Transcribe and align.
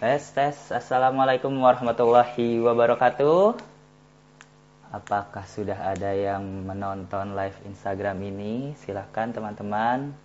Tes, 0.00 0.32
tes. 0.32 0.56
Assalamualaikum 0.72 1.52
warahmatullahi 1.60 2.56
wabarakatuh. 2.64 3.52
Apakah 4.96 5.44
sudah 5.44 5.76
ada 5.76 6.16
yang 6.16 6.40
menonton 6.40 7.36
live 7.36 7.60
Instagram 7.68 8.16
ini? 8.24 8.72
Silahkan 8.80 9.28
teman-teman. 9.28 10.16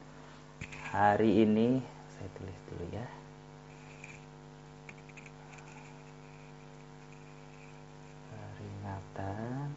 Hari 0.96 1.44
ini, 1.44 1.84
saya 2.16 2.30
tulis 2.40 2.56
dulu 2.72 2.88
ya. 2.88 3.04
Peringatan. 8.32 9.76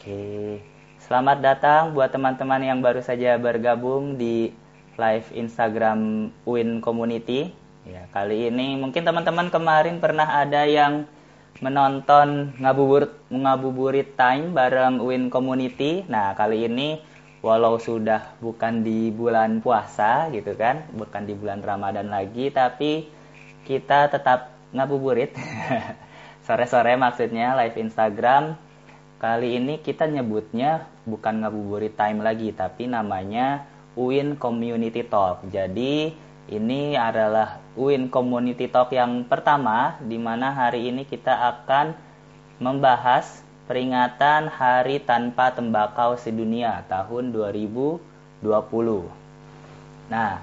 Oke, 0.00 0.64
selamat 0.96 1.44
datang 1.44 1.92
buat 1.92 2.08
teman-teman 2.08 2.64
yang 2.64 2.80
baru 2.80 3.04
saja 3.04 3.36
bergabung 3.36 4.16
di 4.16 4.48
live 4.96 5.28
Instagram 5.36 6.32
Win 6.48 6.80
Community. 6.80 7.52
Ya, 7.84 8.08
kali 8.08 8.48
ini 8.48 8.80
mungkin 8.80 9.04
teman-teman 9.04 9.52
kemarin 9.52 10.00
pernah 10.00 10.40
ada 10.40 10.64
yang 10.64 11.04
menonton 11.60 12.56
ngabuburit 12.56 13.12
ngabuburit 13.28 14.16
time 14.16 14.56
bareng 14.56 15.04
Win 15.04 15.28
Community. 15.28 16.00
Nah, 16.08 16.32
kali 16.32 16.64
ini 16.64 17.04
walau 17.44 17.76
sudah 17.76 18.40
bukan 18.40 18.80
di 18.80 19.12
bulan 19.12 19.60
puasa 19.60 20.32
gitu 20.32 20.56
kan, 20.56 20.88
bukan 20.96 21.28
di 21.28 21.36
bulan 21.36 21.60
Ramadan 21.60 22.08
lagi, 22.08 22.48
tapi 22.48 23.04
kita 23.68 24.08
tetap 24.08 24.48
ngabuburit. 24.72 25.36
Sore-sore 26.48 26.96
maksudnya 26.96 27.52
live 27.52 27.76
Instagram 27.76 28.69
Kali 29.20 29.60
ini 29.60 29.76
kita 29.84 30.08
nyebutnya 30.08 30.88
bukan 31.04 31.44
ngabuburit 31.44 31.92
time 31.92 32.24
lagi, 32.24 32.56
tapi 32.56 32.88
namanya 32.88 33.68
UIN 33.92 34.40
Community 34.40 35.04
Talk. 35.04 35.44
Jadi 35.52 36.16
ini 36.48 36.96
adalah 36.96 37.60
UIN 37.76 38.08
Community 38.08 38.64
Talk 38.64 38.96
yang 38.96 39.28
pertama, 39.28 40.00
di 40.00 40.16
mana 40.16 40.56
hari 40.56 40.88
ini 40.88 41.04
kita 41.04 41.36
akan 41.36 41.92
membahas 42.64 43.44
peringatan 43.68 44.48
Hari 44.48 45.04
Tanpa 45.04 45.52
Tembakau 45.52 46.16
Sedunia 46.16 46.80
tahun 46.88 47.36
2020. 47.36 48.00
Nah, 50.08 50.40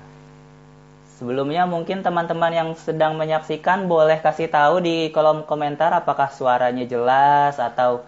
sebelumnya 1.17 1.65
mungkin 1.65 2.05
teman-teman 2.05 2.53
yang 2.53 2.69
sedang 2.77 3.17
menyaksikan 3.17 3.89
boleh 3.89 4.21
kasih 4.21 4.53
tahu 4.53 4.85
di 4.85 5.09
kolom 5.09 5.49
komentar 5.49 5.89
apakah 5.97 6.29
suaranya 6.29 6.85
jelas 6.85 7.57
atau 7.57 8.05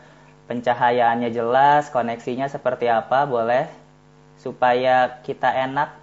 pencahayaannya 0.50 1.30
jelas, 1.30 1.94
koneksinya 1.94 2.50
seperti 2.50 2.90
apa, 2.90 3.30
boleh 3.30 3.70
supaya 4.42 5.22
kita 5.22 5.54
enak 5.54 5.94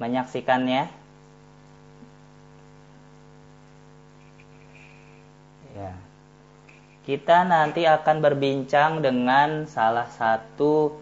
menyaksikannya. 0.00 0.88
Ya. 5.76 5.92
Kita 7.04 7.44
nanti 7.44 7.84
akan 7.84 8.16
berbincang 8.24 9.04
dengan 9.04 9.68
salah 9.68 10.08
satu 10.08 10.96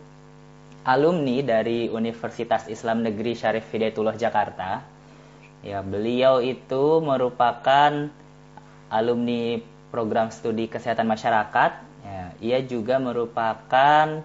alumni 0.82 1.46
dari 1.46 1.86
Universitas 1.86 2.66
Islam 2.66 3.06
Negeri 3.06 3.38
Syarif 3.38 3.70
Hidayatullah 3.70 4.18
Jakarta. 4.18 4.82
Ya, 5.62 5.80
beliau 5.80 6.42
itu 6.42 7.00
merupakan 7.00 8.10
alumni 8.90 9.62
program 9.94 10.28
studi 10.28 10.68
kesehatan 10.68 11.08
masyarakat 11.08 11.93
Ya, 11.93 11.93
ia 12.42 12.62
juga 12.62 12.98
merupakan 13.02 14.22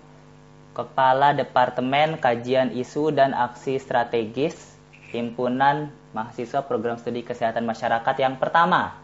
Kepala 0.70 1.36
Departemen 1.36 2.22
Kajian 2.22 2.72
Isu 2.72 3.12
dan 3.12 3.36
Aksi 3.36 3.82
Strategis 3.82 4.56
Himpunan 5.10 5.90
Mahasiswa 6.14 6.62
Program 6.66 6.98
Studi 7.02 7.26
Kesehatan 7.26 7.66
Masyarakat 7.66 8.16
yang 8.22 8.38
pertama. 8.38 8.98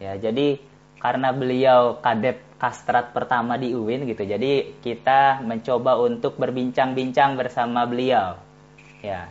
Ya, 0.00 0.16
jadi 0.16 0.58
karena 1.00 1.36
beliau 1.36 2.00
kadet 2.00 2.40
kastrat 2.56 3.12
pertama 3.12 3.60
di 3.60 3.76
UIN 3.76 4.08
gitu. 4.08 4.24
Jadi 4.24 4.80
kita 4.80 5.44
mencoba 5.44 6.00
untuk 6.00 6.40
berbincang-bincang 6.40 7.36
bersama 7.36 7.84
beliau. 7.84 8.40
Ya, 9.04 9.28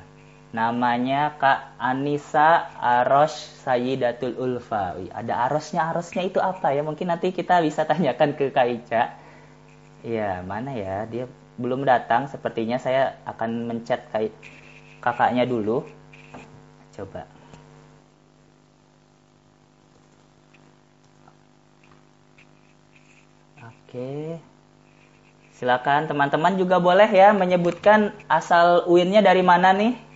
namanya 0.54 1.34
Kak 1.42 1.82
Anissa 1.82 2.70
Aros 2.78 3.34
Sayyidatul 3.66 4.38
Ulfa. 4.38 4.94
Ada 5.10 5.50
arosnya, 5.50 5.90
arosnya 5.90 6.24
itu 6.30 6.38
apa 6.38 6.70
ya? 6.72 6.86
Mungkin 6.86 7.10
nanti 7.10 7.34
kita 7.34 7.60
bisa 7.66 7.84
tanyakan 7.90 8.38
ke 8.38 8.54
Kak 8.54 8.68
Ica. 8.70 9.04
Iya, 10.06 10.46
mana 10.46 10.72
ya? 10.78 11.10
Dia 11.10 11.26
belum 11.58 11.84
datang. 11.90 12.30
Sepertinya 12.30 12.78
saya 12.78 13.18
akan 13.26 13.66
mencet 13.66 14.06
Kak 14.14 14.30
kakaknya 15.02 15.50
dulu. 15.50 15.82
Coba. 16.94 17.26
Oke. 23.58 24.38
Silakan 25.58 26.06
teman-teman 26.06 26.54
juga 26.62 26.78
boleh 26.78 27.10
ya 27.10 27.34
menyebutkan 27.34 28.14
asal 28.30 28.86
UIN-nya 28.86 29.26
dari 29.26 29.42
mana 29.42 29.74
nih? 29.74 30.13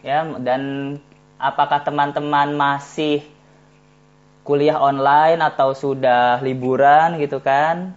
Ya 0.00 0.24
dan 0.40 0.96
apakah 1.40 1.80
teman-teman 1.84 2.52
masih 2.56 3.24
kuliah 4.44 4.80
online 4.80 5.40
atau 5.40 5.72
sudah 5.72 6.40
liburan 6.44 7.20
gitu 7.20 7.40
kan? 7.40 7.92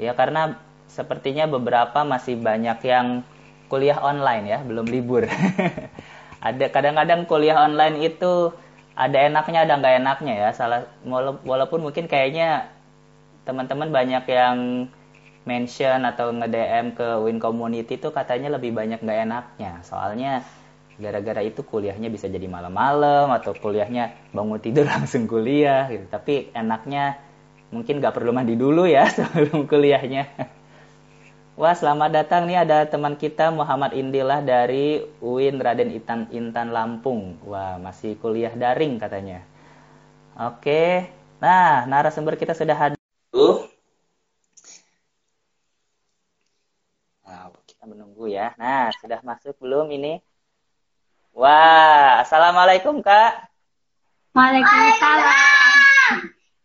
Ya 0.00 0.14
karena 0.14 0.58
sepertinya 0.90 1.46
beberapa 1.46 2.02
masih 2.02 2.38
banyak 2.38 2.78
yang 2.82 3.22
kuliah 3.70 3.98
online 4.02 4.44
ya 4.50 4.58
belum 4.66 4.90
libur. 4.90 5.24
Ada 6.46 6.72
kadang-kadang 6.72 7.28
kuliah 7.28 7.68
online 7.68 8.00
itu 8.00 8.50
ada 8.96 9.16
enaknya 9.28 9.68
ada 9.68 9.76
nggak 9.76 9.96
enaknya 10.00 10.34
ya. 10.36 10.48
Salah 10.56 10.88
walaupun 11.44 11.84
mungkin 11.84 12.08
kayaknya 12.08 12.68
teman-teman 13.44 13.92
banyak 13.92 14.24
yang 14.24 14.88
mention 15.44 16.04
atau 16.04 16.32
nge-DM 16.32 16.96
ke 16.96 17.08
Win 17.24 17.40
Community 17.40 17.96
itu 17.96 18.08
katanya 18.12 18.56
lebih 18.56 18.72
banyak 18.72 19.00
nggak 19.00 19.20
enaknya. 19.28 19.72
Soalnya 19.84 20.44
gara-gara 21.02 21.40
itu 21.50 21.60
kuliahnya 21.64 22.08
bisa 22.14 22.26
jadi 22.28 22.46
malam-malam 22.56 23.26
atau 23.38 23.52
kuliahnya 23.56 24.04
bangun 24.36 24.60
tidur 24.64 24.86
langsung 24.92 25.24
kuliah 25.32 25.88
gitu. 25.92 26.04
Tapi 26.14 26.52
enaknya 26.54 27.18
mungkin 27.74 27.94
nggak 28.00 28.14
perlu 28.16 28.30
mandi 28.36 28.54
dulu 28.54 28.84
ya 28.86 29.04
sebelum 29.16 29.64
kuliahnya. 29.70 30.22
Wah 31.60 31.74
selamat 31.76 32.10
datang 32.18 32.42
nih 32.48 32.58
ada 32.64 32.78
teman 32.88 33.14
kita 33.20 33.52
Muhammad 33.52 33.92
Indilah 33.92 34.40
dari 34.40 35.04
UIN 35.20 35.60
Raden 35.60 35.90
Intan, 35.92 36.20
Intan 36.32 36.68
Lampung. 36.76 37.36
Wah 37.44 37.76
masih 37.76 38.16
kuliah 38.22 38.52
daring 38.62 38.96
katanya. 39.02 39.44
Oke 40.38 41.06
Nah 41.40 41.88
narasumber 41.90 42.34
kita 42.36 42.52
sudah 42.52 42.76
hadir. 42.76 43.00
Nah 47.24 47.48
kita 47.68 47.84
menunggu 47.90 48.24
ya. 48.36 48.52
Nah 48.60 48.92
sudah 49.00 49.20
masuk 49.28 49.54
belum 49.62 49.86
ini 49.96 50.08
Wah, 51.34 52.26
assalamualaikum 52.26 52.98
kak. 53.02 53.46
Waalaikumsalam. 54.34 55.34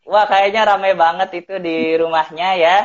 Wah, 0.05 0.25
kayaknya 0.29 0.69
rame 0.69 0.93
banget 0.93 1.29
itu 1.45 1.57
di 1.61 1.97
rumahnya 1.97 2.49
ya. 2.57 2.77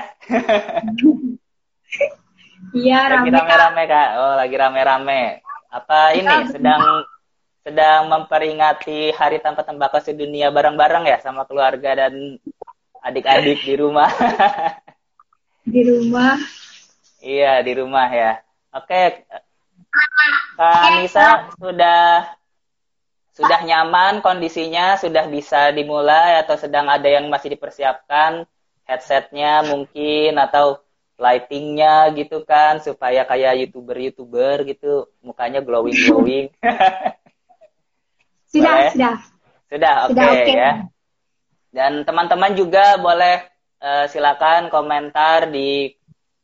Iya, 2.77 2.99
rame. 3.13 3.29
Lagi 3.29 3.41
rame-rame 3.41 3.83
kak. 3.89 4.09
Oh, 4.17 4.35
lagi 4.37 4.57
rame-rame. 4.57 5.23
Apa 5.71 6.13
ini 6.17 6.49
sedang 6.53 7.04
sedang 7.60 8.09
memperingati 8.09 9.13
Hari 9.13 9.39
Tanpa 9.45 9.63
Tembakau 9.65 10.01
Sedunia 10.01 10.49
bareng-bareng 10.49 11.04
ya 11.07 11.21
sama 11.21 11.45
keluarga 11.45 11.93
dan 11.97 12.41
adik-adik 13.04 13.65
di 13.65 13.75
rumah. 13.77 14.10
di 15.65 15.81
rumah. 15.87 16.37
Iya, 17.21 17.60
di 17.60 17.77
rumah 17.77 18.09
ya. 18.09 18.41
Oke, 18.72 19.28
Kak 19.91 20.81
Anissa 20.92 21.51
sudah 21.59 22.37
sudah 23.34 23.60
nyaman 23.65 24.21
kondisinya, 24.21 25.01
sudah 25.01 25.25
bisa 25.31 25.72
dimulai 25.72 26.37
atau 26.45 26.60
sedang 26.60 26.87
ada 26.92 27.09
yang 27.09 27.33
masih 27.33 27.57
dipersiapkan 27.57 28.45
headsetnya 28.84 29.65
mungkin 29.65 30.37
atau 30.37 30.83
lightingnya 31.21 32.10
gitu 32.16 32.42
kan 32.48 32.81
supaya 32.81 33.25
kayak 33.28 33.65
youtuber 33.65 33.97
youtuber 33.97 34.57
gitu 34.69 35.09
mukanya 35.25 35.65
glowing 35.65 35.97
glowing. 35.97 36.47
sudah 38.53 38.91
sudah 38.91 39.15
sudah 39.71 39.95
oke 40.10 40.16
okay, 40.19 40.28
okay. 40.42 40.57
ya. 40.59 40.72
Dan 41.71 42.03
teman-teman 42.03 42.59
juga 42.59 42.98
boleh 42.98 43.47
uh, 43.78 44.10
silakan 44.10 44.69
komentar 44.75 45.47
di 45.48 45.95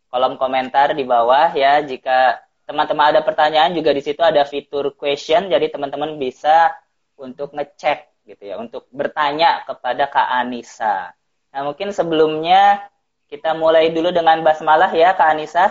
kolom 0.06 0.38
komentar 0.38 0.94
di 0.94 1.02
bawah 1.02 1.50
ya 1.50 1.82
jika 1.82 2.45
teman-teman 2.66 3.14
ada 3.14 3.20
pertanyaan 3.22 3.72
juga 3.72 3.94
di 3.94 4.02
situ 4.02 4.20
ada 4.20 4.42
fitur 4.42 4.92
question 4.98 5.46
jadi 5.46 5.70
teman-teman 5.70 6.18
bisa 6.18 6.74
untuk 7.16 7.56
ngecek 7.56 8.16
gitu 8.26 8.42
ya, 8.42 8.58
untuk 8.58 8.90
bertanya 8.90 9.62
kepada 9.64 10.10
Kak 10.10 10.28
Anissa. 10.42 11.14
Nah, 11.54 11.62
mungkin 11.62 11.94
sebelumnya 11.94 12.90
kita 13.30 13.54
mulai 13.54 13.94
dulu 13.94 14.10
dengan 14.10 14.42
basmalah 14.42 14.90
ya 14.92 15.14
Kak 15.14 15.30
Anissa. 15.30 15.66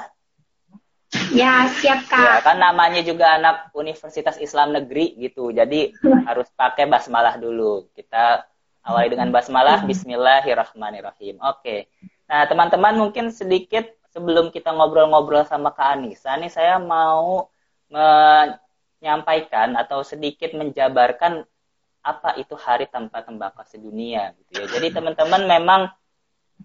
Ya, 1.35 1.67
siap 1.69 2.07
Kak. 2.09 2.17
Ya, 2.17 2.33
kan 2.41 2.57
namanya 2.57 3.03
juga 3.05 3.37
anak 3.37 3.75
Universitas 3.75 4.39
Islam 4.39 4.73
Negeri 4.73 5.19
gitu. 5.19 5.51
Jadi 5.51 5.93
harus 6.27 6.47
pakai 6.55 6.87
basmalah 6.87 7.37
dulu. 7.37 7.91
Kita 7.93 8.47
awali 8.87 9.11
dengan 9.11 9.29
basmalah 9.29 9.83
Bismillahirrahmanirrahim. 9.83 11.37
Oke. 11.43 11.91
Nah, 12.25 12.49
teman-teman 12.49 12.97
mungkin 12.97 13.29
sedikit 13.29 13.85
sebelum 14.15 14.47
kita 14.47 14.71
ngobrol-ngobrol 14.71 15.43
sama 15.43 15.75
Kak 15.75 15.99
Anissa 15.99 16.39
nih 16.39 16.47
saya 16.47 16.79
mau 16.79 17.51
menyampaikan 17.91 19.75
atau 19.75 20.07
sedikit 20.07 20.55
menjabarkan 20.55 21.43
apa 21.99 22.39
itu 22.39 22.55
hari 22.55 22.87
tanpa 22.87 23.19
tembakau 23.27 23.67
sedunia 23.67 24.31
gitu 24.39 24.63
ya. 24.63 24.65
Jadi 24.71 24.87
teman-teman 24.95 25.43
memang 25.43 25.81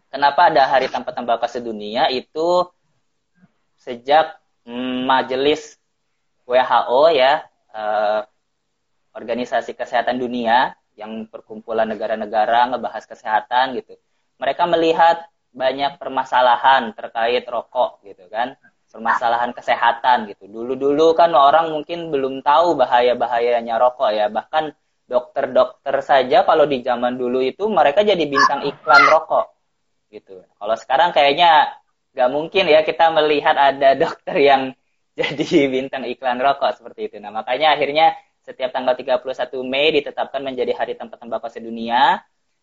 kenapa 0.07 0.47
ada 0.47 0.71
hari 0.71 0.87
tanpa 0.87 1.11
tembakau 1.11 1.51
sedunia 1.51 2.07
itu 2.07 2.71
sejak 3.83 4.39
majelis 5.09 5.75
WHO 6.47 7.03
ya 7.11 7.43
eh, 7.75 8.21
organisasi 9.11 9.75
kesehatan 9.75 10.23
dunia 10.23 10.79
yang 10.95 11.27
perkumpulan 11.27 11.89
negara-negara 11.89 12.71
ngebahas 12.71 13.11
kesehatan 13.11 13.75
gitu. 13.81 13.99
Mereka 14.39 14.69
melihat 14.71 15.27
banyak 15.51 15.99
permasalahan 15.99 16.95
terkait 16.95 17.43
rokok 17.47 18.03
gitu 18.07 18.27
kan 18.31 18.55
permasalahan 18.91 19.55
kesehatan 19.55 20.27
gitu. 20.35 20.51
Dulu-dulu 20.51 21.15
kan 21.15 21.31
orang 21.33 21.71
mungkin 21.71 22.11
belum 22.11 22.43
tahu 22.43 22.75
bahaya-bahayanya 22.75 23.79
rokok 23.79 24.11
ya. 24.11 24.27
Bahkan 24.27 24.75
dokter-dokter 25.07 26.03
saja 26.03 26.43
kalau 26.43 26.67
di 26.67 26.83
zaman 26.83 27.15
dulu 27.15 27.43
itu 27.43 27.71
mereka 27.71 28.03
jadi 28.03 28.23
bintang 28.27 28.67
iklan 28.67 29.03
rokok 29.07 29.47
gitu. 30.11 30.43
Kalau 30.59 30.75
sekarang 30.75 31.15
kayaknya 31.15 31.79
nggak 32.11 32.31
mungkin 32.35 32.67
ya 32.67 32.83
kita 32.83 33.15
melihat 33.15 33.55
ada 33.55 33.95
dokter 34.03 34.37
yang 34.39 34.75
jadi 35.15 35.71
bintang 35.71 36.07
iklan 36.07 36.43
rokok 36.43 36.75
seperti 36.79 37.11
itu. 37.11 37.17
Nah 37.23 37.31
makanya 37.31 37.79
akhirnya 37.79 38.15
setiap 38.43 38.75
tanggal 38.75 38.99
31 38.99 39.23
Mei 39.63 39.95
ditetapkan 39.95 40.43
menjadi 40.43 40.75
hari 40.75 40.99
tanpa 40.99 41.15
tembakau 41.21 41.47
sedunia 41.47 42.19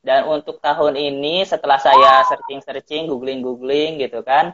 dan 0.05 0.29
untuk 0.29 0.61
tahun 0.63 0.95
ini 0.95 1.43
setelah 1.43 1.81
saya 1.81 2.23
searching-searching, 2.29 3.09
googling-googling 3.09 3.99
gitu 4.01 4.23
kan, 4.23 4.53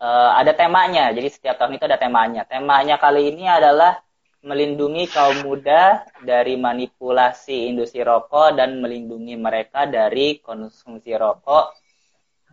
uh, 0.00 0.30
ada 0.38 0.54
temanya. 0.56 1.10
Jadi 1.12 1.28
setiap 1.28 1.60
tahun 1.60 1.76
itu 1.78 1.84
ada 1.86 1.98
temanya. 2.00 2.42
Temanya 2.48 2.96
kali 2.96 3.34
ini 3.34 3.46
adalah 3.46 4.00
melindungi 4.42 5.06
kaum 5.06 5.46
muda 5.46 6.02
dari 6.18 6.58
manipulasi 6.58 7.70
industri 7.70 8.02
rokok 8.02 8.58
dan 8.58 8.82
melindungi 8.82 9.38
mereka 9.38 9.86
dari 9.86 10.42
konsumsi 10.42 11.14
rokok 11.14 11.64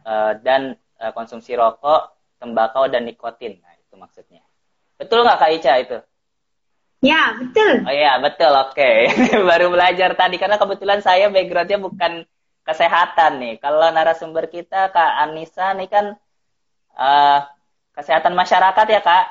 uh, 0.05 0.37
dan 0.37 0.77
uh, 1.01 1.11
konsumsi 1.17 1.57
rokok, 1.57 2.13
tembakau 2.37 2.85
dan 2.91 3.09
nikotin. 3.09 3.57
Nah, 3.57 3.73
itu 3.79 3.97
maksudnya. 3.97 4.45
Betul 5.01 5.25
nggak 5.25 5.39
Kak 5.39 5.51
Ica 5.55 5.73
itu? 5.81 5.97
Ya, 6.99 7.31
betul. 7.39 7.87
Oh 7.87 7.95
iya, 7.95 8.19
betul. 8.19 8.51
Oke. 8.51 9.07
Okay. 9.07 9.39
Baru 9.49 9.71
belajar 9.71 10.19
tadi 10.19 10.35
karena 10.35 10.59
kebetulan 10.59 10.99
saya 10.99 11.31
backgroundnya 11.31 11.79
bukan 11.79 12.27
kesehatan 12.67 13.39
nih. 13.39 13.55
Kalau 13.63 13.87
narasumber 13.89 14.51
kita 14.51 14.91
Kak 14.91 15.11
Anissa 15.23 15.71
nih 15.79 15.87
kan 15.87 16.05
uh, 16.99 17.39
kesehatan 17.95 18.35
masyarakat 18.35 18.85
ya, 18.91 19.01
Kak? 19.01 19.25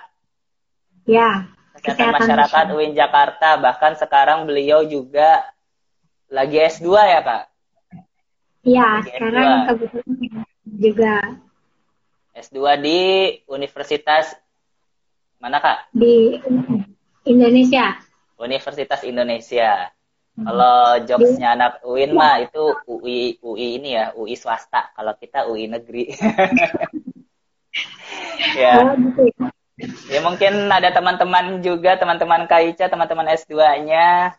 Ya. 1.04 1.30
Kesehatan, 1.78 1.84
kesehatan 1.84 2.16
masyarakat, 2.16 2.64
masyarakat 2.64 2.76
UIN 2.80 2.92
Jakarta. 2.96 3.48
Bahkan 3.60 3.92
sekarang 4.00 4.38
beliau 4.48 4.80
juga 4.88 5.44
lagi 6.32 6.56
S2 6.56 6.88
ya, 6.88 7.20
Kak? 7.20 7.44
Iya, 8.64 8.88
sekarang 9.04 9.44
S2. 9.44 9.68
kebetulan 9.68 10.44
juga 10.64 11.14
S2 12.32 12.58
di 12.80 13.00
Universitas 13.44 14.32
mana, 15.36 15.60
Kak? 15.60 15.92
Di 15.94 16.40
Indonesia. 17.26 17.98
Universitas 18.38 19.02
Indonesia. 19.02 19.90
Hmm. 20.38 20.46
Kalau 20.46 21.02
jokesnya 21.02 21.58
anak 21.58 21.82
UIN 21.82 22.14
mah 22.14 22.38
itu 22.38 22.78
UI 22.86 23.42
UI 23.42 23.82
ini 23.82 23.98
ya, 23.98 24.14
UI 24.14 24.38
swasta. 24.38 24.94
Kalau 24.94 25.18
kita 25.18 25.50
UI 25.50 25.66
negeri. 25.66 26.14
ya. 28.62 28.86
Oh, 28.86 28.94
gitu 28.94 29.26
ya. 29.34 29.50
Ya 30.10 30.18
mungkin 30.26 30.66
ada 30.74 30.90
teman-teman 30.90 31.62
juga, 31.62 31.94
teman-teman 31.94 32.50
Kaica, 32.50 32.90
teman-teman 32.90 33.30
S2-nya 33.38 34.34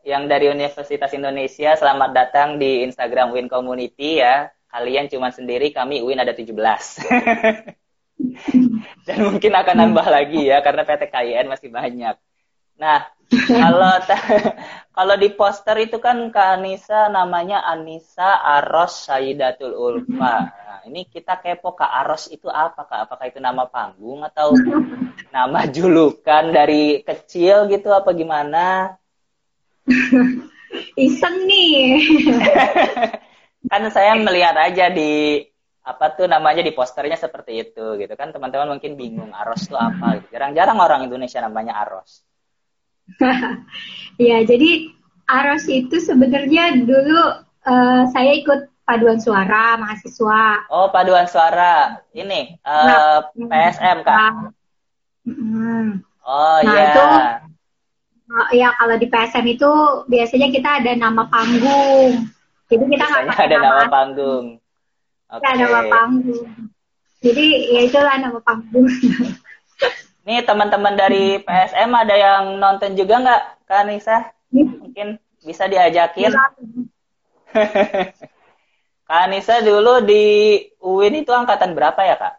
yang 0.00 0.24
dari 0.24 0.48
Universitas 0.48 1.12
Indonesia. 1.12 1.76
Selamat 1.76 2.16
datang 2.16 2.56
di 2.56 2.88
Instagram 2.88 3.36
UIN 3.36 3.52
Community 3.52 4.24
ya. 4.24 4.48
Kalian 4.68 5.12
cuma 5.12 5.28
sendiri, 5.28 5.76
kami 5.76 6.00
UIN 6.00 6.24
ada 6.24 6.32
17. 6.32 6.48
Dan 9.06 9.18
mungkin 9.30 9.52
akan 9.54 9.76
nambah 9.86 10.06
lagi 10.10 10.50
ya, 10.50 10.58
karena 10.60 10.82
PTKIN 10.82 11.46
masih 11.46 11.70
banyak. 11.70 12.16
Nah, 12.78 13.10
kalau 13.28 13.94
kalau 14.96 15.14
di 15.18 15.28
poster 15.34 15.76
itu 15.82 15.98
kan 16.00 16.30
Kak 16.30 16.62
Anissa 16.62 17.10
namanya 17.12 17.66
Anissa 17.66 18.40
Aros 18.40 19.10
Saidatul 19.10 19.74
Ulfa. 19.74 20.36
Nah, 20.48 20.80
ini 20.86 21.04
kita 21.10 21.42
kepo 21.42 21.74
Kak 21.74 21.90
Aros 22.04 22.30
itu 22.30 22.46
apa 22.48 22.86
Kak? 22.86 23.10
Apakah 23.10 23.26
itu 23.28 23.38
nama 23.42 23.66
panggung 23.68 24.24
atau 24.24 24.54
nama 25.34 25.66
julukan 25.68 26.54
dari 26.54 27.02
kecil 27.02 27.68
gitu 27.68 27.92
apa 27.92 28.14
gimana? 28.14 28.96
Iseng 30.94 31.36
nih. 31.48 32.00
kan 33.68 33.82
saya 33.92 34.16
melihat 34.16 34.54
aja 34.56 34.88
di 34.88 35.42
apa 35.88 36.12
tuh 36.12 36.28
namanya 36.28 36.60
di 36.60 36.76
posternya 36.76 37.16
seperti 37.16 37.64
itu 37.64 37.96
gitu 37.96 38.12
kan 38.12 38.28
teman-teman 38.28 38.76
mungkin 38.76 39.00
bingung 39.00 39.32
Aros 39.32 39.64
itu 39.64 39.76
apa 39.76 40.20
gitu. 40.20 40.36
Jarang-jarang 40.36 40.76
orang 40.76 41.00
Indonesia 41.08 41.40
namanya 41.40 41.80
Aros. 41.80 42.20
ya, 44.20 44.44
jadi 44.44 44.92
Aros 45.24 45.64
itu 45.72 45.96
sebenarnya 45.96 46.84
dulu 46.84 47.20
uh, 47.64 48.02
saya 48.12 48.36
ikut 48.36 48.68
paduan 48.84 49.16
suara 49.16 49.80
mahasiswa. 49.80 50.68
Oh, 50.68 50.92
paduan 50.92 51.24
suara. 51.24 52.04
Ini 52.12 52.60
uh, 52.60 53.24
nah, 53.24 53.48
PSM, 53.48 54.04
Kak. 54.04 54.52
Hmm. 55.24 56.04
Oh, 56.20 56.58
nah, 56.60 56.72
iya. 56.72 56.84
Itu, 56.92 57.04
uh, 58.28 58.48
ya 58.52 58.68
kalau 58.76 58.96
di 59.00 59.08
PSM 59.08 59.44
itu 59.56 59.70
biasanya 60.04 60.48
kita 60.52 60.84
ada 60.84 60.92
nama 60.92 61.24
panggung. 61.32 62.28
Jadi 62.68 62.84
kita 62.92 63.04
nggak 63.08 63.40
ada 63.40 63.56
nama, 63.56 63.64
nama 63.64 63.84
panggung. 63.88 64.57
Okay. 65.28 65.44
Ada 65.44 65.60
nama 65.60 65.80
panggung. 65.92 66.72
Jadi 67.20 67.46
ya 67.68 67.80
itulah 67.84 68.16
nama 68.16 68.40
panggung. 68.40 68.88
Nih 70.28 70.44
teman-teman 70.44 70.92
dari 70.92 71.40
PSM 71.40 71.88
ada 71.88 72.12
yang 72.12 72.60
nonton 72.60 72.92
juga 72.96 73.20
nggak, 73.20 73.42
Kak 73.64 73.80
Anissa? 73.84 74.32
Mungkin 74.52 75.16
bisa 75.40 75.68
diajakin. 75.68 76.32
Kak 79.08 79.20
Anissa 79.24 79.64
dulu 79.64 80.04
di 80.04 80.60
UIN 80.84 81.24
itu 81.24 81.32
angkatan 81.32 81.72
berapa 81.72 82.00
ya, 82.04 82.16
Kak? 82.20 82.34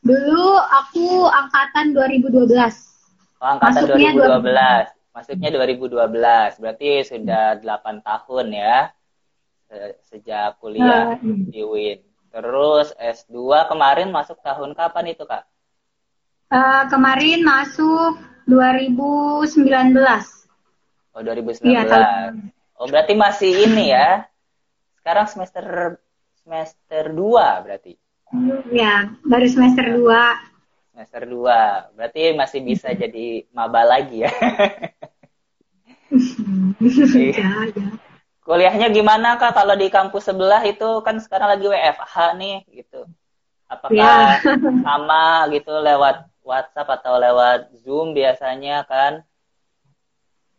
Dulu 0.00 0.56
aku 0.56 1.28
angkatan 1.28 1.92
2012. 1.92 2.48
Oh, 3.44 3.48
angkatan 3.52 3.84
Masuknya 3.84 4.16
2012. 4.16 4.96
2012. 4.96 5.12
Masuknya 5.12 5.48
2012. 5.52 6.60
Berarti 6.60 6.88
sudah 7.04 7.60
8 7.60 8.00
tahun 8.00 8.46
ya. 8.52 8.95
Sejak 10.06 10.62
kuliah 10.62 11.18
uh, 11.18 11.20
di 11.22 11.60
UIN. 11.62 11.98
Terus 12.30 12.92
S2 13.00 13.66
kemarin 13.70 14.12
masuk 14.12 14.38
tahun 14.44 14.76
kapan 14.76 15.16
itu, 15.16 15.24
Kak? 15.24 15.48
Uh, 16.52 16.84
kemarin 16.86 17.42
masuk 17.42 18.20
2019. 18.46 19.96
Oh, 21.16 21.22
2019. 21.24 21.66
Iya, 21.66 21.82
oh, 22.78 22.86
berarti 22.86 23.16
masih 23.18 23.66
ini 23.66 23.90
ya. 23.90 24.28
Sekarang 25.00 25.26
semester 25.26 25.96
semester 26.44 27.10
2 27.10 27.64
berarti. 27.66 27.98
Ya, 28.70 29.10
baru 29.26 29.46
semester 29.48 29.96
2. 29.96 30.94
Semester 30.94 31.22
2. 31.24 31.96
Berarti 31.98 32.22
masih 32.38 32.60
bisa 32.62 32.92
jadi 32.94 33.48
maba 33.50 33.82
lagi 33.82 34.22
ya. 34.22 34.30
ya, 37.34 37.50
ya. 37.74 37.86
Kuliahnya 38.46 38.94
gimana 38.94 39.34
Kak 39.42 39.58
kalau 39.58 39.74
di 39.74 39.90
kampus 39.90 40.30
sebelah 40.30 40.62
itu 40.62 41.02
kan 41.02 41.18
sekarang 41.18 41.58
lagi 41.58 41.66
WFH 41.66 42.14
nih 42.38 42.62
gitu. 42.70 43.02
Apakah 43.66 44.38
ya. 44.38 44.38
sama 44.86 45.50
gitu 45.50 45.74
lewat 45.74 46.30
WhatsApp 46.46 47.02
atau 47.02 47.18
lewat 47.18 47.74
Zoom 47.82 48.14
biasanya 48.14 48.86
kan? 48.86 49.26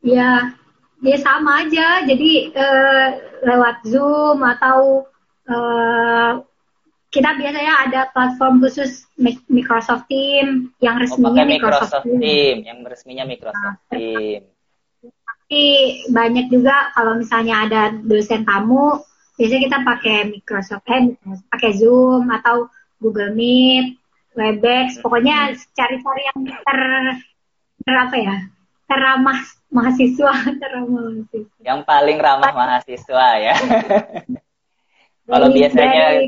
Ya, 0.04 0.52
ya 1.00 1.18
sama 1.24 1.64
aja. 1.64 2.04
Jadi 2.04 2.52
uh, 2.52 3.08
lewat 3.48 3.80
Zoom 3.88 4.44
atau 4.44 5.08
uh, 5.48 6.44
kita 7.08 7.40
biasanya 7.40 7.88
ada 7.88 8.02
platform 8.12 8.60
khusus 8.60 9.08
Microsoft 9.48 10.12
Team 10.12 10.76
yang 10.84 11.00
oh, 11.00 11.08
resminya 11.08 11.44
oh, 11.44 11.48
Microsoft, 11.48 12.04
Microsoft 12.04 12.04
Team. 12.04 12.20
Team, 12.20 12.56
yang 12.68 12.80
resminya 12.84 13.24
Microsoft 13.24 13.80
nah, 13.80 13.96
Team. 13.96 14.42
Tapi 15.48 16.04
banyak 16.12 16.52
juga 16.52 16.92
kalau 16.92 17.16
misalnya 17.16 17.64
ada 17.64 17.96
dosen 18.04 18.44
tamu, 18.44 19.00
biasanya 19.40 19.64
kita 19.64 19.78
pakai 19.80 20.18
Microsoft, 20.28 20.84
eh, 20.92 21.16
pakai 21.48 21.72
Zoom 21.72 22.28
atau 22.28 22.68
Google 23.00 23.32
Meet, 23.32 23.96
Webex, 24.36 25.00
pokoknya 25.00 25.56
cari-cari 25.72 26.22
yang 26.36 26.40
ter, 26.52 26.80
ter 27.80 27.96
apa 27.96 28.16
ya, 28.20 28.36
teramah 28.92 29.40
mahasiswa, 29.72 30.34
teramah 30.60 31.16
mahasiswa. 31.16 31.60
Yang 31.64 31.80
paling 31.88 32.18
ramah 32.20 32.52
mahasiswa 32.52 33.28
ya. 33.40 33.56
Kalau 35.32 35.48
biasanya 35.48 36.28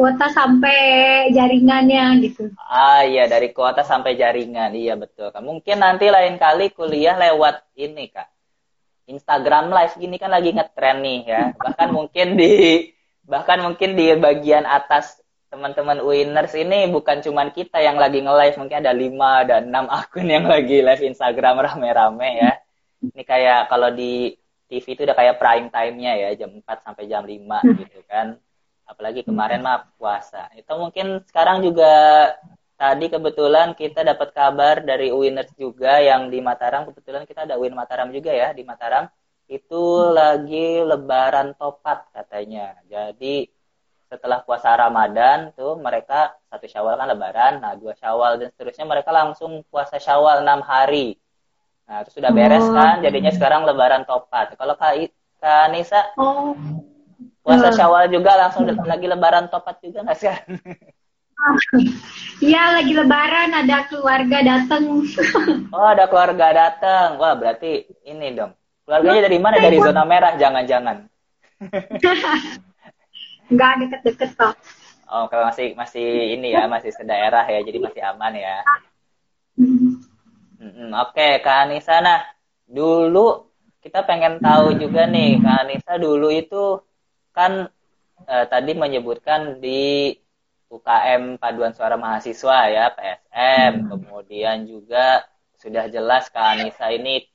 kuota 0.00 0.32
sampai 0.32 1.28
jaringannya 1.36 2.24
gitu. 2.24 2.48
Ah 2.56 3.04
iya 3.04 3.28
dari 3.28 3.52
kuota 3.52 3.84
sampai 3.84 4.16
jaringan 4.16 4.72
iya 4.72 4.96
betul. 4.96 5.28
Mungkin 5.28 5.76
nanti 5.76 6.08
lain 6.08 6.40
kali 6.40 6.72
kuliah 6.72 7.20
lewat 7.20 7.68
ini 7.76 8.08
kak. 8.08 8.32
Instagram 9.04 9.68
live 9.68 9.92
gini 10.00 10.16
kan 10.16 10.32
lagi 10.32 10.56
ngetren 10.56 11.04
nih 11.04 11.20
ya. 11.28 11.42
Bahkan 11.52 11.88
mungkin 12.00 12.40
di 12.40 12.88
bahkan 13.28 13.60
mungkin 13.60 13.92
di 13.92 14.16
bagian 14.16 14.64
atas 14.64 15.20
teman-teman 15.52 16.00
Winners 16.00 16.56
ini 16.56 16.88
bukan 16.88 17.20
cuman 17.20 17.52
kita 17.52 17.84
yang 17.84 18.00
lagi 18.00 18.24
nge-live, 18.24 18.56
mungkin 18.56 18.80
ada 18.80 18.94
5 18.96 19.50
dan 19.50 19.62
6 19.68 19.98
akun 20.00 20.28
yang 20.30 20.46
lagi 20.48 20.80
live 20.80 21.04
Instagram 21.04 21.60
rame-rame 21.60 22.30
ya. 22.40 22.52
Ini 23.04 23.20
kayak 23.20 23.68
kalau 23.68 23.92
di 23.92 24.32
TV 24.70 24.96
itu 24.96 25.02
udah 25.04 25.18
kayak 25.18 25.36
prime 25.36 25.68
time-nya 25.68 26.12
ya, 26.16 26.28
jam 26.40 26.56
4 26.56 26.86
sampai 26.86 27.04
jam 27.04 27.26
5 27.26 27.36
gitu 27.82 28.00
kan 28.08 28.40
apalagi 28.90 29.22
kemarin 29.22 29.62
mah 29.62 29.86
puasa. 29.94 30.50
Itu 30.58 30.74
mungkin 30.74 31.22
sekarang 31.30 31.62
juga 31.62 32.26
tadi 32.74 33.06
kebetulan 33.06 33.78
kita 33.78 34.02
dapat 34.02 34.34
kabar 34.34 34.82
dari 34.82 35.14
Winners 35.14 35.54
juga 35.54 36.02
yang 36.02 36.26
di 36.26 36.42
Mataram. 36.42 36.90
Kebetulan 36.90 37.22
kita 37.22 37.46
ada 37.46 37.54
Win 37.54 37.78
Mataram 37.78 38.10
juga 38.10 38.34
ya 38.34 38.50
di 38.50 38.66
Mataram. 38.66 39.06
Itu 39.46 40.10
lagi 40.10 40.82
lebaran 40.82 41.54
topat 41.54 42.10
katanya. 42.10 42.74
Jadi 42.90 43.46
setelah 44.10 44.42
puasa 44.42 44.74
Ramadan 44.74 45.54
tuh 45.54 45.78
mereka 45.78 46.34
satu 46.50 46.66
Syawal 46.66 46.98
kan 46.98 47.06
lebaran 47.14 47.52
nah 47.62 47.78
dua 47.78 47.94
Syawal 47.94 48.42
dan 48.42 48.50
seterusnya 48.50 48.82
mereka 48.82 49.14
langsung 49.14 49.62
puasa 49.70 50.02
Syawal 50.02 50.42
enam 50.42 50.66
hari. 50.66 51.14
Nah 51.86 52.02
itu 52.02 52.18
sudah 52.18 52.34
beres 52.34 52.66
oh. 52.66 52.74
kan 52.74 52.98
jadinya 53.06 53.30
sekarang 53.30 53.62
lebaran 53.62 54.02
topat. 54.02 54.58
Kalau 54.58 54.74
Kak, 54.74 54.98
Kak 55.38 55.70
Nisa 55.70 56.10
oh 56.18 56.58
puasa 57.40 57.72
Syawal 57.72 58.12
juga 58.12 58.36
langsung 58.36 58.68
lagi 58.68 59.06
lebaran 59.08 59.48
topat 59.48 59.80
juga 59.80 60.04
nggak 60.04 60.18
sih? 60.18 60.28
Iya 62.40 62.76
lagi 62.76 62.92
lebaran 62.96 63.52
ada 63.52 63.88
keluarga 63.88 64.44
datang. 64.44 65.04
oh 65.76 65.88
ada 65.88 66.04
keluarga 66.08 66.52
datang. 66.52 67.16
Wah 67.16 67.36
berarti 67.36 67.84
ini 68.04 68.36
dong. 68.36 68.52
Keluarganya 68.84 69.28
dari 69.28 69.38
mana? 69.40 69.56
Dari 69.60 69.78
zona 69.80 70.04
merah 70.04 70.36
jangan-jangan. 70.36 71.04
Enggak 73.50 73.72
deket-deket 73.84 74.30
kok. 74.36 74.54
Oh 75.10 75.26
kalau 75.28 75.50
masih 75.50 75.74
masih 75.74 76.38
ini 76.38 76.54
ya 76.54 76.70
masih 76.70 76.94
sedaerah 76.94 77.44
ya 77.48 77.60
jadi 77.64 77.78
masih 77.82 78.02
aman 78.04 78.32
ya. 78.36 78.56
Mm-hmm. 79.60 80.88
Oke 80.96 81.12
okay, 81.16 81.32
Kak 81.44 81.68
Anissa 81.68 82.00
nah 82.00 82.24
dulu 82.64 83.52
kita 83.80 84.04
pengen 84.04 84.40
tahu 84.40 84.76
juga 84.80 85.08
nih 85.08 85.40
Kak 85.40 85.56
Anissa 85.66 85.94
dulu 86.00 86.28
itu 86.32 86.78
kan 87.40 87.52
eh, 88.28 88.46
tadi 88.52 88.72
menyebutkan 88.76 89.64
di 89.64 90.12
UKM 90.70 91.40
Paduan 91.40 91.72
Suara 91.72 91.96
Mahasiswa 91.96 92.58
ya 92.68 92.92
PSM, 92.92 93.72
hmm. 93.74 93.88
kemudian 93.90 94.68
juga 94.68 95.24
sudah 95.58 95.90
jelas 95.90 96.28
Kak 96.30 96.56
Anissa 96.56 96.92
ini 96.92 97.26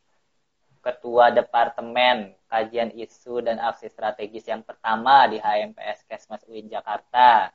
Ketua 0.79 1.33
Departemen 1.33 2.37
Kajian 2.45 2.93
Isu 2.93 3.41
dan 3.41 3.57
Aksi 3.59 3.89
Strategis 3.89 4.47
yang 4.47 4.63
pertama 4.63 5.27
di 5.27 5.41
HMPS 5.41 6.07
Kesmas 6.07 6.45
UIN 6.47 6.71
Jakarta. 6.71 7.51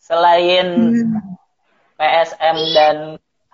Selain 0.00 0.66
hmm. 0.66 1.36
PSM 2.00 2.56
dan 2.74 2.96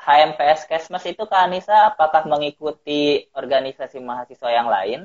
HMPS 0.01 0.71
Kesmas 0.71 1.05
itu 1.05 1.27
Kak 1.29 1.51
Anissa 1.51 1.93
apakah 1.93 2.25
mengikuti 2.25 3.29
organisasi 3.37 4.01
mahasiswa 4.01 4.49
yang 4.49 4.71
lain? 4.71 5.01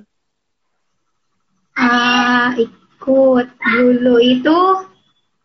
Uh, 1.75 2.53
ikut 3.01 3.47
dulu 3.57 4.21
itu 4.21 4.57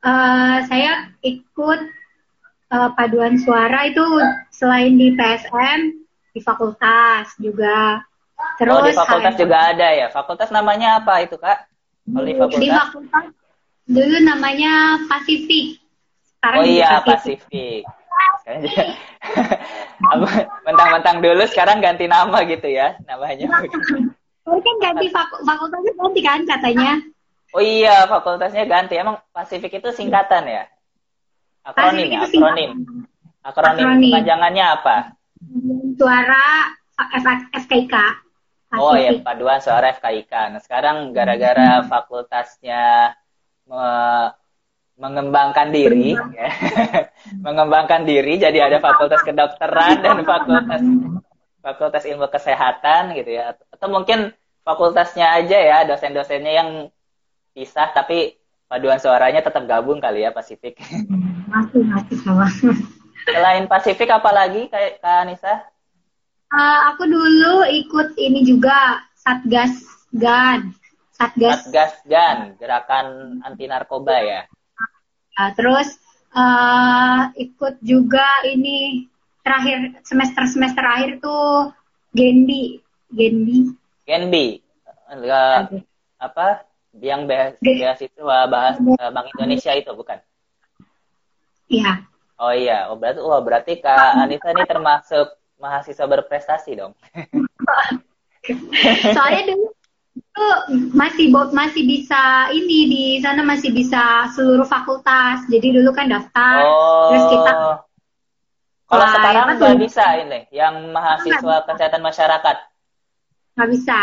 uh, 0.04 0.56
saya 0.68 1.08
ikut 1.24 1.80
uh, 2.68 2.92
paduan 2.92 3.40
suara 3.40 3.88
itu 3.88 4.04
selain 4.52 4.92
di 5.00 5.16
PSM 5.16 6.04
di 6.36 6.40
fakultas 6.44 7.32
juga. 7.40 8.04
Terus 8.60 8.76
oh, 8.76 8.84
di 8.84 8.92
fakultas 8.92 9.40
HM. 9.40 9.40
juga 9.40 9.56
ada 9.72 9.88
ya. 9.88 10.12
Fakultas 10.12 10.52
namanya 10.52 11.00
apa 11.00 11.24
itu, 11.24 11.40
Kak? 11.40 11.64
Kalau 12.12 12.26
di 12.28 12.36
fakultas? 12.36 12.60
Di 12.60 12.68
fakultas 12.68 13.24
dulu 13.88 14.16
namanya 14.20 15.00
Pasifik. 15.08 15.80
Sekarang 16.36 16.60
oh 16.60 16.64
iya, 16.68 17.00
Pasifik. 17.00 17.88
mentang-mentang 20.68 21.24
dulu 21.24 21.42
sekarang 21.48 21.80
ganti 21.80 22.04
nama 22.04 22.44
gitu 22.44 22.68
ya 22.68 23.00
namanya. 23.08 23.48
Oh, 24.44 24.60
kan 24.60 24.76
ganti 24.84 25.08
fakultasnya 25.48 25.92
ganti 25.96 26.20
kan 26.20 26.40
katanya. 26.44 27.00
Oh 27.56 27.64
iya, 27.64 28.04
fakultasnya 28.04 28.68
ganti. 28.68 29.00
Emang 29.00 29.16
Pasifik 29.32 29.80
itu 29.80 29.88
singkatan 29.96 30.44
ya? 30.44 30.68
Akronim 31.64 32.12
ya, 32.12 32.20
akronim. 32.28 32.70
Akronim, 33.40 33.86
akronim. 33.88 34.12
Kepanjangannya 34.12 34.64
apa? 34.76 34.96
Suara 35.96 36.44
FKIK. 37.56 37.94
Oh 38.76 38.92
iya, 38.92 39.16
paduan 39.24 39.64
suara 39.64 39.96
FKIK. 39.96 40.52
Nah, 40.52 40.60
sekarang 40.60 41.16
gara-gara 41.16 41.80
fakultasnya 41.88 43.16
me 43.64 43.88
mengembangkan 44.96 45.76
diri, 45.76 46.16
ya. 46.16 46.48
mengembangkan 47.46 48.08
diri, 48.08 48.40
jadi 48.40 48.64
ada 48.64 48.80
fakultas 48.80 49.20
kedokteran 49.20 50.00
dan 50.00 50.24
fakultas 50.24 50.80
fakultas 51.60 52.04
ilmu 52.08 52.32
kesehatan 52.32 53.12
gitu 53.12 53.36
ya. 53.36 53.52
Atau 53.76 53.92
mungkin 53.92 54.32
fakultasnya 54.64 55.36
aja 55.36 55.58
ya, 55.60 55.78
dosen-dosennya 55.84 56.52
yang 56.52 56.70
pisah 57.56 57.88
tapi 57.96 58.36
paduan 58.68 59.00
suaranya 59.00 59.40
tetap 59.40 59.64
gabung 59.64 59.96
kali 59.96 60.28
ya 60.28 60.36
Pasifik. 60.36 60.76
Masih 61.48 61.88
masih 61.88 62.16
sama. 62.20 62.44
Selain 63.24 63.64
Pasifik 63.64 64.12
apa 64.12 64.28
lagi 64.28 64.68
kayak 64.68 65.00
Kak 65.00 65.24
Anissa? 65.24 65.64
Uh, 66.52 66.80
aku 66.92 67.08
dulu 67.08 67.64
ikut 67.64 68.12
ini 68.20 68.44
juga 68.44 69.00
Satgas 69.16 69.72
GAN. 70.12 70.76
Satgas, 71.16 71.64
Satgas 71.64 71.96
GAN, 72.04 72.60
gerakan 72.60 73.40
anti 73.40 73.64
narkoba 73.64 74.20
ya. 74.20 74.44
Uh, 75.40 75.50
terus 75.56 75.96
uh, 76.36 77.32
ikut 77.40 77.80
juga 77.80 78.44
ini 78.44 79.08
terakhir 79.40 79.96
semester 80.04 80.44
semester 80.44 80.84
akhir 80.84 81.24
tuh 81.24 81.72
Genbi, 82.12 82.84
Genbi. 83.08 83.72
Genbi. 84.04 84.60
Enggak 85.06 85.72
apa 86.20 86.66
yang 87.00 87.28
beasiswa 87.60 88.38
bahas 88.48 88.76
uh, 88.80 89.10
Bank 89.12 89.26
Indonesia 89.36 89.72
itu 89.74 89.90
bukan? 89.92 90.18
Iya. 91.66 92.06
Oh 92.36 92.52
iya, 92.52 92.92
oh 92.92 93.00
berarti 93.00 93.20
oh 93.24 93.40
berarti 93.40 93.72
Kak 93.80 94.20
Anissa 94.20 94.52
ini 94.52 94.64
termasuk 94.68 95.26
mahasiswa 95.56 96.04
berprestasi 96.04 96.76
dong. 96.76 96.92
Soalnya 99.16 99.56
dulu 99.56 99.72
itu 100.16 100.46
masih 100.92 101.32
masih 101.32 101.82
bisa 101.88 102.52
ini 102.52 102.78
di 102.92 103.04
sana 103.24 103.40
masih 103.40 103.72
bisa 103.72 104.28
seluruh 104.36 104.68
fakultas. 104.68 105.48
Jadi 105.48 105.80
dulu 105.80 105.96
kan 105.96 106.12
daftar 106.12 106.60
oh. 106.60 107.08
terus 107.08 107.24
kita 107.32 107.52
kalau 108.86 109.06
sekarang 109.10 109.58
nggak 109.58 109.78
bisa 109.82 110.04
ini 110.22 110.40
yang 110.54 110.94
mahasiswa 110.94 111.56
kesehatan 111.66 112.02
masyarakat. 112.06 112.56
Nggak 113.58 113.68
bisa. 113.74 113.98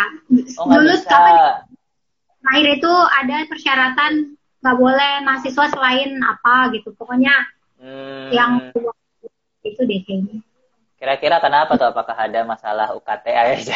Oh, 0.60 0.68
dulu 0.68 0.92
bisa. 0.92 1.08
Kapan, 1.08 1.36
terakhir 2.44 2.68
itu 2.76 2.92
ada 2.92 3.38
persyaratan 3.48 4.14
nggak 4.60 4.78
boleh 4.80 5.14
mahasiswa 5.24 5.66
selain 5.72 6.20
apa 6.20 6.76
gitu. 6.76 6.92
Pokoknya 6.96 7.32
hmm. 7.80 8.30
yang 8.36 8.52
itu 9.64 9.82
deh 9.88 10.02
kayaknya. 10.04 10.44
Kira-kira 11.00 11.40
kenapa 11.40 11.76
tuh? 11.80 11.92
Apakah 11.92 12.16
ada 12.16 12.44
masalah 12.44 12.92
UKT 12.96 13.26
aja? 13.32 13.76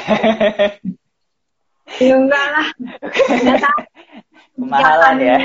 Ya 2.04 2.20
enggak 2.20 2.46
lah. 2.52 2.68
Kemahalan 4.60 5.16
ya. 5.24 5.38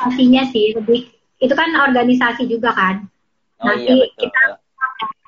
Artinya 0.00 0.42
sih 0.48 0.72
lebih 0.72 1.12
itu 1.44 1.52
kan 1.52 1.68
organisasi 1.76 2.48
juga 2.48 2.72
kan? 2.72 3.04
Oh, 3.60 3.68
nanti 3.68 3.92
iya, 3.92 4.08
betul. 4.08 4.16
kita 4.24 4.42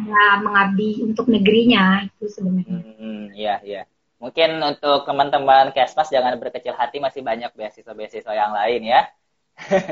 ya, 0.09 0.27
mengabdi 0.41 0.91
untuk 1.05 1.29
negerinya 1.29 2.09
itu 2.09 2.25
sebenarnya. 2.33 2.81
Hmm, 2.97 3.23
iya 3.37 3.61
iya 3.61 3.83
Mungkin 4.17 4.57
untuk 4.65 5.05
teman-teman 5.05 5.77
Kesmas 5.77 6.09
jangan 6.09 6.41
berkecil 6.41 6.73
hati 6.73 6.97
masih 6.99 7.21
banyak 7.21 7.53
beasiswa-beasiswa 7.53 8.33
yang 8.33 8.53
lain 8.57 8.83
ya. 8.89 9.03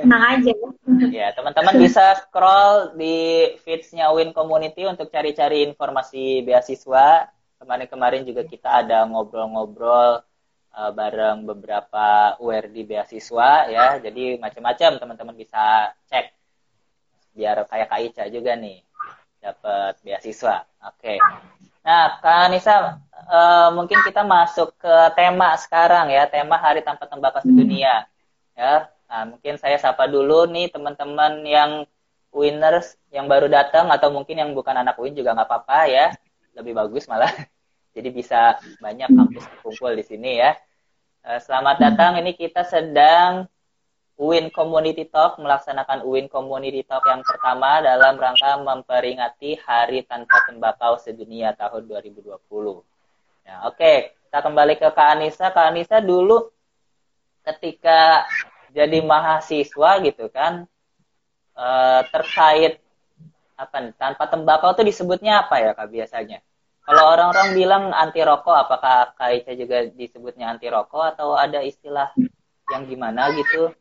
Nah 0.04 0.37
aja. 0.37 0.52
ya, 1.19 1.33
teman-teman 1.33 1.76
bisa 1.81 2.16
scroll 2.21 2.97
di 2.97 3.49
feeds-nya 3.64 4.12
Win 4.12 4.37
Community 4.37 4.85
untuk 4.85 5.09
cari-cari 5.09 5.64
informasi 5.64 6.45
beasiswa. 6.45 7.28
kemarin-kemarin 7.54 8.28
juga 8.28 8.45
kita 8.45 8.85
ada 8.85 9.09
ngobrol-ngobrol 9.09 10.21
uh, 10.76 10.93
bareng 10.93 11.49
beberapa 11.49 12.37
URD 12.37 12.76
beasiswa 12.85 13.73
ya. 13.73 13.97
Jadi 14.04 14.37
macam-macam 14.37 15.00
teman-teman 15.00 15.33
bisa 15.33 15.97
cek 16.12 16.37
biar 17.33 17.64
kayak 17.64 17.88
Kak 17.88 18.00
Ica 18.04 18.25
juga 18.28 18.52
nih 18.52 18.85
dapat 19.40 19.97
beasiswa. 20.04 20.69
Oke. 20.85 21.16
Okay. 21.16 21.19
Nah, 21.85 22.17
Kak 22.25 22.49
Anissa, 22.49 22.97
uh, 23.29 23.69
mungkin 23.76 24.00
kita 24.09 24.25
masuk 24.25 24.73
ke 24.81 24.95
tema 25.12 25.53
sekarang 25.61 26.09
ya, 26.09 26.25
tema 26.25 26.57
Hari 26.57 26.81
Tanpa 26.81 27.05
Tembakau 27.05 27.45
Sedunia. 27.45 28.09
Ya, 28.57 28.88
nah, 29.05 29.29
mungkin 29.29 29.61
saya 29.61 29.76
sapa 29.76 30.09
dulu 30.09 30.49
nih 30.49 30.73
teman-teman 30.73 31.45
yang 31.45 31.85
winners 32.33 32.97
yang 33.12 33.29
baru 33.29 33.53
datang 33.53 33.93
atau 33.93 34.09
mungkin 34.09 34.41
yang 34.41 34.50
bukan 34.57 34.81
anak 34.81 34.97
win 34.97 35.12
juga 35.12 35.37
nggak 35.37 35.45
apa-apa 35.45 35.79
ya. 35.93 36.07
Lebih 36.57 36.73
bagus 36.73 37.05
malah. 37.05 37.29
Jadi 37.95 38.09
bisa 38.11 38.57
banyak 38.81 39.12
kampus 39.12 39.45
kumpul 39.61 39.93
di 39.93 40.03
sini 40.09 40.41
ya. 40.41 40.57
Eh, 41.21 41.41
selamat 41.45 41.76
datang. 41.85 42.17
Ini 42.17 42.33
kita 42.33 42.64
sedang 42.64 43.45
Win 44.14 44.47
Community 44.54 45.11
Talk 45.11 45.42
melaksanakan 45.42 46.06
Win 46.06 46.30
Community 46.30 46.87
Talk 46.87 47.02
yang 47.11 47.26
pertama 47.26 47.83
dalam 47.83 48.14
rangka 48.14 48.62
memperingati 48.62 49.59
Hari 49.59 50.06
Tanpa 50.06 50.47
Tembakau 50.47 51.02
Sedunia 51.02 51.50
tahun 51.59 51.90
2020. 51.90 52.30
Ya, 53.44 53.66
oke, 53.66 53.75
okay. 53.75 54.14
kita 54.30 54.38
kembali 54.38 54.75
ke 54.78 54.88
Kak 54.94 55.09
Anissa. 55.18 55.50
Kak 55.50 55.75
Anissa 55.75 55.99
dulu 55.99 56.47
ketika 57.42 58.25
jadi 58.71 59.02
mahasiswa 59.02 59.90
gitu 60.06 60.30
kan, 60.30 60.64
uh, 61.59 62.00
terkait 62.09 62.78
apa 63.54 63.76
nih, 63.83 63.94
tanpa 63.94 64.26
tembakau 64.26 64.75
itu 64.75 64.83
disebutnya 64.83 65.47
apa 65.47 65.62
ya 65.62 65.71
kak 65.75 65.90
biasanya? 65.90 66.38
Kalau 66.85 67.04
orang-orang 67.16 67.56
bilang 67.56 67.85
anti 67.97 68.21
rokok, 68.21 68.68
apakah 68.68 69.16
Kak 69.16 69.30
Ica 69.33 69.56
juga 69.56 69.88
disebutnya 69.88 70.52
anti 70.52 70.68
rokok 70.68 71.16
atau 71.16 71.33
ada 71.33 71.64
istilah 71.64 72.12
yang 72.68 72.85
gimana 72.85 73.33
gitu? 73.33 73.73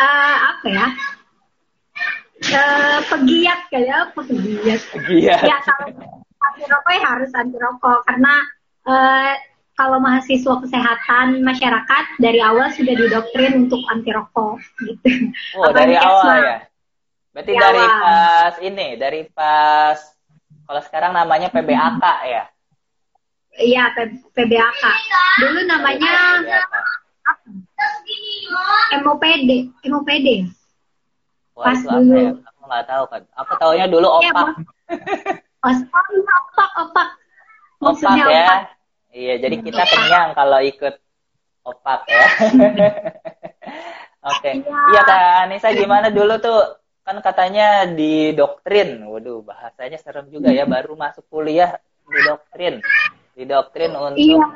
Uh, 0.00 0.36
apa 0.56 0.66
ya? 0.72 0.88
Uh, 2.40 2.98
pegiat 3.04 3.60
kayak 3.68 3.96
apa 4.08 4.20
pegiat? 4.24 4.80
Pegiat. 4.96 5.44
Ya 5.44 5.60
kalau 5.60 5.92
anti 6.40 6.64
rokok 6.64 6.92
ya 6.96 7.02
harus 7.04 7.30
anti 7.36 7.58
rokok 7.60 8.00
karena 8.08 8.34
uh, 8.88 9.32
kalau 9.76 10.00
mahasiswa 10.00 10.54
kesehatan 10.64 11.44
masyarakat 11.44 12.04
dari 12.16 12.40
awal 12.40 12.72
sudah 12.72 12.96
didoktrin 12.96 13.68
untuk 13.68 13.84
anti 13.92 14.08
rokok 14.12 14.56
gitu. 14.88 15.32
Oh, 15.60 15.68
dari 15.72 15.96
awal 16.00 16.36
ya. 16.40 16.58
Berarti 17.30 17.52
dari, 17.54 17.78
dari 17.78 17.84
pas 17.86 18.54
ini, 18.60 18.88
dari 18.96 19.22
pas 19.30 19.98
kalau 20.64 20.82
sekarang 20.84 21.12
namanya 21.12 21.48
PBAK 21.52 22.04
ya. 22.24 22.44
Iya, 23.60 23.84
PBAK. 24.32 24.82
Dulu 25.44 25.60
namanya 25.68 26.40
MOPD, 29.00 29.50
MOPD. 29.86 30.28
Wah, 31.54 31.64
pas 31.70 31.80
dulu. 31.80 32.14
Ya? 32.16 32.30
Aku 32.50 32.62
nggak 32.66 32.84
tahu 32.88 33.04
kan. 33.10 33.22
Aku 33.38 33.52
tahunya 33.60 33.86
dulu 33.86 34.08
opak. 34.08 34.46
Ya, 34.90 35.66
oh, 35.66 35.74
opak, 36.50 36.70
opak. 36.88 37.08
Maksudnya 37.80 38.24
opak 38.26 38.34
ya. 38.34 38.46
Opak 38.48 38.80
Iya, 39.10 39.42
jadi 39.42 39.56
kita 39.58 39.82
kenyang 39.90 40.38
kalau 40.38 40.62
ikut 40.62 40.94
opak 41.66 42.00
ya. 42.06 42.26
Oke. 44.30 44.38
Okay. 44.38 44.54
Iya. 44.62 44.78
iya 44.94 45.00
Kak 45.02 45.22
Anissa 45.48 45.68
gimana 45.74 46.08
dulu 46.14 46.38
tuh? 46.38 46.78
Kan 47.02 47.18
katanya 47.18 47.90
di 47.90 48.30
doktrin. 48.38 49.02
Waduh, 49.02 49.42
bahasanya 49.42 49.98
serem 49.98 50.30
juga 50.30 50.54
ya. 50.54 50.62
Baru 50.62 50.94
masuk 50.94 51.26
kuliah 51.26 51.74
di 52.06 52.20
doktrin. 52.22 52.78
Di 53.34 53.42
doktrin 53.48 53.98
untuk 53.98 54.20
iya. 54.22 54.46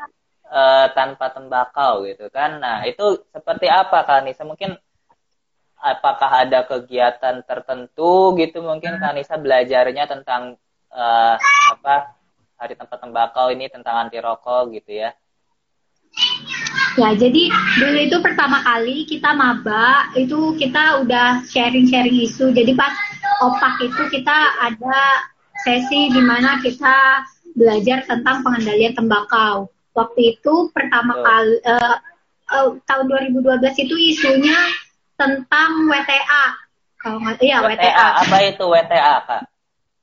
Uh, 0.54 0.86
tanpa 0.94 1.34
tembakau 1.34 2.06
gitu 2.06 2.30
kan. 2.30 2.62
Nah, 2.62 2.86
itu 2.86 3.26
seperti 3.34 3.66
apa 3.66 4.06
Kak 4.06 4.22
Anissa? 4.22 4.46
Mungkin 4.46 4.78
apakah 5.84 6.46
ada 6.46 6.64
kegiatan 6.64 7.44
tertentu 7.44 8.32
gitu 8.38 8.62
mungkin 8.62 9.02
Kak 9.02 9.12
Anissa 9.12 9.34
belajarnya 9.34 10.06
tentang 10.06 10.54
uh, 10.94 11.36
apa 11.74 12.14
hari 12.54 12.78
tempat 12.78 13.02
tembakau 13.02 13.50
ini 13.50 13.66
tentang 13.66 14.06
anti 14.06 14.16
rokok 14.22 14.70
gitu 14.78 15.02
ya. 15.02 15.10
Ya, 16.94 17.10
jadi 17.18 17.50
dulu 17.50 17.98
itu 18.06 18.16
pertama 18.22 18.62
kali 18.62 19.02
kita 19.02 19.34
maba, 19.34 20.14
itu 20.14 20.54
kita 20.54 21.02
udah 21.02 21.42
sharing-sharing 21.50 22.22
isu. 22.22 22.54
Jadi 22.54 22.70
pas 22.78 22.94
opak 23.42 23.82
itu 23.82 24.02
kita 24.14 24.38
ada 24.62 25.26
sesi 25.66 26.14
di 26.14 26.22
mana 26.22 26.62
kita 26.62 27.26
belajar 27.58 28.06
tentang 28.06 28.46
pengendalian 28.46 28.94
tembakau. 28.94 29.73
Waktu 29.94 30.20
itu 30.36 30.54
pertama 30.74 31.14
oh. 31.16 31.22
kali 31.22 31.54
uh, 31.64 31.96
uh, 32.50 32.68
tahun 32.82 33.04
2012 33.32 33.62
itu 33.86 33.94
isunya 33.94 34.58
tentang 35.14 35.86
WTA. 35.86 36.44
Kalau 36.98 37.18
nggak, 37.22 37.38
iya 37.40 37.62
WTA. 37.62 37.78
WTA. 37.78 38.08
Apa 38.26 38.36
itu 38.42 38.64
WTA, 38.66 39.14
Kak? 39.22 39.42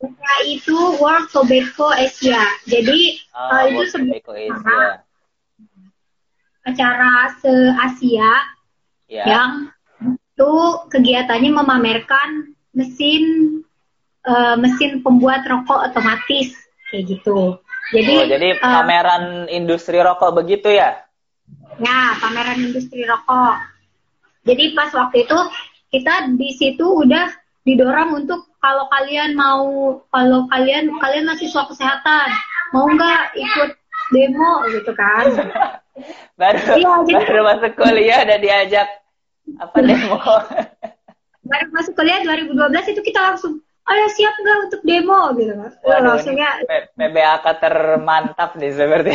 WTA 0.01 0.35
itu 0.47 0.77
World 0.97 1.27
Tobacco 1.29 1.91
Asia. 1.91 2.41
Jadi 2.65 3.19
oh, 3.35 3.51
uh, 3.51 3.63
itu 3.67 3.83
sebenarnya 3.91 5.03
acara 6.61 7.13
se-Asia 7.41 8.31
yeah. 9.09 9.25
yang 9.25 9.51
itu 10.41 10.53
kegiatannya 10.89 11.51
memamerkan 11.53 12.53
mesin 12.73 13.59
uh, 14.25 14.55
mesin 14.57 15.01
pembuat 15.05 15.45
rokok 15.45 15.91
otomatis 15.91 16.53
kayak 16.89 17.17
gitu. 17.17 17.57
Jadi 17.91 18.13
oh, 18.15 18.25
jadi 18.27 18.47
uh, 18.55 18.63
pameran 18.63 19.23
industri 19.51 19.99
rokok 19.99 20.31
begitu 20.31 20.71
ya? 20.71 21.03
Ya, 21.77 22.15
pameran 22.23 22.63
industri 22.63 23.03
rokok. 23.03 23.59
Jadi 24.47 24.71
pas 24.73 24.89
waktu 24.95 25.27
itu 25.27 25.39
kita 25.91 26.31
di 26.39 26.49
situ 26.55 26.87
udah 26.87 27.27
didorong 27.67 28.25
untuk 28.25 28.47
kalau 28.57 28.89
kalian 28.89 29.37
mau 29.37 29.99
kalau 30.09 30.49
kalian 30.49 30.89
kalian 30.97 31.29
mahasiswa 31.29 31.63
kesehatan 31.69 32.27
mau 32.73 32.89
nggak 32.89 33.37
ikut 33.37 33.69
demo 34.09 34.65
gitu 34.69 34.91
kan 34.97 35.29
baru 36.39 36.57
iya, 36.77 36.93
jadi, 37.05 37.21
baru 37.21 37.41
masuk 37.45 37.73
kuliah 37.77 38.21
dan 38.25 38.39
diajak 38.41 38.87
apa 39.61 39.77
demo 39.87 40.17
baru 41.45 41.67
masuk 41.69 41.93
kuliah 41.93 42.21
2012 42.25 42.93
itu 42.97 43.01
kita 43.05 43.19
langsung 43.29 43.61
ayo 43.81 44.05
siap 44.13 44.33
nggak 44.37 44.57
untuk 44.69 44.81
demo 44.85 45.33
gitu 45.35 45.53
kan? 45.57 45.71
Langsungnya 46.05 46.49
PBAK 46.95 47.45
termantap 47.57 48.55
nih 48.55 48.71
seperti. 48.77 49.11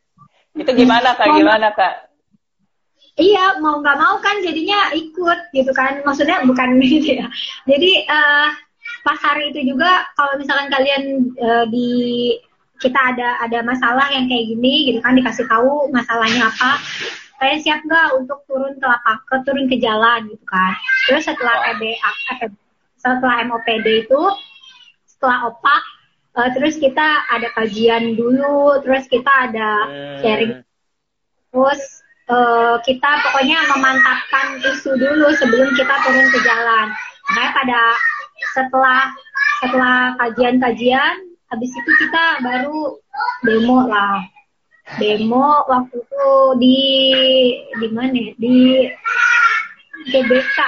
Itu 0.60 0.70
gimana 0.76 1.16
kak? 1.18 1.34
Gimana 1.34 1.68
kak? 1.74 1.94
Iya 3.14 3.62
mau 3.62 3.78
nggak 3.78 3.98
mau 3.98 4.18
kan 4.18 4.42
jadinya 4.42 4.90
ikut 4.94 5.40
gitu 5.54 5.70
kan? 5.74 6.02
Maksudnya 6.02 6.42
bukan 6.46 6.78
gitu 6.82 7.22
ya. 7.22 7.26
Jadi 7.66 8.06
uh, 8.06 8.48
pas 9.04 9.18
hari 9.20 9.52
itu 9.52 9.74
juga 9.74 10.06
kalau 10.16 10.36
misalkan 10.36 10.68
kalian 10.72 11.34
uh, 11.38 11.64
di 11.68 12.34
kita 12.82 12.98
ada 13.14 13.38
ada 13.40 13.62
masalah 13.62 14.10
yang 14.12 14.26
kayak 14.26 14.46
gini 14.50 14.92
gitu 14.92 14.98
kan? 15.02 15.16
Dikasih 15.18 15.46
tahu 15.48 15.90
masalahnya 15.90 16.50
apa 16.50 16.78
kalian 17.42 17.60
siap 17.66 17.82
nggak 17.82 18.08
untuk 18.14 18.46
turun 18.46 18.78
ke 18.78 18.86
lapangan 18.86 19.40
turun 19.42 19.66
ke 19.66 19.76
jalan 19.82 20.30
gitu 20.30 20.44
kan? 20.46 20.74
Terus 21.10 21.22
setelah 21.26 21.54
PBA 21.66 22.10
eh, 22.42 22.50
setelah 23.04 23.44
MOPD 23.44 24.08
itu 24.08 24.22
setelah 25.04 25.52
opak 25.52 25.82
uh, 26.40 26.48
terus 26.56 26.80
kita 26.80 27.04
ada 27.28 27.52
kajian 27.52 28.16
dulu 28.16 28.80
terus 28.80 29.04
kita 29.12 29.28
ada 29.28 29.70
hmm. 29.84 30.18
sharing 30.24 30.52
terus 31.52 31.80
uh, 32.32 32.80
kita 32.80 33.10
pokoknya 33.28 33.60
memantapkan 33.68 34.64
isu 34.72 34.96
dulu 34.96 35.28
sebelum 35.36 35.68
kita 35.76 35.94
turun 36.08 36.26
ke 36.32 36.38
jalan 36.40 36.88
makanya 37.28 37.52
pada 37.52 37.82
setelah 38.56 39.00
setelah 39.60 39.98
kajian-kajian 40.20 41.14
habis 41.48 41.70
itu 41.70 41.90
kita 42.00 42.24
baru 42.40 42.98
demo 43.44 43.86
lah 43.86 44.24
demo 45.00 45.64
waktu 45.70 45.96
itu 45.96 46.28
di 46.60 46.80
di 47.80 47.88
mana 47.92 48.12
ya? 48.12 48.32
di 48.36 48.56
GBK 50.08 50.58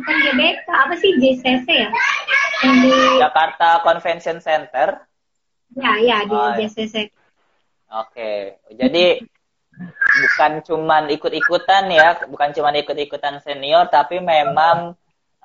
bukan 0.00 0.16
GBK 0.24 0.66
apa 0.68 0.94
sih 0.96 1.10
JCC 1.20 1.66
ya 1.68 1.90
yang 2.64 2.76
di 2.82 2.92
Jakarta 3.20 3.84
Convention 3.84 4.40
Center 4.40 5.00
ya 5.76 5.92
ya 6.00 6.18
di 6.24 6.34
oh, 6.34 6.52
JCC 6.56 7.12
oke 7.92 8.32
jadi 8.72 9.20
bukan 10.16 10.52
cuman 10.64 11.12
ikut-ikutan 11.12 11.92
ya 11.92 12.16
bukan 12.26 12.50
cuman 12.56 12.80
ikut-ikutan 12.80 13.44
senior 13.44 13.92
tapi 13.92 14.24
memang 14.24 14.96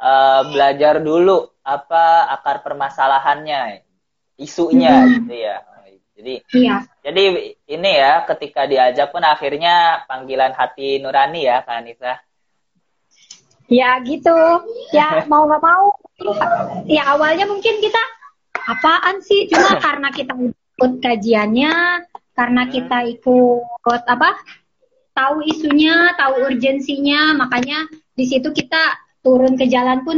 uh, 0.01 0.41
belajar 0.49 0.97
dulu 0.99 1.45
apa 1.61 2.33
akar 2.33 2.65
permasalahannya, 2.65 3.85
isunya 4.41 5.05
hmm. 5.05 5.11
gitu 5.21 5.35
ya. 5.37 5.57
Jadi 6.21 6.33
iya. 6.53 6.85
jadi 7.01 7.23
ini 7.65 7.91
ya 7.97 8.21
ketika 8.29 8.69
diajak 8.69 9.09
pun 9.09 9.25
akhirnya 9.25 10.05
panggilan 10.05 10.53
hati 10.53 11.01
nurani 11.01 11.49
ya 11.49 11.65
Kak 11.65 11.81
Anissa. 11.81 12.21
Ya 13.71 14.03
gitu. 14.03 14.35
Ya 14.91 15.07
mau 15.31 15.47
nggak 15.47 15.63
mau. 15.63 15.95
Ya 16.85 17.15
awalnya 17.15 17.47
mungkin 17.47 17.79
kita 17.79 18.03
apaan 18.67 19.23
sih 19.23 19.47
cuma 19.47 19.79
karena 19.85 20.11
kita 20.11 20.35
ikut 20.35 20.93
kajiannya, 20.99 21.73
karena 22.35 22.61
hmm. 22.67 22.71
kita 22.75 22.97
ikut 23.15 24.01
apa? 24.05 24.29
Tahu 25.11 25.43
isunya, 25.43 26.15
tahu 26.15 26.51
urgensinya, 26.51 27.35
makanya 27.35 27.83
di 28.15 28.25
situ 28.27 28.51
kita 28.51 28.95
turun 29.21 29.59
ke 29.59 29.67
jalan 29.67 30.01
pun 30.07 30.17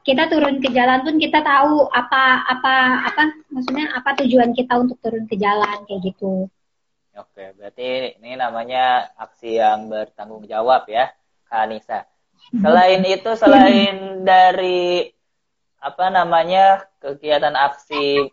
kita 0.00 0.26
turun 0.32 0.58
ke 0.58 0.72
jalan 0.72 1.04
pun 1.06 1.20
kita 1.20 1.44
tahu 1.44 1.86
apa 1.92 2.42
apa 2.48 2.74
apa 3.12 3.22
maksudnya 3.52 3.94
apa 3.94 4.16
tujuan 4.24 4.56
kita 4.56 4.80
untuk 4.80 4.98
turun 4.98 5.28
ke 5.28 5.36
jalan 5.38 5.86
kayak 5.86 6.02
gitu. 6.02 6.50
Oke, 7.14 7.52
berarti 7.54 8.16
ini 8.18 8.34
namanya 8.34 9.12
aksi 9.14 9.60
yang 9.60 9.92
bertanggung 9.92 10.46
jawab 10.48 10.88
ya, 10.88 11.12
Kak 11.46 11.68
Anissa. 11.68 12.09
Selain 12.48 13.02
itu, 13.04 13.30
selain 13.36 14.24
dari 14.24 15.06
apa 15.80 16.12
namanya 16.12 16.84
kegiatan 17.00 17.56
aksi 17.56 18.28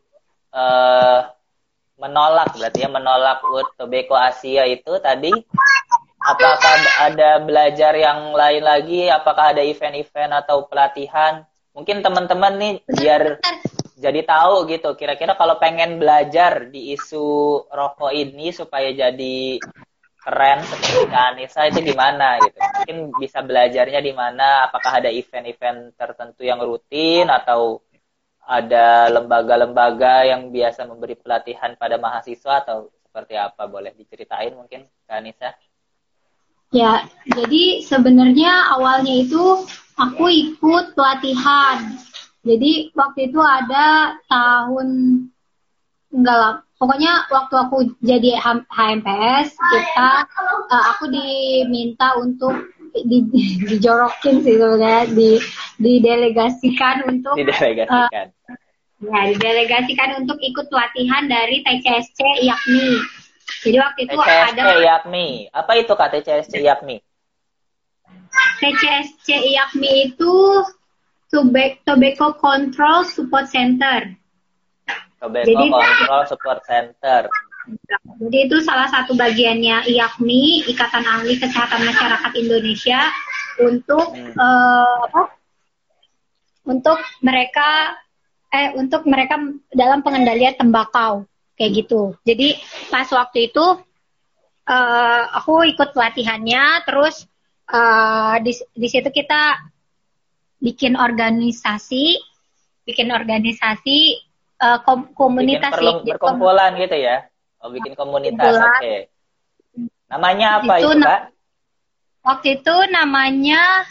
uh, 0.51 1.31
menolak 1.95 2.53
berarti 2.53 2.83
ya 2.83 2.89
menolak 2.91 3.39
World 3.47 3.71
Tobacco 3.79 4.13
Asia 4.19 4.67
itu 4.67 4.99
tadi 4.99 5.31
apakah 6.21 6.77
ada 7.07 7.39
belajar 7.41 7.95
yang 7.95 8.35
lain 8.35 8.63
lagi? 8.63 9.07
Apakah 9.07 9.55
ada 9.55 9.63
event-event 9.63 10.43
atau 10.45 10.67
pelatihan? 10.67 11.47
Mungkin 11.71 12.01
teman-teman 12.01 12.53
nih 12.57 12.73
biar 12.89 13.39
jadi 13.97 14.21
tahu 14.29 14.69
gitu 14.69 14.93
kira-kira 14.93 15.33
kalau 15.33 15.57
pengen 15.57 15.97
belajar 15.97 16.69
di 16.69 16.93
isu 16.93 17.65
rokok 17.65 18.13
ini 18.13 18.53
supaya 18.53 18.93
jadi 18.93 19.57
keren 20.27 20.59
seperti 20.67 21.07
Kanisa 21.07 21.71
itu 21.71 21.79
di 21.79 21.95
mana 21.95 22.35
gitu. 22.43 22.59
Mungkin 22.59 22.97
bisa 23.15 23.39
belajarnya 23.39 24.03
di 24.03 24.11
mana, 24.11 24.67
apakah 24.67 24.99
ada 24.99 25.07
event-event 25.07 25.95
tertentu 25.95 26.43
yang 26.43 26.59
rutin 26.59 27.31
atau 27.31 27.79
ada 28.43 29.07
lembaga-lembaga 29.07 30.27
yang 30.27 30.51
biasa 30.51 30.83
memberi 30.83 31.15
pelatihan 31.15 31.79
pada 31.79 31.95
mahasiswa 31.95 32.59
atau 32.59 32.91
seperti 33.07 33.39
apa? 33.39 33.71
Boleh 33.71 33.95
diceritain 33.95 34.51
mungkin 34.51 34.83
Kanisa? 35.07 35.55
Ya, 36.75 37.07
jadi 37.23 37.79
sebenarnya 37.87 38.75
awalnya 38.75 39.23
itu 39.23 39.63
aku 39.95 40.27
ikut 40.27 40.91
pelatihan. 40.91 41.95
Jadi 42.43 42.91
waktu 42.91 43.31
itu 43.31 43.39
ada 43.39 44.19
tahun 44.27 44.87
enggak 46.13 46.37
lah. 46.37 46.53
Pokoknya 46.77 47.25
waktu 47.33 47.55
aku 47.57 47.77
jadi 48.05 48.37
HMPS 48.69 49.49
kita 49.57 50.11
uh, 50.69 50.83
aku 50.93 51.09
diminta 51.09 52.13
untuk 52.21 52.53
di, 52.93 53.25
dijorokin 53.65 54.45
sih 54.45 54.55
sebenarnya 54.57 55.09
di 55.09 55.41
didelegasikan 55.81 57.05
untuk 57.09 57.33
didelegasikan. 57.37 58.29
uh, 58.29 58.57
ya 59.03 59.21
didelegasikan 59.33 60.21
untuk 60.25 60.41
ikut 60.41 60.65
pelatihan 60.73 61.29
dari 61.29 61.61
TCSC 61.61 62.19
IAKMI 62.45 62.89
jadi 63.61 63.77
waktu 63.81 63.99
itu 64.09 64.17
TCSC 64.17 64.57
ada 64.57 64.63
IAKMI 64.81 65.27
apa 65.53 65.71
itu 65.77 65.93
kak 65.93 66.09
TCSC 66.17 66.53
IAKMI 66.65 66.97
TCSC 68.57 69.27
IAKMI 69.29 69.89
itu 70.13 70.33
Tobacco 71.83 72.33
Control 72.39 73.05
Support 73.05 73.51
Center 73.51 74.17
Tobacco 75.17 75.49
jadi, 75.49 75.65
Control 75.69 76.23
Support 76.29 76.59
Center. 76.65 77.21
Jadi 78.17 78.37
itu 78.47 78.57
salah 78.63 78.87
satu 78.87 79.17
bagiannya 79.17 79.91
IAKMI, 79.91 80.71
Ikatan 80.71 81.03
Ahli 81.03 81.35
Kesehatan 81.35 81.83
Masyarakat 81.83 82.31
Indonesia 82.39 83.01
untuk 83.59 84.15
hmm. 84.15 84.33
uh, 84.37 84.97
apa? 85.11 85.21
Untuk 86.67 86.99
mereka 87.23 87.95
eh 88.47 88.71
untuk 88.79 89.03
mereka 89.03 89.35
dalam 89.75 89.99
pengendalian 89.99 90.55
tembakau 90.55 91.27
kayak 91.59 91.83
gitu. 91.83 92.15
Jadi 92.23 92.55
pas 92.87 93.07
waktu 93.11 93.51
itu 93.51 93.65
uh, 94.67 95.23
aku 95.35 95.67
ikut 95.67 95.91
pelatihannya, 95.91 96.87
terus 96.87 97.27
uh, 97.71 98.39
di 98.39 98.55
di 98.75 98.87
situ 98.87 99.11
kita 99.11 99.59
bikin 100.63 100.95
organisasi, 100.95 102.15
bikin 102.87 103.11
organisasi 103.11 104.26
uh, 104.61 104.77
kom 104.83 105.09
komunitas 105.13 105.73
bikin 105.77 106.17
perkumpulan 106.17 106.73
gitu. 106.77 106.97
ya? 106.97 107.27
Oh 107.61 107.69
bikin 107.73 107.93
komunitas 107.97 108.53
oke. 108.57 108.77
Okay. 108.77 108.97
namanya 110.07 110.63
apa 110.63 110.79
itu, 110.79 110.87
itu 110.87 111.03
kak? 111.03 111.21
waktu 112.23 112.47
itu 112.61 112.75
namanya 112.95 113.83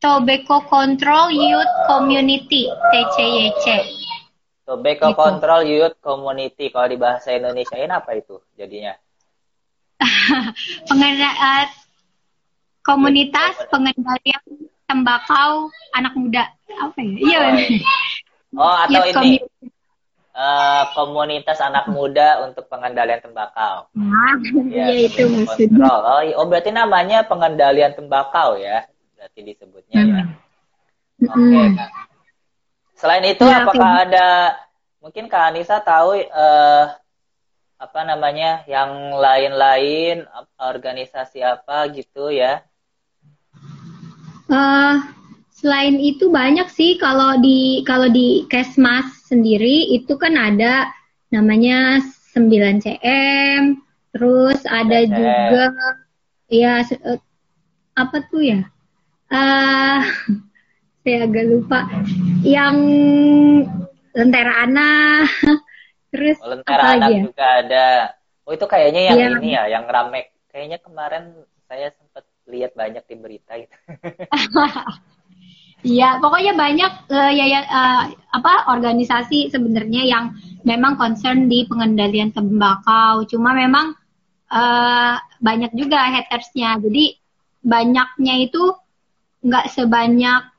Tobacco 0.00 0.64
Control 0.66 1.30
Youth 1.30 1.74
Community 1.86 2.66
TCYC 2.66 3.66
Tobacco 4.62 5.10
gitu. 5.10 5.18
Control 5.18 5.62
Youth 5.66 5.98
Community 5.98 6.70
kalau 6.70 6.86
di 6.86 6.98
bahasa 6.98 7.34
Indonesia 7.34 7.76
ini 7.76 7.92
apa 7.92 8.14
itu 8.14 8.38
jadinya? 8.54 8.94
Pengendalian 10.88 11.34
uh, 11.36 11.66
komunitas 12.82 13.58
pengendalian 13.70 14.42
tembakau 14.86 15.70
anak 15.94 16.14
muda. 16.14 16.46
Apa 16.78 16.98
ya? 17.02 17.14
Iya. 17.20 17.38
Oh, 17.42 17.52
iya. 17.58 17.80
Oh, 18.52 18.76
atau 18.84 19.02
yes, 19.08 19.16
ini 19.16 19.40
uh, 20.36 20.84
komunitas 20.92 21.60
anak 21.64 21.88
muda 21.88 22.44
untuk 22.44 22.68
pengendalian 22.68 23.20
tembakau. 23.24 23.88
Nah, 23.96 24.36
ya, 24.68 24.92
iya 24.92 25.08
itu 25.08 25.24
maksudnya. 25.24 25.88
Oh, 25.88 26.20
oh, 26.36 26.46
berarti 26.48 26.68
namanya 26.68 27.24
pengendalian 27.24 27.96
tembakau 27.96 28.60
ya. 28.60 28.84
Berarti 29.16 29.40
disebutnya 29.40 30.00
hmm. 30.04 30.12
ya. 30.12 30.22
Oke, 31.22 31.38
okay, 31.38 31.64
hmm. 31.70 31.76
Selain 32.98 33.24
itu 33.26 33.44
ya, 33.46 33.64
apakah 33.64 33.90
okay. 33.98 34.04
ada 34.10 34.26
mungkin 35.02 35.26
Kak 35.26 35.54
Anissa 35.54 35.82
tahu 35.82 36.18
uh, 36.18 36.84
apa 37.82 38.00
namanya 38.06 38.62
yang 38.70 39.16
lain-lain 39.16 40.28
organisasi 40.54 41.42
apa 41.42 41.88
gitu 41.90 42.30
ya? 42.30 42.62
Uh, 44.46 45.02
Selain 45.62 45.94
itu 45.94 46.26
banyak 46.26 46.66
sih 46.74 46.98
kalau 46.98 47.38
di 47.38 47.86
kalau 47.86 48.10
di 48.10 48.42
Kesmas 48.50 49.06
sendiri 49.30 49.94
itu 49.94 50.18
kan 50.18 50.34
ada 50.34 50.90
namanya 51.30 52.02
9CM, 52.34 53.78
terus 54.10 54.58
ada 54.66 55.06
juga 55.06 55.70
ya 56.50 56.82
eh, 56.82 57.20
apa 57.94 58.16
tuh 58.26 58.42
ya? 58.42 58.60
Uh, 59.30 60.02
saya 61.06 61.30
agak 61.30 61.46
lupa. 61.46 61.86
Yang 62.42 62.76
Lentera 64.18 64.66
Anak, 64.66 65.30
terus 66.10 66.42
oh, 66.42 66.58
Lentera 66.58 66.98
Anak 66.98 67.06
aja? 67.06 67.20
juga 67.22 67.46
ada. 67.62 67.88
Oh 68.42 68.50
itu 68.50 68.66
kayaknya 68.66 69.14
yang 69.14 69.18
ya. 69.18 69.28
ini 69.38 69.48
ya, 69.54 69.62
yang 69.78 69.86
rame. 69.86 70.34
Kayaknya 70.50 70.82
kemarin 70.82 71.24
saya 71.70 71.94
sempat 71.94 72.26
lihat 72.50 72.74
banyak 72.74 73.06
di 73.06 73.14
berita 73.14 73.54
itu. 73.54 73.76
Iya, 75.82 76.22
pokoknya 76.22 76.54
banyak 76.54 76.92
uh, 77.10 77.32
ya, 77.34 77.44
ya 77.50 77.60
uh, 77.66 78.02
apa 78.30 78.70
organisasi 78.70 79.50
sebenarnya 79.50 80.06
yang 80.06 80.24
memang 80.62 80.94
concern 80.94 81.50
di 81.50 81.66
pengendalian 81.66 82.30
tembakau. 82.30 83.26
Cuma 83.26 83.50
memang 83.50 83.98
uh, 84.46 85.18
banyak 85.42 85.74
juga 85.74 86.06
hatersnya. 86.06 86.78
Jadi 86.78 87.18
banyaknya 87.66 88.34
itu 88.46 88.78
nggak 89.42 89.74
sebanyak 89.74 90.54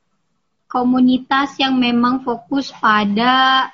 komunitas 0.68 1.56
yang 1.56 1.80
memang 1.80 2.20
fokus 2.28 2.76
pada 2.76 3.70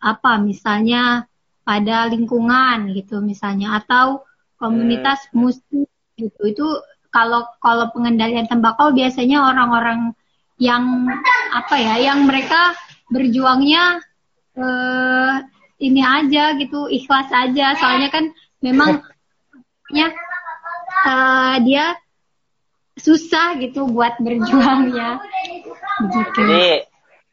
apa 0.00 0.32
misalnya 0.42 1.28
pada 1.62 2.08
lingkungan 2.08 2.90
gitu 2.96 3.20
misalnya 3.20 3.78
atau 3.78 4.24
komunitas 4.56 5.28
hmm. 5.30 5.36
musik 5.38 5.86
gitu 6.16 6.42
itu 6.48 6.66
kalau 7.12 7.44
kalau 7.60 7.92
pengendalian 7.92 8.48
tembakau 8.48 8.90
biasanya 8.90 9.44
orang-orang 9.44 10.16
yang 10.60 11.08
apa 11.56 11.74
ya 11.80 12.12
yang 12.12 12.28
mereka 12.28 12.76
berjuangnya 13.08 14.04
uh, 14.60 15.40
ini 15.80 16.04
aja 16.04 16.52
gitu 16.60 16.86
ikhlas 16.92 17.32
aja 17.32 17.72
soalnya 17.80 18.12
kan 18.12 18.28
memang 18.60 19.00
ya 19.90 20.12
uh, 21.08 21.56
dia 21.64 21.96
susah 23.00 23.56
gitu 23.56 23.88
buat 23.88 24.20
berjuangnya 24.20 25.24
gitu. 26.12 26.28
jadi 26.36 26.84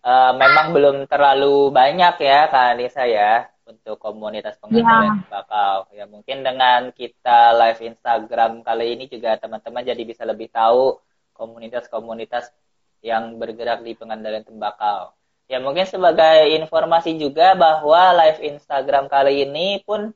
uh, 0.08 0.32
memang 0.40 0.72
belum 0.72 0.98
terlalu 1.12 1.68
banyak 1.76 2.16
ya 2.24 2.48
kak 2.48 2.80
Anissa 2.80 3.04
ya 3.04 3.52
untuk 3.68 4.00
komunitas 4.00 4.56
pengendalian 4.64 5.20
ya. 5.20 5.28
bakal 5.28 5.92
ya 5.92 6.08
mungkin 6.08 6.48
dengan 6.48 6.96
kita 6.96 7.60
live 7.60 7.84
Instagram 7.84 8.64
kali 8.64 8.96
ini 8.96 9.12
juga 9.12 9.36
teman-teman 9.36 9.84
jadi 9.84 10.00
bisa 10.08 10.24
lebih 10.24 10.48
tahu 10.48 10.96
komunitas-komunitas 11.36 12.50
yang 13.08 13.40
bergerak 13.40 13.80
di 13.88 13.96
pengendalian 13.96 14.44
tembakau. 14.44 15.16
Ya 15.48 15.64
mungkin 15.64 15.88
sebagai 15.88 16.52
informasi 16.60 17.16
juga 17.16 17.56
bahwa 17.56 18.12
live 18.20 18.44
Instagram 18.44 19.08
kali 19.08 19.48
ini 19.48 19.80
pun 19.88 20.12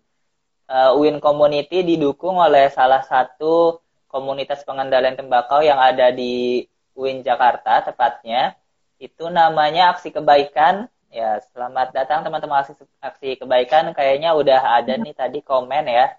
uh, 0.67 0.91
Win 0.99 1.23
Community 1.23 1.87
didukung 1.87 2.35
oleh 2.35 2.67
salah 2.67 2.99
satu 3.07 3.79
komunitas 4.11 4.67
pengendalian 4.67 5.15
tembakau 5.15 5.63
yang 5.63 5.79
ada 5.79 6.11
di 6.11 6.67
Win 6.99 7.23
Jakarta 7.23 7.79
tepatnya. 7.87 8.59
Itu 8.99 9.31
namanya 9.31 9.95
Aksi 9.95 10.11
Kebaikan 10.11 10.91
Ya, 11.11 11.43
selamat 11.51 11.91
datang 11.91 12.23
teman-teman 12.23 12.63
aksi, 12.63 12.71
aksi 13.03 13.35
kebaikan. 13.35 13.91
Kayaknya 13.91 14.31
udah 14.31 14.79
ada 14.79 14.95
nih 14.95 15.11
tadi 15.11 15.43
komen 15.43 15.83
ya. 15.83 16.15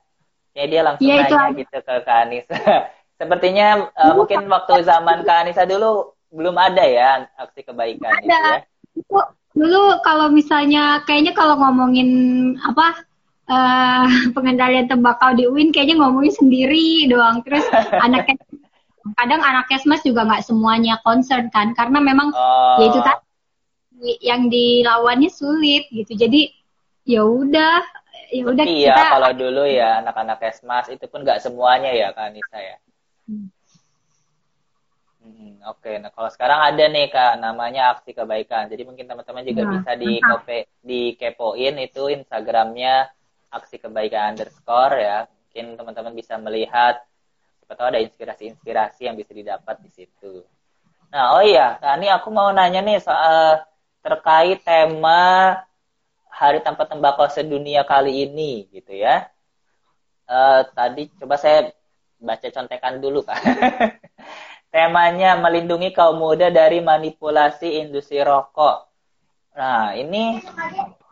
Ya 0.53 0.65
dia 0.69 0.85
langsung 0.85 1.09
ya, 1.09 1.25
nanya 1.25 1.49
itu. 1.49 1.65
gitu 1.65 1.81
ke 1.81 1.95
Kak 2.05 2.19
Anissa. 2.29 2.57
Sepertinya 3.19 3.89
uh, 3.97 4.13
mungkin 4.13 4.45
waktu 4.53 4.85
zaman 4.85 5.25
Kak 5.25 5.49
Anissa 5.49 5.65
dulu 5.65 6.13
belum 6.33 6.57
ada 6.57 6.85
ya 6.85 7.29
aksi 7.37 7.61
kebaikan 7.63 8.09
ada. 8.09 8.25
gitu 8.25 8.33
ya. 8.33 9.23
Dulu 9.53 10.01
kalau 10.01 10.33
misalnya 10.33 11.05
kayaknya 11.05 11.37
kalau 11.37 11.61
ngomongin 11.61 12.09
apa 12.65 13.05
uh, 13.53 14.09
pengendalian 14.35 14.89
tembakau 14.89 15.37
di 15.37 15.45
UIN 15.45 15.71
kayaknya 15.71 16.01
ngomongin 16.01 16.33
sendiri 16.33 17.07
doang. 17.13 17.45
Terus 17.45 17.69
anaknya 18.05 18.41
kadang 19.19 19.43
anak 19.43 19.67
kesmas 19.69 20.01
juga 20.07 20.25
nggak 20.25 20.47
semuanya 20.47 20.97
concern 21.03 21.51
kan 21.51 21.75
karena 21.75 21.99
memang 21.99 22.31
uh... 22.33 22.79
ya 22.79 22.87
itu 22.87 23.01
tadi 23.03 24.13
yang 24.23 24.51
dilawannya 24.51 25.31
sulit 25.31 25.87
gitu 25.91 26.15
jadi 26.15 26.51
ya 27.07 27.23
udah 27.27 27.83
ya 28.31 28.43
udah 28.47 28.65
iya 28.67 28.95
kita... 28.95 29.03
kalau 29.19 29.31
dulu 29.35 29.63
ya 29.67 30.03
anak-anak 30.03 30.39
kesmas 30.39 30.87
itu 30.91 31.07
pun 31.11 31.27
nggak 31.27 31.43
semuanya 31.43 31.91
ya 31.91 32.09
kan 32.15 32.31
Nisa 32.35 32.59
ya 32.59 32.77
hmm. 33.27 33.47
Oke, 35.63 35.95
okay. 35.95 35.97
nah 36.03 36.11
kalau 36.11 36.27
sekarang 36.27 36.59
ada 36.59 36.85
nih 36.91 37.07
kak, 37.07 37.39
namanya 37.39 37.95
aksi 37.95 38.11
kebaikan. 38.11 38.67
Jadi 38.67 38.83
mungkin 38.83 39.07
teman-teman 39.07 39.47
juga 39.47 39.63
nah, 39.63 39.71
bisa 39.79 39.91
di 39.95 40.13
kope, 40.19 40.59
di 40.83 41.03
kepoin 41.15 41.79
itu 41.79 42.11
Instagramnya 42.11 43.07
aksi 43.55 43.79
kebaikan 43.79 44.35
underscore 44.35 44.99
ya. 44.99 45.31
Mungkin 45.31 45.79
teman-teman 45.79 46.13
bisa 46.19 46.35
melihat 46.43 46.99
siapa 47.63 47.79
tahu 47.79 47.87
ada 47.95 48.03
inspirasi-inspirasi 48.03 49.07
yang 49.07 49.15
bisa 49.15 49.31
didapat 49.31 49.79
di 49.87 49.91
situ. 49.95 50.43
Nah, 51.15 51.39
oh 51.39 51.45
iya, 51.47 51.79
nah 51.79 51.95
ini 51.95 52.11
aku 52.11 52.35
mau 52.35 52.51
nanya 52.51 52.83
nih 52.83 52.99
soal 52.99 53.63
terkait 54.03 54.67
tema 54.67 55.57
Hari 56.27 56.59
Tanpa 56.65 56.91
Tembakau 56.91 57.31
Sedunia 57.31 57.87
kali 57.87 58.27
ini, 58.27 58.67
gitu 58.75 58.99
ya. 58.99 59.31
Uh, 60.27 60.67
tadi 60.75 61.07
coba 61.23 61.39
saya 61.39 61.71
baca 62.19 62.49
contekan 62.51 62.99
dulu, 62.99 63.23
Kak. 63.23 63.39
Temanya 64.73 65.37
melindungi 65.37 65.93
kaum 65.93 66.17
muda 66.17 66.49
dari 66.49 66.81
manipulasi 66.81 67.85
industri 67.85 68.25
rokok. 68.25 68.89
Nah, 69.53 69.93
ini 69.93 70.41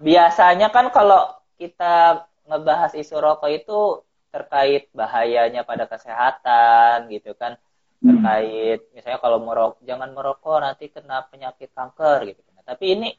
biasanya 0.01 0.73
kan 0.73 0.89
kalau 0.89 1.29
kita 1.61 2.25
ngebahas 2.49 2.97
isu 2.97 3.21
rokok 3.21 3.53
itu 3.53 4.01
terkait 4.33 4.89
bahayanya 4.97 5.69
pada 5.69 5.85
kesehatan 5.85 7.13
gitu 7.13 7.37
kan. 7.37 7.61
Terkait 8.01 8.81
misalnya 8.97 9.21
kalau 9.21 9.45
merokok 9.45 9.85
jangan 9.85 10.09
merokok 10.17 10.65
nanti 10.65 10.89
kena 10.89 11.21
penyakit 11.29 11.69
kanker 11.77 12.33
gitu 12.33 12.41
nah, 12.57 12.65
tapi 12.65 12.97
ini 12.97 13.13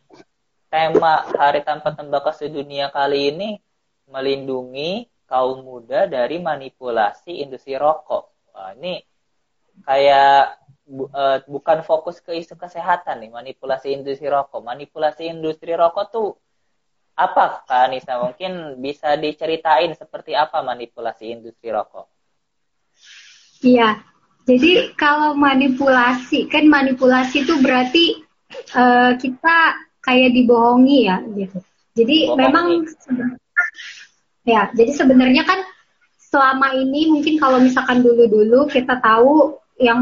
tema 0.74 1.22
Hari 1.38 1.62
Tanpa 1.62 1.94
Tembakau 1.94 2.34
Sedunia 2.34 2.90
kali 2.90 3.30
ini 3.30 3.50
melindungi 4.10 5.06
kaum 5.30 5.62
muda 5.62 6.10
dari 6.10 6.42
manipulasi 6.42 7.46
industri 7.46 7.78
rokok. 7.78 8.52
Wah, 8.58 8.74
ini 8.74 9.06
kayak 9.88 10.60
bu, 10.86 11.08
uh, 11.12 11.40
bukan 11.48 11.82
fokus 11.82 12.20
ke 12.20 12.36
isu 12.38 12.58
kesehatan 12.60 13.24
nih 13.24 13.32
manipulasi 13.32 13.96
industri 13.96 14.28
rokok 14.28 14.62
manipulasi 14.62 15.30
industri 15.32 15.74
rokok 15.74 16.06
tuh 16.12 16.30
apa 17.16 17.68
Kak 17.68 17.92
Anissa? 17.92 18.18
Mungkin 18.18 18.82
bisa 18.82 19.14
diceritain 19.20 19.92
seperti 19.94 20.34
apa 20.34 20.64
manipulasi 20.66 21.30
industri 21.30 21.70
rokok? 21.70 22.08
Iya, 23.62 24.02
jadi 24.50 24.98
kalau 24.98 25.38
manipulasi, 25.38 26.50
kan 26.50 26.66
manipulasi 26.66 27.46
itu 27.46 27.62
berarti 27.62 28.26
uh, 28.74 29.14
kita 29.22 29.58
kayak 30.02 30.34
dibohongi 30.34 31.06
ya 31.06 31.22
gitu. 31.38 31.62
Jadi 31.94 32.18
Bohongi. 32.26 32.40
memang 32.42 32.68
ya, 34.42 34.74
jadi 34.74 34.92
sebenarnya 34.98 35.46
kan 35.46 35.62
selama 36.18 36.74
ini 36.74 37.12
mungkin 37.12 37.38
kalau 37.38 37.62
misalkan 37.62 38.02
dulu-dulu 38.02 38.66
kita 38.66 38.98
tahu 38.98 39.61
yang 39.82 40.02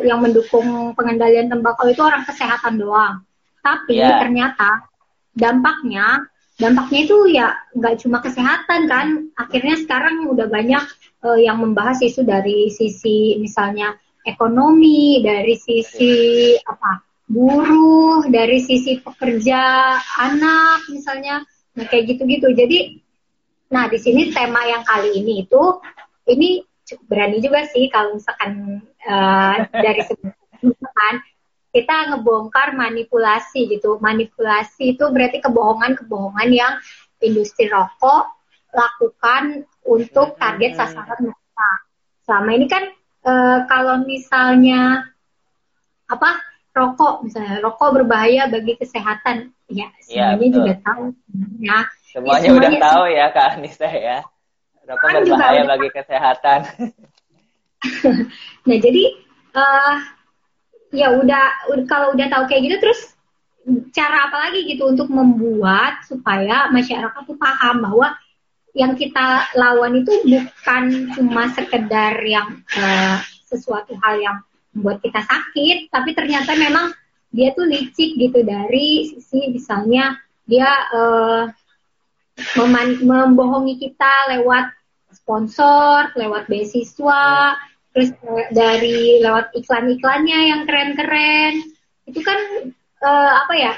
yang 0.00 0.24
mendukung 0.24 0.96
pengendalian 0.96 1.52
tembakau 1.52 1.86
itu 1.92 2.00
orang 2.00 2.24
kesehatan 2.24 2.80
doang. 2.80 3.20
Tapi 3.60 4.00
yeah. 4.00 4.24
ternyata 4.24 4.88
dampaknya 5.36 6.24
dampaknya 6.60 7.00
itu 7.08 7.16
ya 7.32 7.48
nggak 7.72 8.04
cuma 8.04 8.20
kesehatan 8.20 8.84
kan 8.84 9.06
akhirnya 9.32 9.80
sekarang 9.80 10.28
udah 10.28 10.44
banyak 10.48 10.84
uh, 11.24 11.40
yang 11.40 11.56
membahas 11.56 12.04
isu 12.04 12.20
dari 12.24 12.68
sisi 12.68 13.40
misalnya 13.40 13.96
ekonomi 14.28 15.24
dari 15.24 15.56
sisi 15.56 16.52
apa 16.60 17.00
buruh 17.24 18.28
dari 18.28 18.60
sisi 18.60 19.00
pekerja 19.00 19.60
anak 20.20 20.84
misalnya 20.92 21.40
nah 21.72 21.86
kayak 21.88 22.12
gitu-gitu 22.12 22.52
jadi 22.52 23.00
nah 23.72 23.88
di 23.88 23.96
sini 23.96 24.28
tema 24.28 24.60
yang 24.68 24.84
kali 24.84 25.16
ini 25.16 25.48
itu 25.48 25.62
ini 26.28 26.60
berani 27.06 27.38
juga 27.42 27.66
sih 27.68 27.86
kalau 27.92 28.16
misalkan 28.18 28.82
uh, 29.06 29.66
dari 29.70 30.02
sebelumnya 30.06 30.40
kita 31.70 32.14
ngebongkar 32.14 32.74
manipulasi 32.74 33.70
gitu. 33.70 33.98
Manipulasi 34.02 34.98
itu 34.98 35.04
berarti 35.10 35.38
kebohongan-kebohongan 35.38 36.50
yang 36.50 36.74
industri 37.22 37.70
rokok 37.70 38.26
lakukan 38.74 39.66
untuk 39.86 40.38
target 40.38 40.78
sasaran 40.78 41.30
mereka. 41.30 41.70
Selama 42.26 42.50
ini 42.54 42.66
kan 42.66 42.84
e, 43.22 43.32
kalau 43.66 44.02
misalnya 44.02 45.10
apa 46.10 46.42
rokok 46.74 47.26
misalnya 47.26 47.62
rokok 47.62 48.02
berbahaya 48.02 48.50
bagi 48.50 48.74
kesehatan. 48.78 49.54
Ya, 49.70 49.86
ya 50.10 50.34
semuanya 50.34 50.42
ya, 50.42 50.50
juga 50.50 50.72
tahu 50.82 51.02
ya 51.62 51.78
semuanya 52.10 52.48
ya, 52.50 52.56
udah 52.58 52.70
tahu 52.82 53.04
ya 53.06 53.26
kak 53.30 53.48
Anissa 53.54 53.86
ya 53.86 54.18
rokok 54.90 55.06
kan 55.06 55.22
berbahaya 55.22 55.62
bagi 55.66 55.88
kesehatan. 55.94 56.60
Nah 58.68 58.76
jadi 58.76 59.04
uh, 59.56 59.96
ya 60.92 61.16
udah 61.16 61.64
kalau 61.88 62.12
udah 62.12 62.28
tahu 62.28 62.44
kayak 62.44 62.68
gitu 62.68 62.76
terus 62.76 63.00
cara 63.96 64.28
apa 64.28 64.36
lagi 64.48 64.68
gitu 64.68 64.84
untuk 64.84 65.08
membuat 65.08 66.04
supaya 66.04 66.68
masyarakat 66.68 67.22
tuh 67.24 67.40
paham 67.40 67.80
bahwa 67.80 68.12
yang 68.76 68.94
kita 68.94 69.50
lawan 69.56 70.04
itu 70.04 70.12
bukan 70.28 71.10
cuma 71.16 71.48
sekedar 71.56 72.20
yang 72.22 72.62
uh, 72.76 73.18
sesuatu 73.48 73.96
hal 73.98 74.20
yang 74.20 74.36
membuat 74.70 75.02
kita 75.02 75.24
sakit, 75.26 75.90
tapi 75.90 76.14
ternyata 76.14 76.54
memang 76.54 76.94
dia 77.34 77.50
tuh 77.54 77.66
licik 77.66 78.14
gitu 78.18 78.46
dari 78.46 79.10
sisi 79.10 79.50
misalnya 79.50 80.18
dia 80.46 80.70
uh, 80.94 81.44
membohongi 83.02 83.78
kita 83.78 84.38
lewat 84.38 84.70
sponsor, 85.12 86.14
lewat 86.14 86.46
beasiswa, 86.46 87.58
terus 87.94 88.14
dari 88.54 89.18
lewat 89.22 89.50
iklan-iklannya 89.54 90.38
yang 90.54 90.60
keren-keren. 90.66 91.54
Itu 92.06 92.20
kan 92.22 92.38
uh, 93.02 93.32
apa 93.46 93.54
ya 93.54 93.72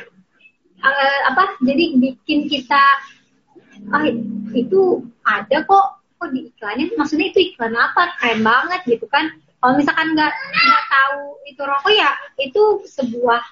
uh, 0.80 1.18
apa 1.32 1.56
jadi 1.64 1.96
bikin 1.96 2.48
kita 2.48 2.84
ah 3.90 4.06
itu 4.54 5.02
ada 5.26 5.64
kok 5.66 5.86
kok 6.20 6.30
di 6.30 6.52
iklannya? 6.52 6.94
Maksudnya 6.94 7.34
itu 7.34 7.52
iklan 7.52 7.74
apa? 7.74 8.14
Keren 8.20 8.40
banget 8.44 8.80
gitu 8.86 9.06
kan. 9.10 9.32
Kalau 9.62 9.78
misalkan 9.78 10.14
nggak 10.18 10.32
nggak 10.32 10.84
tahu 10.90 11.38
itu 11.46 11.62
rokok 11.62 11.94
ya 11.94 12.10
itu 12.42 12.62
sebuah 12.86 13.42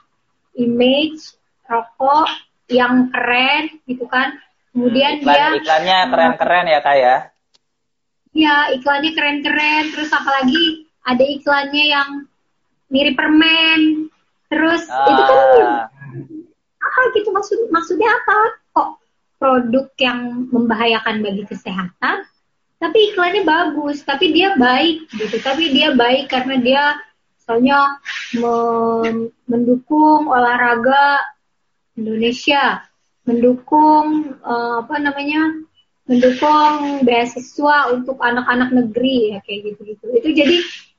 image 0.59 1.39
rokok 1.71 2.29
yang 2.71 3.11
keren 3.15 3.79
gitu 3.87 4.07
kan. 4.11 4.39
Kemudian 4.71 5.19
Iklan, 5.19 5.35
dia 5.35 5.47
iklannya 5.59 5.99
keren-keren 6.15 6.67
ya 6.71 6.79
kak 6.79 6.97
ya 6.99 7.17
Ya, 8.31 8.71
iklannya 8.75 9.13
keren-keren. 9.15 9.91
Terus 9.95 10.11
apalagi 10.15 10.87
ada 11.07 11.25
iklannya 11.25 11.85
yang 11.91 12.09
mirip 12.91 13.19
permen. 13.19 14.11
Terus 14.51 14.87
ah. 14.91 15.07
itu 15.07 15.23
kan 15.23 15.41
apa 16.81 17.01
gitu 17.15 17.29
maksud 17.31 17.59
maksudnya 17.71 18.09
apa? 18.11 18.39
Kok 18.75 18.91
produk 19.41 19.87
yang 19.99 20.51
membahayakan 20.51 21.23
bagi 21.23 21.47
kesehatan 21.47 22.27
tapi 22.81 23.13
iklannya 23.13 23.45
bagus, 23.45 24.01
tapi 24.09 24.33
dia 24.33 24.57
baik 24.57 25.05
gitu. 25.13 25.37
Tapi 25.37 25.69
dia 25.77 25.93
baik 25.93 26.33
karena 26.33 26.57
dia 26.57 26.85
soalnya 27.45 28.01
mendukung 29.45 30.33
olahraga 30.33 31.21
Indonesia, 31.93 32.81
mendukung 33.29 34.33
uh, 34.41 34.81
apa 34.81 34.97
namanya 34.97 35.61
mendukung 36.11 37.07
beasiswa 37.07 37.95
untuk 37.95 38.19
anak-anak 38.19 38.75
negeri 38.75 39.31
ya 39.31 39.39
kayak 39.47 39.61
gitu-gitu. 39.71 40.05
Itu 40.11 40.29
jadi 40.35 40.57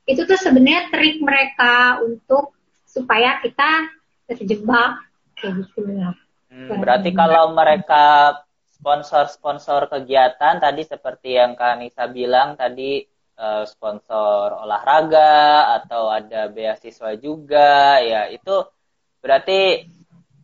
itu 0.08 0.20
tuh 0.24 0.38
sebenarnya 0.40 0.88
trik 0.88 1.20
mereka 1.20 2.00
untuk 2.00 2.56
supaya 2.88 3.36
kita 3.44 3.92
terjebak 4.24 5.04
kayak 5.36 5.68
gitu 5.68 5.84
ya. 5.92 6.16
Hmm, 6.48 6.80
berarti 6.80 7.12
kalau 7.12 7.52
mereka 7.52 8.40
sponsor-sponsor 8.72 9.92
kegiatan 9.92 10.58
tadi 10.58 10.82
seperti 10.82 11.36
yang 11.36 11.54
Kak 11.60 11.76
Nisa 11.76 12.08
bilang 12.08 12.56
tadi 12.56 13.04
uh, 13.36 13.68
sponsor 13.68 14.64
olahraga 14.64 15.76
atau 15.80 16.08
ada 16.08 16.48
beasiswa 16.48 17.14
juga 17.20 18.00
ya 18.00 18.26
itu 18.32 18.64
berarti 19.22 19.86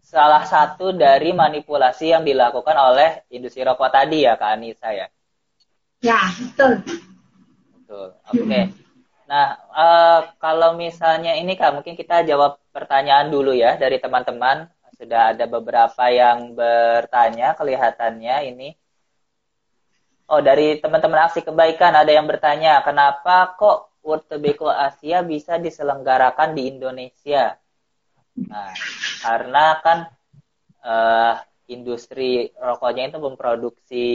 salah 0.09 0.41
satu 0.49 0.97
dari 0.97 1.37
manipulasi 1.37 2.17
yang 2.17 2.25
dilakukan 2.25 2.73
oleh 2.73 3.29
industri 3.29 3.61
rokok 3.61 3.93
tadi 3.93 4.25
ya 4.25 4.41
Kak 4.41 4.57
Anissa 4.57 4.89
ya. 4.89 5.07
Ya, 6.01 6.33
betul. 6.33 6.81
Betul. 7.77 8.09
Oke. 8.33 8.41
Okay. 8.41 8.65
Nah, 9.29 9.61
uh, 9.69 10.21
kalau 10.41 10.81
misalnya 10.81 11.37
ini 11.37 11.53
Kak, 11.61 11.77
mungkin 11.77 11.93
kita 11.93 12.25
jawab 12.25 12.57
pertanyaan 12.73 13.29
dulu 13.29 13.53
ya 13.53 13.77
dari 13.77 14.01
teman-teman. 14.01 14.73
Sudah 14.97 15.37
ada 15.37 15.45
beberapa 15.45 16.09
yang 16.09 16.57
bertanya 16.57 17.53
kelihatannya 17.53 18.37
ini. 18.49 18.69
Oh, 20.33 20.41
dari 20.41 20.81
teman-teman 20.81 21.29
aksi 21.29 21.45
kebaikan 21.45 21.93
ada 21.93 22.09
yang 22.09 22.25
bertanya, 22.25 22.81
kenapa 22.81 23.57
kok 23.61 23.93
World 24.01 24.25
Tobacco 24.29 24.73
Asia 24.73 25.21
bisa 25.21 25.61
diselenggarakan 25.61 26.57
di 26.57 26.73
Indonesia? 26.73 27.61
Nah, 28.47 28.71
karena 29.25 29.65
kan 29.83 29.99
uh, 30.87 31.35
industri 31.67 32.53
rokoknya 32.55 33.11
itu 33.11 33.19
memproduksi 33.19 34.07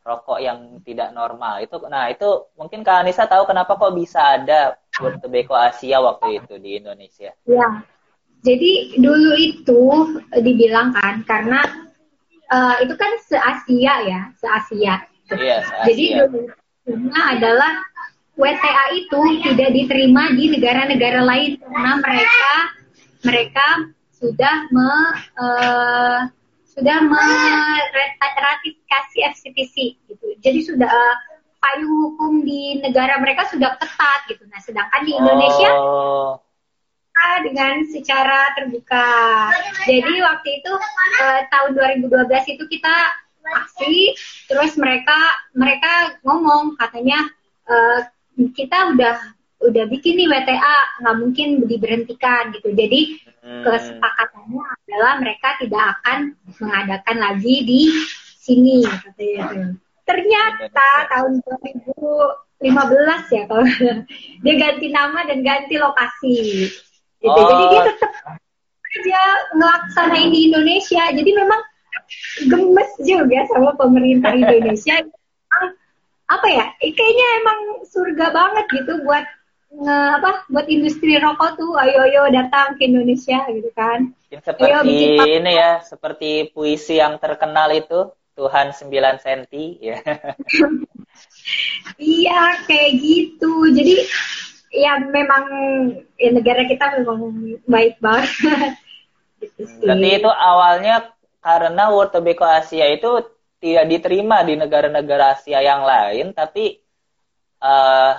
rokok 0.00 0.38
yang 0.40 0.80
tidak 0.82 1.12
normal. 1.12 1.60
Itu 1.62 1.80
nah, 1.86 2.08
itu 2.10 2.50
mungkin 2.56 2.82
Kak 2.82 3.04
Anissa 3.04 3.28
tahu 3.30 3.46
kenapa 3.46 3.76
kok 3.76 3.94
bisa 3.94 4.40
ada 4.40 4.80
World 4.98 5.20
Tobacco 5.22 5.54
Asia 5.54 6.00
waktu 6.00 6.42
itu 6.42 6.54
di 6.58 6.80
Indonesia? 6.80 7.30
Ya, 7.44 7.68
jadi 8.40 8.96
dulu 8.96 9.32
itu 9.36 9.82
dibilang 10.40 10.96
kan 10.96 11.22
karena 11.28 11.60
uh, 12.48 12.74
itu 12.80 12.94
kan 12.96 13.12
se-Asia 13.28 13.94
ya, 14.08 14.20
se-Asia. 14.40 14.94
Iya, 15.30 15.58
se-Asia. 15.62 15.86
Jadi 15.86 16.04
dulu 16.16 17.12
adalah 17.14 17.72
WTA 18.40 18.84
itu 18.96 19.20
tidak 19.44 19.70
diterima 19.76 20.32
di 20.32 20.48
negara-negara 20.48 21.20
lain 21.20 21.60
karena 21.60 21.92
mereka 22.00 22.52
mereka 23.24 23.88
sudah 24.14 24.68
me 24.68 24.92
uh, 25.40 26.28
sudah 26.70 27.02
meratifikasi 27.04 29.18
FCTC 29.36 29.76
gitu. 30.08 30.26
Jadi 30.40 30.64
sudah 30.64 30.88
uh, 30.88 31.16
payung 31.60 31.92
hukum 32.08 32.40
di 32.44 32.80
negara 32.80 33.20
mereka 33.20 33.44
sudah 33.48 33.76
ketat 33.76 34.20
gitu. 34.28 34.44
Nah, 34.48 34.60
sedangkan 34.64 35.04
di 35.04 35.12
Indonesia 35.16 35.70
oh 35.76 36.40
dengan 37.44 37.84
secara 37.88 38.52
terbuka. 38.56 39.08
Jadi 39.84 40.14
waktu 40.24 40.48
itu 40.60 40.72
uh, 41.20 41.40
tahun 41.52 41.70
2012 42.00 42.54
itu 42.56 42.64
kita 42.68 42.94
aksi, 43.50 44.14
terus 44.46 44.76
mereka 44.76 45.16
mereka 45.56 46.20
ngomong 46.24 46.76
katanya 46.76 47.28
uh, 47.66 48.00
kita 48.54 48.94
udah 48.94 49.16
udah 49.60 49.84
bikin 49.92 50.16
nih 50.16 50.28
WTA 50.28 50.76
nggak 51.04 51.16
mungkin 51.20 51.48
diberhentikan 51.68 52.52
gitu. 52.56 52.72
Jadi 52.72 53.00
hmm. 53.44 53.62
kesepakatannya 53.64 54.64
adalah 54.64 55.12
mereka 55.20 55.48
tidak 55.60 55.82
akan 56.00 56.18
mengadakan 56.56 57.16
lagi 57.20 57.56
di 57.68 57.82
sini 58.40 58.80
katanya. 58.88 59.76
Ternyata 60.08 60.88
tahun 61.12 61.44
2015 61.44 63.36
ya 63.36 63.42
kalau 63.46 63.64
dia 64.42 64.54
ganti 64.56 64.86
nama 64.88 65.20
dan 65.28 65.38
ganti 65.44 65.74
lokasi 65.76 66.36
gitu. 67.20 67.28
Oh. 67.28 67.44
Jadi 67.44 67.64
dia 67.68 67.82
tetap 67.92 68.12
aja 68.90 69.22
ngelaksanain 69.54 70.30
di 70.32 70.40
Indonesia. 70.50 71.04
Jadi 71.12 71.30
memang 71.36 71.60
gemes 72.48 72.90
juga 73.04 73.44
sama 73.52 73.76
pemerintah 73.76 74.32
Indonesia. 74.34 75.04
apa 76.34 76.46
ya? 76.48 76.66
Kayaknya 76.80 77.26
emang 77.44 77.58
surga 77.90 78.26
banget 78.32 78.64
gitu 78.72 79.04
buat 79.04 79.26
nge, 79.70 79.98
apa 80.18 80.30
buat 80.50 80.66
industri 80.66 81.14
rokok 81.22 81.54
tuh 81.54 81.72
ayo 81.78 82.02
ayo 82.06 82.22
datang 82.34 82.74
ke 82.74 82.90
Indonesia 82.90 83.46
gitu 83.50 83.70
kan. 83.72 84.10
seperti 84.30 84.66
ayo, 84.66 85.26
ini 85.26 85.52
ya, 85.54 85.82
seperti 85.82 86.50
puisi 86.50 86.98
yang 86.98 87.18
terkenal 87.22 87.70
itu 87.70 88.10
Tuhan 88.34 88.72
9 88.72 89.22
cm 89.22 89.42
ya. 89.78 89.98
iya, 91.98 92.40
kayak 92.66 92.90
gitu. 92.98 93.52
Jadi 93.74 93.96
ya 94.70 95.02
memang 95.02 95.44
ya 96.14 96.30
negara 96.30 96.62
kita 96.66 97.02
memang 97.02 97.58
baik 97.66 97.98
banget. 97.98 98.74
gitu 99.42 99.66
Berarti 99.82 100.08
itu 100.22 100.30
awalnya 100.30 101.10
karena 101.40 101.90
World 101.90 102.12
Tobacco 102.12 102.46
Asia 102.46 102.86
itu 102.86 103.24
tidak 103.60 103.92
diterima 103.92 104.40
di 104.40 104.56
negara-negara 104.56 105.36
Asia 105.36 105.60
yang 105.60 105.84
lain, 105.84 106.32
tapi 106.32 106.80
uh, 107.60 108.16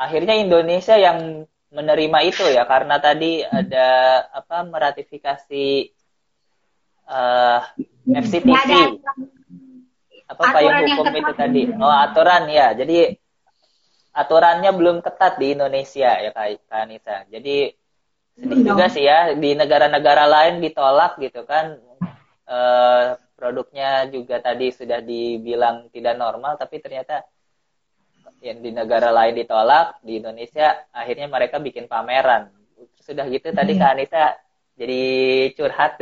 akhirnya 0.00 0.40
Indonesia 0.40 0.96
yang 0.96 1.44
menerima 1.70 2.18
itu 2.24 2.44
ya 2.48 2.64
karena 2.64 2.96
tadi 2.98 3.44
ada 3.44 3.88
apa 4.32 4.64
meratifikasi 4.64 5.66
uh, 7.04 7.60
eh, 8.08 8.20
FCTC. 8.24 8.70
Apa 10.30 10.42
payung 10.54 10.86
hukum 10.94 11.14
itu 11.14 11.32
tadi? 11.34 11.62
Oh, 11.74 11.90
aturan 11.90 12.48
ya. 12.48 12.72
Jadi 12.72 13.12
aturannya 14.14 14.70
belum 14.72 15.02
ketat 15.04 15.38
di 15.38 15.54
Indonesia 15.54 16.10
ya 16.18 16.30
Kak, 16.34 16.70
Anissa. 16.70 17.26
Jadi 17.30 17.70
sedih 18.40 18.72
juga 18.72 18.86
sih 18.88 19.04
ya 19.04 19.36
di 19.36 19.52
negara-negara 19.52 20.24
lain 20.24 20.64
ditolak 20.64 21.20
gitu 21.20 21.44
kan 21.44 21.76
e, 22.48 22.58
produknya 23.36 24.08
juga 24.08 24.40
tadi 24.40 24.72
sudah 24.72 25.04
dibilang 25.04 25.92
tidak 25.92 26.16
normal 26.16 26.56
tapi 26.56 26.80
ternyata 26.80 27.20
yang 28.40 28.58
di 28.64 28.70
negara 28.72 29.12
lain 29.12 29.36
ditolak 29.36 30.00
di 30.00 30.20
Indonesia 30.20 30.88
akhirnya 30.92 31.28
mereka 31.28 31.60
bikin 31.60 31.88
pameran 31.88 32.48
sudah 33.04 33.28
gitu 33.28 33.52
tadi 33.52 33.76
Kak 33.76 33.92
Anissa 33.96 34.36
jadi 34.80 35.02
curhat 35.56 36.00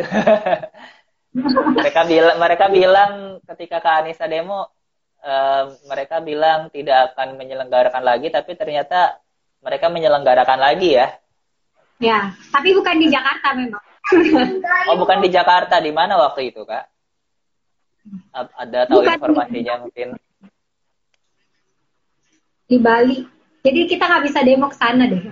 mereka 1.79 2.01
bilang 2.07 2.37
mereka 2.39 2.67
bilang 2.71 3.43
ketika 3.43 3.83
Kak 3.83 4.07
Anissa 4.07 4.31
demo 4.31 4.71
uh, 5.23 5.75
mereka 5.87 6.23
bilang 6.23 6.71
tidak 6.71 7.15
akan 7.15 7.39
menyelenggarakan 7.39 8.03
lagi, 8.05 8.29
tapi 8.31 8.55
ternyata 8.55 9.19
mereka 9.63 9.91
menyelenggarakan 9.91 10.59
lagi 10.61 10.99
ya. 10.99 11.09
Ya, 11.99 12.31
tapi 12.55 12.75
bukan 12.79 12.95
di 13.03 13.11
Jakarta 13.11 13.59
memang. 13.59 13.83
oh, 14.89 14.97
bukan 14.97 15.19
di 15.21 15.29
Jakarta, 15.29 15.83
di 15.83 15.91
mana 15.91 16.17
waktu 16.17 16.55
itu 16.55 16.63
kak? 16.63 16.87
Ada 18.33 18.89
tahu 18.89 19.05
bukan 19.05 19.19
informasinya 19.21 19.75
di... 19.77 19.83
mungkin? 19.85 20.09
Di 22.69 22.77
Bali. 22.77 23.25
Jadi 23.65 23.91
kita 23.91 24.05
nggak 24.07 24.25
bisa 24.29 24.39
demo 24.47 24.71
ke 24.71 24.77
sana 24.79 25.11
deh 25.11 25.19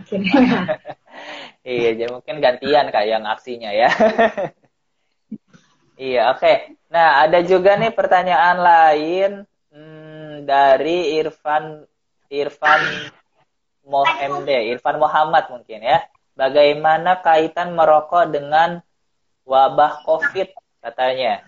iya, 1.63 1.91
jadi 1.95 2.11
mungkin 2.11 2.43
gantian 2.43 2.91
kak 2.91 3.07
yang 3.07 3.25
aksinya 3.25 3.71
ya. 3.71 3.89
iya, 6.11 6.35
oke. 6.35 6.43
Okay. 6.43 6.57
Nah, 6.91 7.23
ada 7.23 7.41
juga 7.47 7.79
nih 7.79 7.95
pertanyaan 7.95 8.59
lain 8.59 9.33
dari 10.47 11.19
Irfan 11.19 11.83
Irfan 12.31 12.83
Moh 13.87 14.07
MD, 14.19 14.51
Irfan 14.75 14.99
Muhammad 14.99 15.51
mungkin 15.51 15.83
ya. 15.83 16.07
Bagaimana 16.39 17.23
kaitan 17.23 17.75
merokok 17.75 18.31
dengan 18.31 18.83
wabah 19.47 20.03
COVID 20.07 20.49
katanya? 20.83 21.43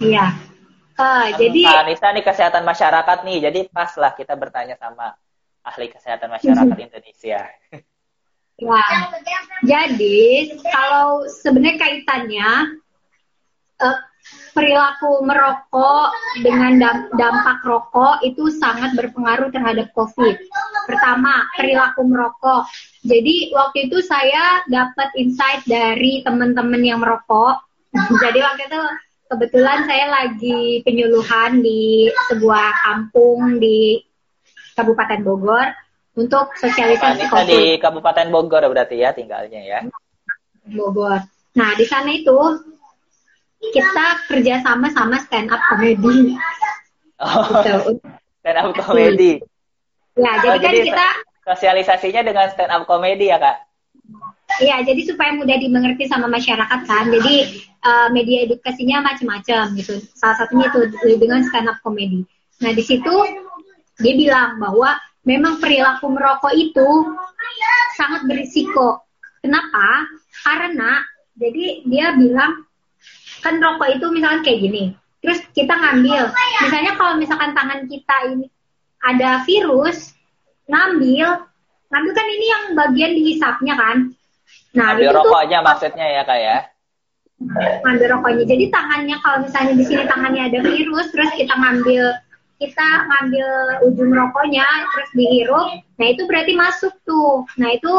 Iya. 0.00 0.53
Uh, 0.94 1.26
jadi 1.34 1.82
Anissa 1.82 2.14
nih 2.14 2.22
kesehatan 2.22 2.62
masyarakat 2.62 3.18
nih, 3.26 3.50
jadi 3.50 3.60
pas 3.66 3.90
lah 3.98 4.14
kita 4.14 4.38
bertanya 4.38 4.78
sama 4.78 5.18
ahli 5.66 5.90
kesehatan 5.90 6.30
masyarakat 6.30 6.76
Indonesia. 6.78 7.50
Ya, 9.66 9.80
jadi 9.90 10.54
kalau 10.62 11.26
sebenarnya 11.26 11.74
kaitannya 11.82 12.50
uh, 13.82 13.98
perilaku 14.54 15.26
merokok 15.26 16.14
dengan 16.40 16.78
dampak 17.18 17.66
rokok 17.66 18.22
itu 18.22 18.48
sangat 18.54 18.94
berpengaruh 18.94 19.50
terhadap 19.50 19.90
COVID. 19.92 20.38
Pertama, 20.86 21.44
perilaku 21.58 22.06
merokok. 22.06 22.70
Jadi 23.02 23.50
waktu 23.52 23.90
itu 23.90 23.98
saya 24.00 24.62
dapat 24.70 25.10
insight 25.18 25.66
dari 25.66 26.22
teman-teman 26.22 26.80
yang 26.80 27.02
merokok. 27.02 27.60
Jadi 28.22 28.38
waktu 28.42 28.62
itu 28.70 28.82
kebetulan 29.28 29.88
saya 29.88 30.06
lagi 30.10 30.84
penyuluhan 30.84 31.64
di 31.64 32.08
sebuah 32.30 32.66
kampung 32.84 33.58
di 33.58 34.02
Kabupaten 34.74 35.20
Bogor 35.22 35.66
untuk 36.14 36.54
sosialisasi 36.58 37.26
COVID. 37.30 37.46
di 37.48 37.62
Kabupaten 37.78 38.28
Bogor 38.30 38.62
berarti 38.70 39.02
ya 39.02 39.10
tinggalnya 39.14 39.60
ya. 39.62 39.80
Bogor. 40.70 41.22
Nah 41.54 41.70
di 41.78 41.86
sana 41.86 42.10
itu 42.10 42.38
kita 43.64 44.06
kerja 44.28 44.60
sama 44.60 44.92
sama 44.92 45.16
stand 45.22 45.48
up 45.48 45.60
comedy. 45.72 46.36
Oh, 47.22 47.62
gitu. 47.62 48.02
stand 48.42 48.58
up 48.58 48.74
comedy. 48.76 49.40
Ya, 50.14 50.30
oh, 50.38 50.54
jadi 50.54 50.58
kan 50.58 50.70
jadi 50.70 50.80
kita 50.86 51.08
sosialisasinya 51.46 52.22
dengan 52.22 52.46
stand 52.52 52.72
up 52.74 52.84
comedy 52.84 53.30
ya 53.30 53.38
kak? 53.38 53.56
Iya, 54.62 54.86
jadi 54.86 55.02
supaya 55.06 55.34
mudah 55.34 55.58
dimengerti 55.58 56.06
sama 56.06 56.30
masyarakat 56.30 56.80
kan. 56.86 57.10
Jadi 57.10 57.64
uh, 57.82 58.08
media 58.14 58.46
edukasinya 58.46 59.02
macam-macam 59.02 59.74
gitu. 59.78 59.98
Salah 60.14 60.38
satunya 60.38 60.70
itu 60.70 60.80
dengan 61.18 61.42
stand 61.46 61.70
up 61.70 61.78
comedy. 61.82 62.22
Nah 62.62 62.70
di 62.70 62.82
situ 62.86 63.14
dia 63.98 64.14
bilang 64.14 64.58
bahwa 64.62 64.98
memang 65.26 65.58
perilaku 65.58 66.06
merokok 66.10 66.54
itu 66.54 66.88
sangat 67.98 68.26
berisiko. 68.30 69.02
Kenapa? 69.42 70.08
Karena 70.44 71.02
jadi 71.34 71.82
dia 71.86 72.14
bilang 72.14 72.64
kan 73.42 73.60
rokok 73.60 74.00
itu 74.00 74.06
misalkan 74.08 74.40
kayak 74.40 74.60
gini 74.64 74.84
terus 75.20 75.40
kita 75.52 75.76
ngambil 75.76 76.32
misalnya 76.64 76.92
kalau 76.96 77.14
misalkan 77.20 77.52
tangan 77.52 77.84
kita 77.84 78.16
ini 78.32 78.46
ada 79.04 79.44
virus 79.44 80.16
ngambil 80.64 81.44
ngambil 81.92 82.12
kan 82.16 82.26
ini 82.28 82.46
yang 82.48 82.64
bagian 82.72 83.12
dihisapnya 83.12 83.74
kan 83.76 83.96
nah 84.74 84.94
ambil 84.94 85.06
itu 85.08 85.16
rokoknya 85.16 85.58
tuh, 85.62 85.66
maksudnya 85.70 86.06
ya 86.10 86.22
kak 86.26 86.38
ya? 86.42 86.58
Ngambil 87.82 88.08
rokoknya. 88.18 88.44
Jadi 88.46 88.64
tangannya 88.70 89.16
kalau 89.22 89.38
misalnya 89.46 89.72
di 89.78 89.84
sini 89.86 90.04
tangannya 90.06 90.42
ada 90.50 90.58
virus 90.62 91.06
terus 91.14 91.30
kita 91.34 91.54
ngambil 91.54 92.04
kita 92.62 92.88
ngambil 93.10 93.48
ujung 93.90 94.10
rokoknya 94.14 94.64
terus 94.94 95.10
dihirup 95.18 95.68
nah 95.98 96.06
itu 96.06 96.22
berarti 96.26 96.52
masuk 96.54 96.94
tuh. 97.06 97.46
Nah 97.58 97.70
itu 97.74 97.92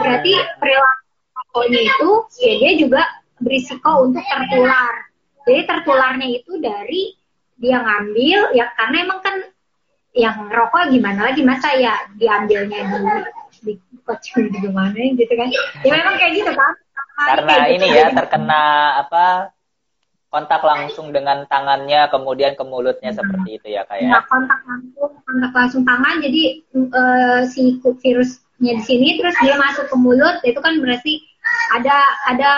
berarti 0.00 0.32
perilaku 0.60 1.04
rokoknya 1.36 1.80
itu 1.88 2.10
ya 2.44 2.54
dia 2.60 2.72
juga 2.76 3.02
berisiko 3.40 4.08
untuk 4.08 4.24
tertular. 4.24 4.94
Jadi 5.48 5.60
tertularnya 5.64 6.28
itu 6.28 6.52
dari 6.60 7.16
dia 7.60 7.80
ngambil 7.80 8.56
ya 8.56 8.72
karena 8.76 8.96
emang 9.04 9.20
kan 9.20 9.36
yang 10.16 10.48
rokok 10.50 10.90
gimana 10.90 11.30
lagi 11.30 11.42
masa 11.44 11.70
ya 11.76 11.94
diambilnya 12.18 12.80
di 12.82 12.98
di 13.60 13.74
kocok 14.04 14.50
di 14.50 14.70
mana 14.70 14.96
gitu 14.96 15.32
kan 15.36 15.48
ya 15.84 15.92
memang 15.92 16.14
kayak 16.16 16.32
gitu 16.36 16.52
kan 16.52 16.72
karena 17.20 17.52
kayak 17.52 17.68
ini 17.76 17.86
gitu. 17.86 17.98
ya 18.00 18.06
terkena 18.16 18.64
apa 19.04 19.26
kontak 20.30 20.62
langsung 20.62 21.10
dengan 21.10 21.42
tangannya 21.50 22.06
kemudian 22.08 22.54
ke 22.54 22.62
mulutnya 22.62 23.10
nah, 23.10 23.18
seperti 23.18 23.50
itu 23.60 23.66
ya 23.74 23.82
kayak 23.84 24.06
ya? 24.06 24.12
nah, 24.14 24.22
kontak 24.30 24.60
langsung 24.64 25.12
kontak 25.26 25.52
langsung 25.52 25.82
tangan 25.82 26.14
jadi 26.22 26.42
uh, 26.76 27.40
si 27.50 27.62
virusnya 27.82 28.72
di 28.78 28.84
sini 28.86 29.08
terus 29.18 29.34
dia 29.42 29.58
masuk 29.58 29.90
ke 29.90 29.96
mulut 29.98 30.38
itu 30.46 30.58
kan 30.62 30.78
berarti 30.78 31.20
ada 31.74 31.98
ada 32.30 32.50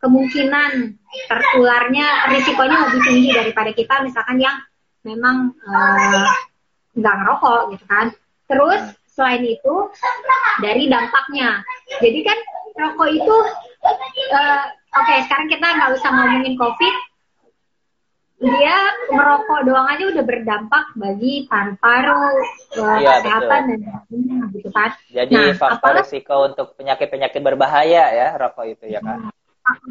kemungkinan 0.00 0.96
tertularnya 1.28 2.32
risikonya 2.32 2.76
lebih 2.88 3.00
tinggi 3.04 3.30
daripada 3.36 3.70
kita 3.76 3.94
misalkan 4.02 4.40
yang 4.40 4.56
memang 5.04 5.52
uh, 5.64 6.28
nggak 6.96 7.14
ngerokok 7.22 7.60
gitu 7.76 7.84
kan. 7.88 8.06
Terus 8.50 8.82
selain 9.20 9.44
itu 9.44 9.74
dari 10.64 10.88
dampaknya, 10.88 11.60
jadi 12.00 12.24
kan 12.24 12.38
rokok 12.80 13.08
itu 13.12 13.36
uh, 14.32 14.64
oke 14.96 15.04
okay, 15.04 15.28
sekarang 15.28 15.52
kita 15.52 15.66
nggak 15.68 15.92
usah 16.00 16.08
ngomongin 16.08 16.56
covid, 16.56 16.94
dia 18.40 18.76
merokok 19.12 19.68
doang 19.68 19.84
aja 19.92 20.08
udah 20.08 20.24
berdampak 20.24 20.84
bagi 20.96 21.44
paru-paru, 21.44 22.24
uh, 22.80 22.96
iya, 22.96 23.20
kesehatan 23.20 23.60
betul. 23.68 23.84
dan 24.08 24.48
gitu 24.56 24.68
kan. 24.72 24.90
Jadi 25.12 25.34
nah, 25.36 25.52
faktor 25.52 25.92
risiko 26.00 26.34
untuk 26.48 26.72
penyakit-penyakit 26.80 27.40
berbahaya 27.44 28.04
ya 28.16 28.28
rokok 28.40 28.64
itu 28.72 28.96
ya 28.96 29.04
kan 29.04 29.28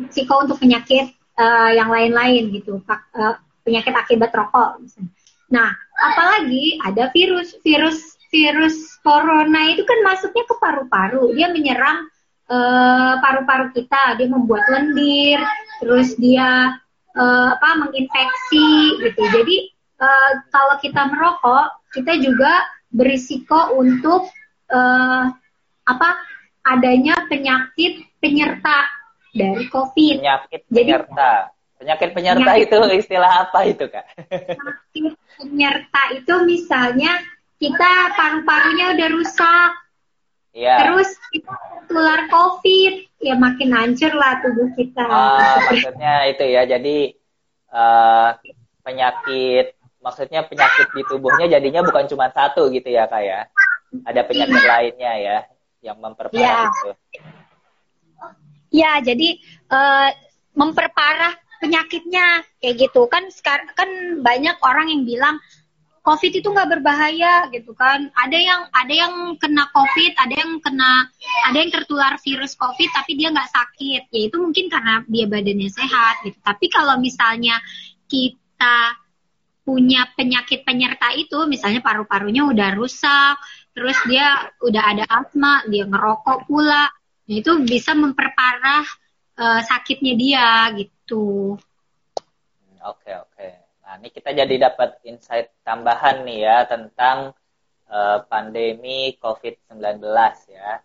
risiko 0.09 0.43
untuk 0.43 0.57
penyakit 0.57 1.13
uh, 1.37 1.69
yang 1.71 1.93
lain-lain 1.93 2.49
gitu, 2.51 2.81
uh, 2.89 3.35
penyakit 3.63 3.93
akibat 3.93 4.33
rokok. 4.33 4.81
Misalnya. 4.81 5.11
Nah, 5.49 5.69
apalagi 5.97 6.77
ada 6.85 7.09
virus, 7.09 7.57
virus, 7.65 8.18
virus 8.29 8.97
corona 9.01 9.73
itu 9.73 9.81
kan 9.83 9.99
masuknya 10.05 10.45
ke 10.45 10.55
paru-paru, 10.61 11.33
dia 11.33 11.49
menyerang 11.49 12.07
uh, 12.49 13.17
paru-paru 13.21 13.73
kita, 13.73 14.17
dia 14.21 14.29
membuat 14.29 14.65
lendir, 14.69 15.41
terus 15.81 16.13
dia 16.17 16.77
uh, 17.17 17.47
apa 17.57 17.69
menginfeksi 17.85 19.01
gitu. 19.01 19.21
Jadi 19.33 19.57
uh, 20.01 20.31
kalau 20.53 20.75
kita 20.81 21.01
merokok, 21.09 21.67
kita 21.93 22.21
juga 22.21 22.65
berisiko 22.93 23.77
untuk 23.77 24.29
uh, 24.69 25.25
apa 25.89 26.09
adanya 26.69 27.25
penyakit 27.25 28.05
penyerta 28.21 28.85
dari 29.33 29.65
COVID. 29.69 30.21
Penyakit 30.21 30.61
penyerta. 30.69 31.53
penyakit 31.79 32.11
penyerta 32.11 32.43
penyakit, 32.43 32.67
itu 32.67 32.77
istilah 32.99 33.31
apa 33.47 33.59
itu 33.63 33.87
kak? 33.87 34.03
Penyakit 34.27 35.15
penyerta 35.39 36.01
itu 36.11 36.33
misalnya 36.43 37.23
kita 37.59 37.91
paru-parunya 38.15 38.95
udah 38.95 39.07
rusak. 39.13 39.71
Ya. 40.55 40.81
Terus 40.81 41.13
kita 41.29 41.53
tertular 41.53 42.25
COVID, 42.31 42.93
ya 43.21 43.35
makin 43.37 43.69
hancur 43.75 44.11
lah 44.15 44.41
tubuh 44.41 44.71
kita. 44.73 45.05
Ah, 45.05 45.61
maksudnya 45.69 46.25
itu 46.31 46.45
ya, 46.49 46.65
jadi 46.65 46.97
uh, 47.69 48.29
penyakit, 48.81 49.77
maksudnya 50.01 50.41
penyakit 50.47 50.87
di 50.95 51.01
tubuhnya 51.05 51.45
jadinya 51.51 51.85
bukan 51.85 52.09
cuma 52.09 52.33
satu 52.33 52.71
gitu 52.73 52.89
ya 52.89 53.05
kak 53.05 53.21
ya? 53.21 53.45
Ada 54.07 54.25
penyakit 54.25 54.61
iya. 54.63 54.69
lainnya 54.69 55.13
ya 55.19 55.37
yang 55.85 55.97
memperparah 56.01 56.41
ya. 56.41 56.71
itu. 56.71 56.91
Ya, 58.69 58.91
jadi 59.01 59.29
uh, 59.69 60.09
memperparah 60.57 61.37
penyakitnya 61.59 62.47
kayak 62.63 62.75
gitu 62.87 63.05
kan 63.11 63.27
sekarang 63.29 63.69
kan 63.75 63.89
banyak 64.23 64.55
orang 64.63 64.87
yang 64.87 65.03
bilang 65.03 65.35
COVID 66.01 66.31
itu 66.41 66.47
nggak 66.47 66.79
berbahaya 66.79 67.47
gitu 67.53 67.75
kan. 67.75 68.09
Ada 68.15 68.37
yang 68.37 68.61
ada 68.71 68.93
yang 68.93 69.13
kena 69.37 69.69
COVID, 69.71 70.11
ada 70.17 70.35
yang 70.35 70.51
kena 70.63 71.07
ada 71.47 71.57
yang 71.57 71.71
tertular 71.71 72.15
virus 72.21 72.55
COVID 72.55 72.89
tapi 72.95 73.15
dia 73.19 73.29
nggak 73.29 73.51
sakit. 73.51 74.01
Ya 74.11 74.21
itu 74.31 74.37
mungkin 74.39 74.71
karena 74.71 75.03
dia 75.05 75.25
badannya 75.29 75.69
sehat 75.69 76.15
gitu. 76.25 76.39
Tapi 76.41 76.65
kalau 76.71 76.95
misalnya 76.97 77.59
kita 78.09 78.97
punya 79.61 80.09
penyakit 80.17 80.65
penyerta 80.65 81.13
itu, 81.13 81.45
misalnya 81.45 81.85
paru-parunya 81.85 82.41
udah 82.41 82.73
rusak, 82.73 83.37
terus 83.77 83.93
dia 84.09 84.49
udah 84.65 84.83
ada 84.97 85.05
asma, 85.05 85.61
dia 85.69 85.85
ngerokok 85.85 86.49
pula, 86.49 86.89
Nah, 87.29 87.37
itu 87.37 87.61
bisa 87.61 87.93
memperparah 87.93 88.81
uh, 89.37 89.61
sakitnya 89.61 90.17
dia 90.17 90.47
gitu. 90.73 91.53
Oke 92.81 93.13
oke. 93.13 93.68
Nah 93.89 93.97
ini 93.97 94.13
kita 94.13 94.37
jadi 94.37 94.69
dapat 94.69 95.01
insight 95.01 95.49
tambahan 95.65 96.21
nih 96.21 96.45
ya 96.45 96.57
tentang 96.69 97.33
uh, 97.89 98.21
pandemi 98.29 99.17
COVID-19 99.17 100.05
ya 100.53 100.77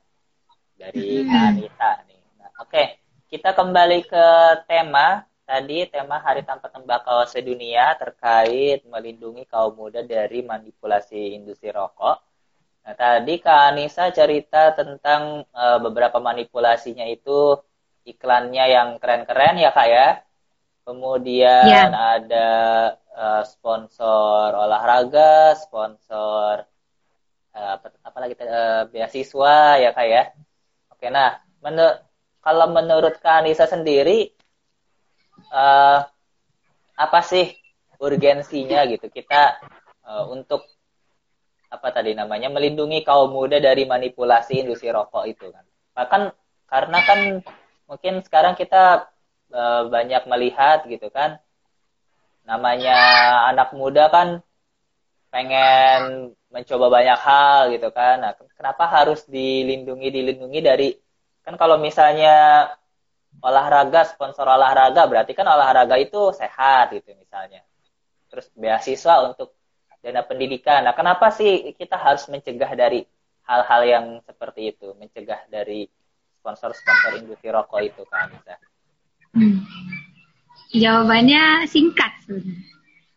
dari 0.72 1.20
hmm. 1.20 1.28
Anita 1.28 2.00
nih. 2.08 2.22
Nah, 2.40 2.48
oke 2.64 2.84
kita 3.28 3.52
kembali 3.52 4.08
ke 4.08 4.26
tema 4.64 5.20
tadi 5.44 5.84
tema 5.92 6.16
Hari 6.16 6.48
Tanpa 6.48 6.72
Tembakau 6.72 7.28
Sedunia 7.28 7.92
terkait 8.00 8.80
melindungi 8.88 9.44
kaum 9.52 9.76
muda 9.76 10.00
dari 10.00 10.40
manipulasi 10.40 11.36
industri 11.36 11.68
rokok. 11.76 12.24
Nah, 12.88 12.96
tadi 12.96 13.36
Kak 13.36 13.76
Anissa 13.76 14.08
cerita 14.16 14.72
tentang 14.72 15.44
uh, 15.52 15.76
beberapa 15.76 16.24
manipulasinya 16.24 17.04
itu 17.04 17.60
iklannya 18.08 18.64
yang 18.64 18.88
keren-keren 18.96 19.60
ya 19.60 19.76
Kak 19.76 19.88
ya. 19.92 20.08
Kemudian 20.84 21.64
yeah. 21.64 21.88
ada 21.88 22.50
uh, 23.16 23.42
sponsor 23.48 24.52
olahraga, 24.52 25.56
sponsor 25.56 26.68
uh, 27.56 27.70
apa, 27.80 27.86
apa 28.04 28.18
lagi 28.20 28.34
uh, 28.44 28.84
beasiswa 28.92 29.80
ya 29.80 29.90
Kak 29.96 30.06
ya. 30.06 30.22
Oke, 30.92 31.08
nah 31.08 31.40
menur 31.64 32.04
kalau 32.44 32.68
menurut 32.68 33.16
Kak 33.16 33.40
Anissa 33.40 33.64
sendiri 33.64 34.28
uh, 35.48 36.04
apa 36.94 37.20
sih 37.24 37.48
urgensinya 37.96 38.84
gitu 38.84 39.08
kita 39.08 39.56
uh, 40.04 40.28
untuk 40.28 40.68
apa 41.72 41.90
tadi 41.90 42.12
namanya 42.12 42.52
melindungi 42.52 43.02
kaum 43.02 43.32
muda 43.32 43.56
dari 43.58 43.88
manipulasi 43.88 44.60
industri 44.62 44.92
rokok 44.92 45.24
itu 45.24 45.48
kan. 45.48 45.64
Bahkan 45.96 46.22
karena 46.68 46.98
kan 47.08 47.18
mungkin 47.88 48.20
sekarang 48.20 48.54
kita 48.54 49.13
e, 49.54 49.62
banyak 49.88 50.22
melihat 50.26 50.82
gitu 50.90 51.06
kan 51.14 51.38
namanya 52.44 52.98
anak 53.54 53.72
muda 53.72 54.10
kan 54.12 54.28
pengen 55.32 56.30
mencoba 56.54 56.86
banyak 56.86 57.18
hal 57.18 57.60
gitu 57.74 57.90
kan. 57.90 58.22
Nah, 58.22 58.32
kenapa 58.54 58.86
harus 58.86 59.26
dilindungi 59.26 60.08
dilindungi 60.14 60.60
dari 60.62 60.88
kan 61.42 61.58
kalau 61.58 61.76
misalnya 61.80 62.68
olahraga 63.42 64.06
sponsor 64.06 64.46
olahraga 64.46 65.10
berarti 65.10 65.34
kan 65.34 65.48
olahraga 65.50 65.98
itu 65.98 66.30
sehat 66.30 66.94
gitu 66.94 67.10
misalnya. 67.18 67.66
Terus 68.30 68.46
beasiswa 68.54 69.26
untuk 69.26 69.58
dana 69.98 70.22
pendidikan. 70.22 70.84
Nah, 70.86 70.94
kenapa 70.94 71.32
sih 71.34 71.74
kita 71.74 71.96
harus 71.98 72.28
mencegah 72.30 72.70
dari 72.76 73.02
hal-hal 73.48 73.82
yang 73.88 74.06
seperti 74.22 74.76
itu, 74.76 74.92
mencegah 74.94 75.48
dari 75.48 75.88
sponsor-sponsor 76.38 77.24
industri 77.24 77.48
rokok 77.48 77.80
itu, 77.80 78.04
Kak 78.04 78.28
Anissa? 78.28 78.56
Hmm. 79.34 79.66
Jawabannya 80.74 81.66
singkat 81.70 82.10
sebenarnya. 82.26 82.62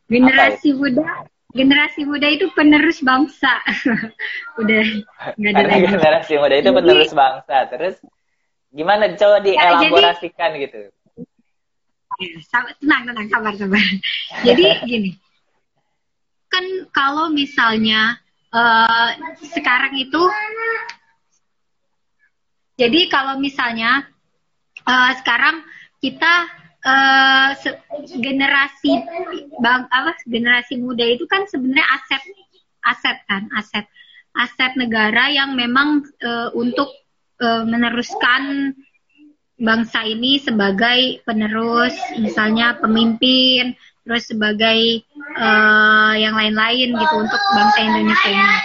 Generasi 0.08 0.70
muda, 0.78 1.26
generasi 1.54 2.02
muda 2.06 2.28
itu 2.30 2.46
penerus 2.54 3.00
bangsa. 3.06 3.62
Udah 4.62 4.84
nggak 5.38 5.52
ada 5.54 5.64
lagi. 5.66 5.86
Generasi 5.90 6.34
muda 6.38 6.56
itu 6.58 6.70
jadi, 6.70 6.78
penerus 6.78 7.12
bangsa. 7.14 7.56
Terus 7.70 7.96
gimana 8.74 9.14
coba 9.14 9.38
dielaborasikan 9.42 10.50
ya, 10.58 10.62
gitu? 10.68 10.80
Tenang, 12.82 13.04
tenang, 13.06 13.28
sabar, 13.30 13.54
sabar. 13.54 13.86
Jadi 14.48 14.64
gini, 14.90 15.12
kan 16.50 16.66
kalau 16.90 17.30
misalnya 17.30 18.18
uh, 18.50 19.14
sekarang 19.54 19.94
itu 19.98 20.22
jadi 22.78 23.10
kalau 23.10 23.42
misalnya 23.42 24.06
uh, 24.86 25.12
sekarang 25.22 25.62
kita 26.02 26.34
uh, 26.86 27.50
generasi 28.08 29.02
bang 29.60 29.82
apa 29.90 30.14
generasi 30.30 30.78
muda 30.78 31.04
itu 31.04 31.26
kan 31.26 31.50
sebenarnya 31.50 31.86
aset 31.98 32.24
aset 32.86 33.18
kan 33.26 33.44
aset 33.58 33.86
aset 34.38 34.72
negara 34.78 35.34
yang 35.34 35.58
memang 35.58 36.06
uh, 36.22 36.54
untuk 36.54 36.94
uh, 37.42 37.66
meneruskan 37.66 38.74
bangsa 39.58 40.06
ini 40.06 40.38
sebagai 40.38 41.26
penerus 41.26 41.98
misalnya 42.22 42.78
pemimpin 42.78 43.74
terus 44.08 44.30
sebagai 44.30 45.04
uh, 45.36 46.14
yang 46.16 46.38
lain-lain 46.38 46.96
gitu 46.96 47.16
untuk 47.20 47.42
bangsa 47.52 47.80
Indonesia 47.84 48.30
ini. 48.32 48.58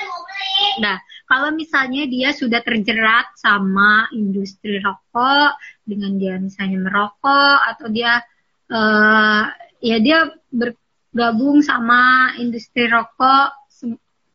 Nah, 0.79 0.97
kalau 1.33 1.49
misalnya 1.57 2.05
dia 2.05 2.37
sudah 2.37 2.61
terjerat 2.61 3.33
sama 3.41 4.05
industri 4.13 4.77
rokok 4.85 5.57
dengan 5.89 6.21
dia 6.21 6.37
misalnya 6.37 6.85
merokok 6.85 7.59
atau 7.73 7.89
dia 7.89 8.21
uh, 8.69 9.49
ya 9.81 9.97
dia 9.97 10.29
bergabung 10.53 11.65
sama 11.65 12.37
industri 12.37 12.85
rokok 12.85 13.57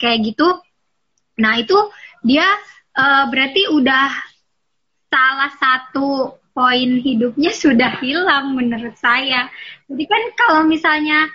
kayak 0.01 0.33
gitu 0.33 0.57
nah 1.37 1.61
itu 1.61 1.77
dia 2.25 2.49
uh, 2.97 3.29
berarti 3.29 3.69
udah 3.69 4.09
salah 5.13 5.53
satu 5.53 6.33
poin 6.57 6.97
hidupnya 6.97 7.53
sudah 7.53 8.01
hilang 8.01 8.57
menurut 8.57 8.97
saya. 8.97 9.45
Jadi 9.85 10.03
kan 10.09 10.23
kalau 10.33 10.65
misalnya 10.65 11.29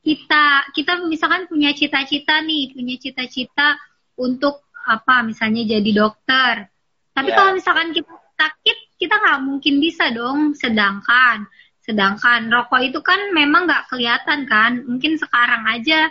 kita 0.00 0.72
kita 0.72 1.04
misalkan 1.04 1.44
punya 1.46 1.76
cita-cita 1.76 2.40
nih 2.40 2.72
punya 2.72 2.96
cita-cita 2.96 3.76
untuk 4.16 4.64
apa 4.86 5.22
misalnya 5.26 5.62
jadi 5.78 5.90
dokter. 5.94 6.68
Tapi 7.12 7.28
yeah. 7.30 7.36
kalau 7.36 7.50
misalkan 7.56 7.88
kita 7.92 8.12
sakit, 8.38 8.78
kita 8.98 9.14
nggak 9.18 9.40
mungkin 9.44 9.74
bisa 9.78 10.10
dong. 10.10 10.56
Sedangkan 10.56 11.46
sedangkan 11.82 12.46
rokok 12.46 12.78
itu 12.86 13.02
kan 13.02 13.34
memang 13.34 13.66
nggak 13.66 13.90
kelihatan 13.90 14.46
kan. 14.46 14.82
Mungkin 14.86 15.18
sekarang 15.18 15.66
aja 15.66 16.08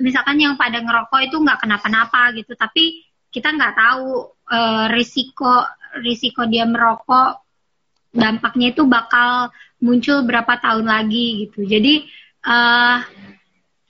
misalkan 0.00 0.40
yang 0.40 0.56
pada 0.56 0.80
ngerokok 0.80 1.20
itu 1.24 1.36
nggak 1.38 1.60
kenapa-napa 1.62 2.34
gitu. 2.36 2.52
Tapi 2.58 3.04
kita 3.32 3.48
nggak 3.54 3.74
tahu 3.74 4.28
uh, 4.52 4.86
risiko 4.92 5.64
risiko 6.04 6.44
dia 6.48 6.64
merokok 6.68 7.42
dampaknya 8.12 8.76
itu 8.76 8.84
bakal 8.84 9.48
muncul 9.80 10.22
berapa 10.22 10.60
tahun 10.60 10.86
lagi 10.86 11.48
gitu. 11.48 11.64
Jadi 11.64 12.04
uh, 12.44 13.00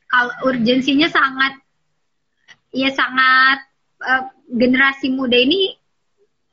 kalau 0.07 0.33
urgensinya 0.47 1.11
sangat 1.11 1.59
ya 2.72 2.89
sangat 2.95 3.71
uh, 4.03 4.24
generasi 4.50 5.14
muda 5.14 5.38
ini 5.38 5.72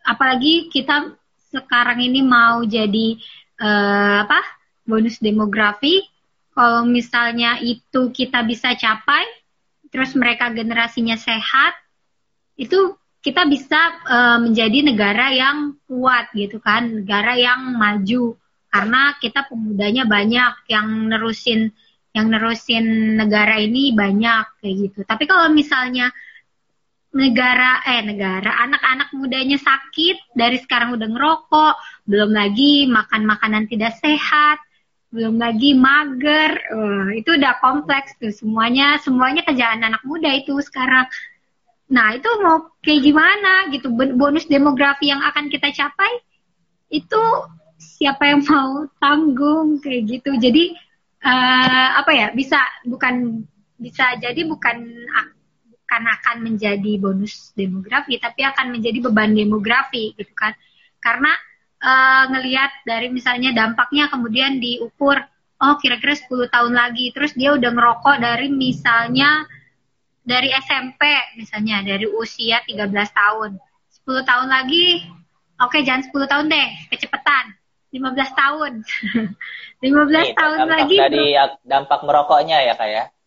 apalagi 0.05 0.69
kita 0.69 1.17
sekarang 1.49 1.99
ini 2.05 2.21
mau 2.21 2.61
jadi 2.61 3.17
uh, 3.59 4.25
apa 4.25 4.39
bonus 4.85 5.17
demografi. 5.21 6.05
Kalau 6.53 6.83
misalnya 6.83 7.61
itu 7.61 8.11
kita 8.11 8.43
bisa 8.43 8.75
capai 8.75 9.23
terus 9.89 10.13
mereka 10.13 10.53
generasinya 10.53 11.17
sehat 11.17 11.73
itu 12.59 12.93
kita 13.19 13.47
bisa 13.49 13.79
uh, 14.07 14.37
menjadi 14.39 14.85
negara 14.85 15.33
yang 15.33 15.75
kuat 15.89 16.31
gitu 16.35 16.61
kan 16.61 17.03
negara 17.03 17.35
yang 17.35 17.75
maju. 17.75 18.37
Karena 18.69 19.17
kita 19.17 19.49
pemudanya 19.49 20.05
banyak 20.05 20.69
yang 20.69 21.09
nerusin 21.09 21.73
yang 22.13 22.29
nerusin 22.29 23.17
negara 23.17 23.57
ini 23.57 23.93
banyak 23.93 24.61
kayak 24.61 24.75
gitu. 24.77 24.99
Tapi 25.05 25.25
kalau 25.25 25.49
misalnya 25.49 26.13
negara 27.09 27.81
eh 27.89 28.05
negara. 28.05 28.61
Anak-anak 28.69 29.09
mudanya 29.17 29.57
sakit 29.57 30.37
dari 30.37 30.61
sekarang 30.61 30.93
udah 30.93 31.09
ngerokok 31.09 31.75
belum 32.05 32.31
lagi 32.33 32.85
makan 32.85 33.25
makanan 33.25 33.65
tidak 33.65 33.97
sehat 33.97 34.61
belum 35.09 35.41
lagi 35.41 35.73
mager. 35.73 36.53
Uh, 36.69 37.09
itu 37.17 37.33
udah 37.33 37.57
kompleks 37.61 38.13
tuh. 38.21 38.29
Semuanya 38.29 39.01
semuanya 39.01 39.41
kerjaan 39.41 39.81
anak 39.81 40.05
muda 40.05 40.29
itu 40.37 40.53
sekarang. 40.61 41.09
Nah 41.89 42.13
itu 42.13 42.29
mau 42.45 42.69
kayak 42.85 43.01
gimana 43.01 43.73
gitu? 43.73 43.89
Bonus 43.93 44.45
demografi 44.45 45.09
yang 45.09 45.25
akan 45.25 45.49
kita 45.49 45.73
capai 45.73 46.21
itu 46.93 47.21
siapa 47.81 48.29
yang 48.29 48.45
mau 48.45 48.85
tanggung 49.01 49.81
kayak 49.81 50.05
gitu. 50.05 50.37
Jadi 50.37 50.77
uh, 51.25 51.87
apa 51.97 52.11
ya 52.13 52.27
bisa 52.37 52.61
bukan 52.85 53.41
bisa 53.79 54.13
jadi 54.21 54.45
bukan 54.45 54.85
bukan 55.89 56.05
akan 56.05 56.37
menjadi 56.45 57.01
bonus 57.01 57.49
demografi 57.57 58.21
tapi 58.21 58.45
akan 58.45 58.69
menjadi 58.69 59.09
beban 59.09 59.33
demografi 59.33 60.13
gitu 60.13 60.29
kan. 60.37 60.53
Karena 61.01 61.33
uh, 61.81 62.29
ngelihat 62.29 62.85
dari 62.85 63.09
misalnya 63.09 63.57
dampaknya 63.57 64.05
kemudian 64.05 64.61
diukur 64.61 65.17
oh 65.57 65.75
kira-kira 65.81 66.13
10 66.13 66.53
tahun 66.53 66.77
lagi 66.77 67.09
terus 67.09 67.33
dia 67.33 67.57
udah 67.57 67.73
ngerokok 67.73 68.21
dari 68.21 68.53
misalnya 68.53 69.49
dari 70.21 70.53
SMP 70.61 71.01
misalnya 71.41 71.81
dari 71.81 72.05
usia 72.05 72.61
13 72.69 72.85
tahun. 72.93 73.57
10 74.05 74.29
tahun 74.29 74.45
lagi 74.45 75.09
oke 75.57 75.73
okay, 75.73 75.81
jangan 75.81 76.05
10 76.05 76.29
tahun 76.29 76.45
deh 76.53 76.69
kecepatan 76.93 77.57
15 77.97 78.13
tahun. 78.37 78.73
15 79.81 80.13
Nih, 80.13 80.37
tahun 80.37 80.59
lagi 80.69 80.97
dari 81.01 81.33
dampak 81.65 82.05
merokoknya 82.05 82.61
ya 82.61 82.77
kayak 82.77 82.93
ya? 82.93 83.18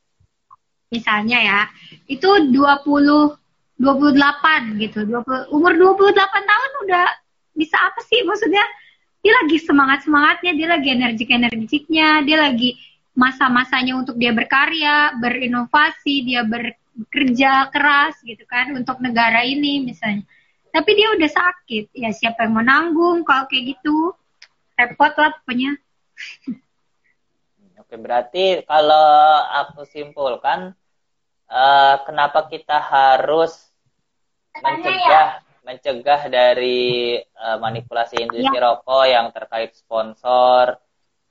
Misalnya 0.93 1.39
ya 1.41 1.61
itu 2.07 2.53
20 2.53 3.41
28 3.81 4.79
gitu 4.79 5.09
20 5.09 5.51
umur 5.51 5.73
28 5.75 6.15
tahun 6.23 6.71
udah 6.87 7.07
bisa 7.57 7.77
apa 7.81 8.01
sih? 8.07 8.23
Maksudnya 8.23 8.63
dia 9.25 9.33
lagi 9.43 9.59
semangat 9.59 10.07
semangatnya 10.07 10.53
dia 10.55 10.69
lagi 10.71 10.89
energik 10.93 11.31
energiknya 11.31 12.23
dia 12.23 12.39
lagi 12.43 12.79
masa-masanya 13.15 13.99
untuk 13.99 14.19
dia 14.19 14.33
berkarya 14.35 15.15
berinovasi 15.19 16.27
dia 16.27 16.43
bekerja 16.47 17.71
keras 17.71 18.19
gitu 18.23 18.45
kan 18.47 18.71
untuk 18.77 19.01
negara 19.03 19.43
ini 19.43 19.83
misalnya. 19.83 20.23
Tapi 20.73 20.91
dia 20.97 21.13
udah 21.13 21.31
sakit 21.31 21.93
ya 21.93 22.11
siapa 22.15 22.49
yang 22.49 22.57
mau 22.57 22.65
nanggung 22.65 23.27
kalau 23.27 23.45
kayak 23.51 23.77
gitu? 23.77 24.15
Repot 24.79 25.13
lah 25.19 25.35
pokoknya. 25.43 25.77
Oke, 27.83 28.01
berarti 28.01 28.65
kalau 28.65 29.09
aku 29.53 29.85
simpulkan 29.85 30.73
uh, 31.49 31.97
kenapa 32.05 32.47
kita 32.47 32.79
harus 32.79 33.73
mencegah 34.61 35.01
ya? 35.09 35.25
mencegah 35.63 36.21
dari 36.27 37.17
uh, 37.39 37.57
manipulasi 37.63 38.19
industri 38.19 38.59
ya. 38.59 38.63
rokok 38.67 39.05
yang 39.07 39.31
terkait 39.31 39.73
sponsor 39.79 40.77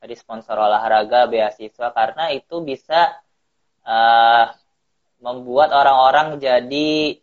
dari 0.02 0.16
sponsor 0.18 0.58
olahraga 0.58 1.30
beasiswa 1.30 1.94
karena 1.94 2.34
itu 2.34 2.64
bisa 2.64 3.12
uh, 3.86 4.46
membuat 5.22 5.70
orang-orang 5.76 6.42
jadi 6.42 7.22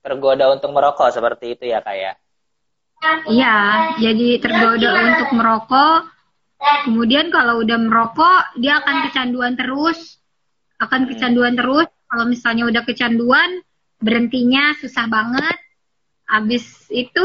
tergoda 0.00 0.48
untuk 0.48 0.72
merokok 0.72 1.12
seperti 1.12 1.58
itu 1.58 1.68
ya 1.68 1.84
kak 1.84 1.98
ya 1.98 2.14
Iya, 3.28 3.56
jadi 4.00 4.40
tergoda 4.40 4.88
untuk 4.96 5.28
merokok. 5.36 6.08
Kemudian 6.88 7.28
kalau 7.28 7.60
udah 7.60 7.76
merokok, 7.76 8.56
dia 8.56 8.80
akan 8.80 8.96
kecanduan 9.04 9.52
terus, 9.60 10.24
akan 10.80 11.04
kecanduan 11.12 11.52
terus 11.52 11.84
kalau 12.08 12.24
misalnya 12.28 12.68
udah 12.68 12.82
kecanduan 12.86 13.60
berhentinya 14.00 14.76
susah 14.78 15.08
banget. 15.08 15.56
Habis 16.24 16.88
itu 16.88 17.24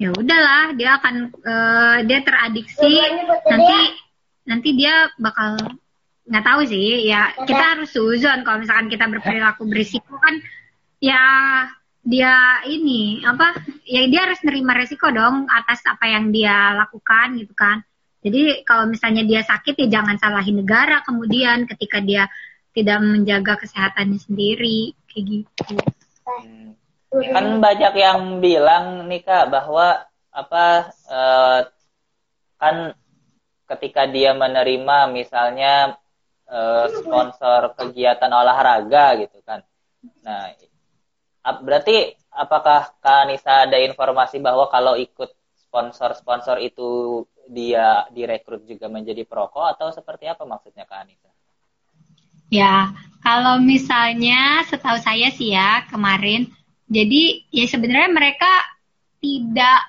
ya 0.00 0.10
udahlah 0.10 0.74
dia 0.74 0.96
akan 1.00 1.14
uh, 1.44 1.98
dia 2.04 2.20
teradiksi. 2.24 2.94
Nanti 3.48 3.78
nanti 4.44 4.68
dia 4.76 5.08
bakal 5.20 5.56
nggak 6.24 6.44
tahu 6.44 6.60
sih. 6.68 7.08
Ya 7.08 7.32
kita 7.44 7.76
harus 7.76 7.92
suzon. 7.92 8.44
Kalau 8.44 8.60
misalkan 8.60 8.88
kita 8.92 9.08
berperilaku 9.08 9.68
berisiko 9.68 10.16
kan 10.20 10.40
ya 11.00 11.20
dia 12.04 12.60
ini 12.68 13.24
apa 13.24 13.56
ya 13.88 14.04
dia 14.08 14.28
harus 14.28 14.40
nerima 14.44 14.76
resiko 14.76 15.08
dong 15.08 15.48
atas 15.48 15.80
apa 15.88 16.04
yang 16.04 16.32
dia 16.32 16.76
lakukan 16.76 17.40
gitu 17.40 17.56
kan. 17.56 17.80
Jadi 18.24 18.64
kalau 18.64 18.88
misalnya 18.88 19.20
dia 19.20 19.44
sakit 19.44 19.76
ya 19.84 20.00
jangan 20.00 20.16
salahin 20.16 20.64
negara 20.64 21.04
kemudian. 21.04 21.68
Ketika 21.68 22.00
dia 22.00 22.24
tidak 22.74 22.98
menjaga 23.00 23.54
kesehatannya 23.62 24.18
sendiri 24.18 24.92
kayak 25.06 25.24
gitu. 25.24 25.74
Hmm. 26.26 26.74
Kan 27.14 27.62
banyak 27.62 27.94
yang 27.94 28.42
bilang 28.42 29.06
nih 29.06 29.22
kak 29.22 29.46
bahwa 29.48 30.02
apa 30.34 30.90
uh, 31.06 31.60
kan 32.58 32.98
ketika 33.70 34.10
dia 34.10 34.34
menerima 34.34 35.14
misalnya 35.14 35.94
uh, 36.50 36.90
sponsor 36.90 37.78
kegiatan 37.78 38.30
olahraga 38.34 39.22
gitu 39.22 39.38
kan. 39.46 39.62
Nah, 40.20 40.52
berarti 41.62 42.12
apakah 42.34 42.92
Kak 43.00 43.28
Anissa 43.28 43.64
ada 43.64 43.78
informasi 43.80 44.42
bahwa 44.42 44.68
kalau 44.68 44.98
ikut 44.98 45.32
sponsor-sponsor 45.68 46.60
itu 46.60 47.22
dia 47.48 48.08
direkrut 48.12 48.64
juga 48.64 48.88
menjadi 48.88 49.24
perokok 49.28 49.76
atau 49.76 49.88
seperti 49.92 50.28
apa 50.28 50.44
maksudnya 50.44 50.84
Kak 50.88 51.00
Anissa? 51.04 51.33
Ya, 52.52 52.92
kalau 53.24 53.60
misalnya 53.60 54.62
setahu 54.68 55.00
saya 55.00 55.32
sih 55.32 55.56
ya 55.56 55.88
kemarin, 55.88 56.52
jadi 56.86 57.48
ya 57.48 57.64
sebenarnya 57.64 58.10
mereka 58.12 58.52
tidak 59.18 59.80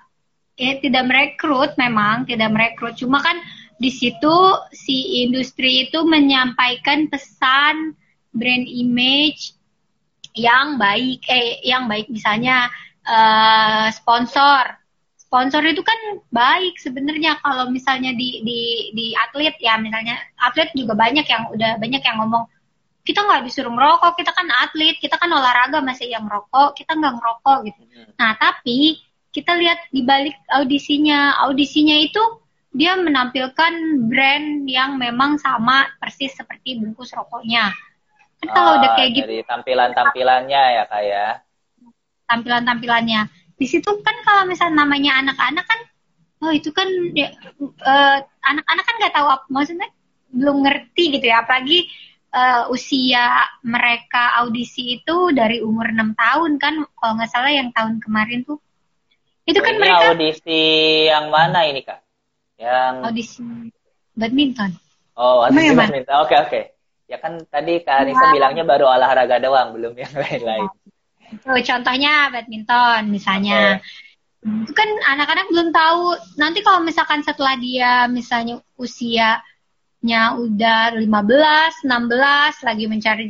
ya 0.56 0.80
tidak 0.80 1.04
merekrut 1.04 1.76
memang 1.76 2.24
tidak 2.24 2.50
merekrut, 2.56 2.96
cuma 2.96 3.20
kan 3.20 3.36
di 3.76 3.92
situ 3.92 4.38
si 4.72 5.28
industri 5.28 5.92
itu 5.92 6.08
menyampaikan 6.08 7.12
pesan 7.12 7.92
brand 8.32 8.64
image 8.64 9.52
yang 10.32 10.80
baik 10.80 11.28
eh 11.28 11.60
yang 11.68 11.92
baik. 11.92 12.08
Misalnya 12.08 12.72
uh, 13.04 13.92
sponsor 13.92 14.85
sponsor 15.36 15.60
itu 15.68 15.84
kan 15.84 16.00
baik 16.32 16.80
sebenarnya 16.80 17.36
kalau 17.44 17.68
misalnya 17.68 18.16
di 18.16 18.40
di 18.48 18.60
di 18.96 19.12
atlet 19.20 19.52
ya 19.60 19.76
misalnya 19.76 20.16
atlet 20.40 20.72
juga 20.72 20.96
banyak 20.96 21.28
yang 21.28 21.52
udah 21.52 21.76
banyak 21.76 22.00
yang 22.00 22.16
ngomong 22.24 22.48
kita 23.04 23.20
nggak 23.20 23.44
disuruh 23.44 23.68
merokok 23.68 24.16
kita 24.16 24.32
kan 24.32 24.48
atlet 24.64 24.96
kita 25.04 25.20
kan 25.20 25.28
olahraga 25.28 25.84
masih 25.84 26.08
yang 26.08 26.24
merokok 26.24 26.80
kita 26.80 26.96
nggak 26.96 27.20
ngerokok 27.20 27.58
gitu 27.68 27.84
hmm. 27.84 28.16
nah 28.16 28.32
tapi 28.40 29.04
kita 29.36 29.60
lihat 29.60 29.92
di 29.92 30.08
balik 30.08 30.40
audisinya 30.56 31.36
audisinya 31.44 32.00
itu 32.00 32.24
dia 32.72 32.96
menampilkan 32.96 34.08
brand 34.08 34.64
yang 34.72 34.96
memang 34.96 35.36
sama 35.36 35.92
persis 36.00 36.32
seperti 36.32 36.80
bungkus 36.80 37.12
rokoknya 37.12 37.76
Kan 38.44 38.52
kalau 38.52 38.72
udah 38.78 38.90
kayak 39.00 39.10
gitu. 39.16 39.26
Dari 39.26 39.42
tampilan-tampilannya 39.48 40.64
ya 40.76 40.84
kak 40.86 41.04
ya. 41.08 41.28
Tampilan-tampilannya. 42.28 43.22
Di 43.56 43.66
situ 43.68 43.90
kan 44.04 44.16
kalau 44.28 44.44
misalnya 44.48 44.84
namanya 44.84 45.24
anak-anak 45.24 45.66
kan, 45.66 45.80
oh 46.44 46.52
itu 46.52 46.70
kan 46.76 46.88
ya, 47.16 47.32
uh, 47.62 48.18
anak-anak 48.44 48.84
kan 48.84 48.96
nggak 49.00 49.16
tahu 49.16 49.28
apa 49.32 49.46
maksudnya 49.48 49.90
belum 50.36 50.68
ngerti 50.68 51.16
gitu 51.16 51.26
ya, 51.32 51.48
apalagi 51.48 51.88
uh, 52.36 52.68
usia 52.68 53.48
mereka 53.64 54.44
audisi 54.44 55.00
itu 55.00 55.32
dari 55.32 55.64
umur 55.64 55.88
6 55.88 56.16
tahun 56.20 56.52
kan, 56.60 56.74
kalau 57.00 57.14
nggak 57.16 57.32
salah 57.32 57.52
yang 57.52 57.72
tahun 57.72 58.04
kemarin 58.04 58.44
tuh. 58.44 58.60
Itu 59.46 59.62
kan 59.62 59.78
ini 59.78 59.82
mereka 59.86 60.06
audisi 60.12 60.62
yang 61.08 61.30
mana 61.32 61.60
ini 61.70 61.82
kak? 61.86 62.02
Yang 62.60 62.94
audisi 63.08 63.40
badminton. 64.18 64.72
Oh, 65.16 65.48
audisi 65.48 65.72
badminton. 65.72 66.16
Oke 66.20 66.36
oke. 66.36 66.50
Okay. 66.52 66.64
Ya 67.06 67.22
kan 67.22 67.38
tadi 67.54 67.86
Kak 67.86 68.02
Anissa 68.02 68.34
ya. 68.34 68.34
bilangnya 68.34 68.66
baru 68.66 68.90
olahraga 68.90 69.38
doang, 69.38 69.78
belum 69.78 69.94
yang 69.94 70.14
lain-lain. 70.18 70.70
Oh, 71.46 71.60
contohnya 71.60 72.30
badminton 72.30 73.10
misalnya. 73.10 73.80
Okay. 73.80 74.64
Itu 74.66 74.72
kan 74.78 74.90
anak-anak 75.16 75.50
belum 75.50 75.70
tahu. 75.74 76.18
Nanti 76.38 76.62
kalau 76.62 76.86
misalkan 76.86 77.26
setelah 77.26 77.58
dia 77.58 78.06
misalnya 78.06 78.62
usianya 78.78 80.38
udah 80.38 80.94
15, 80.94 81.04
16 81.04 82.68
lagi 82.68 82.86
mencari 82.86 83.26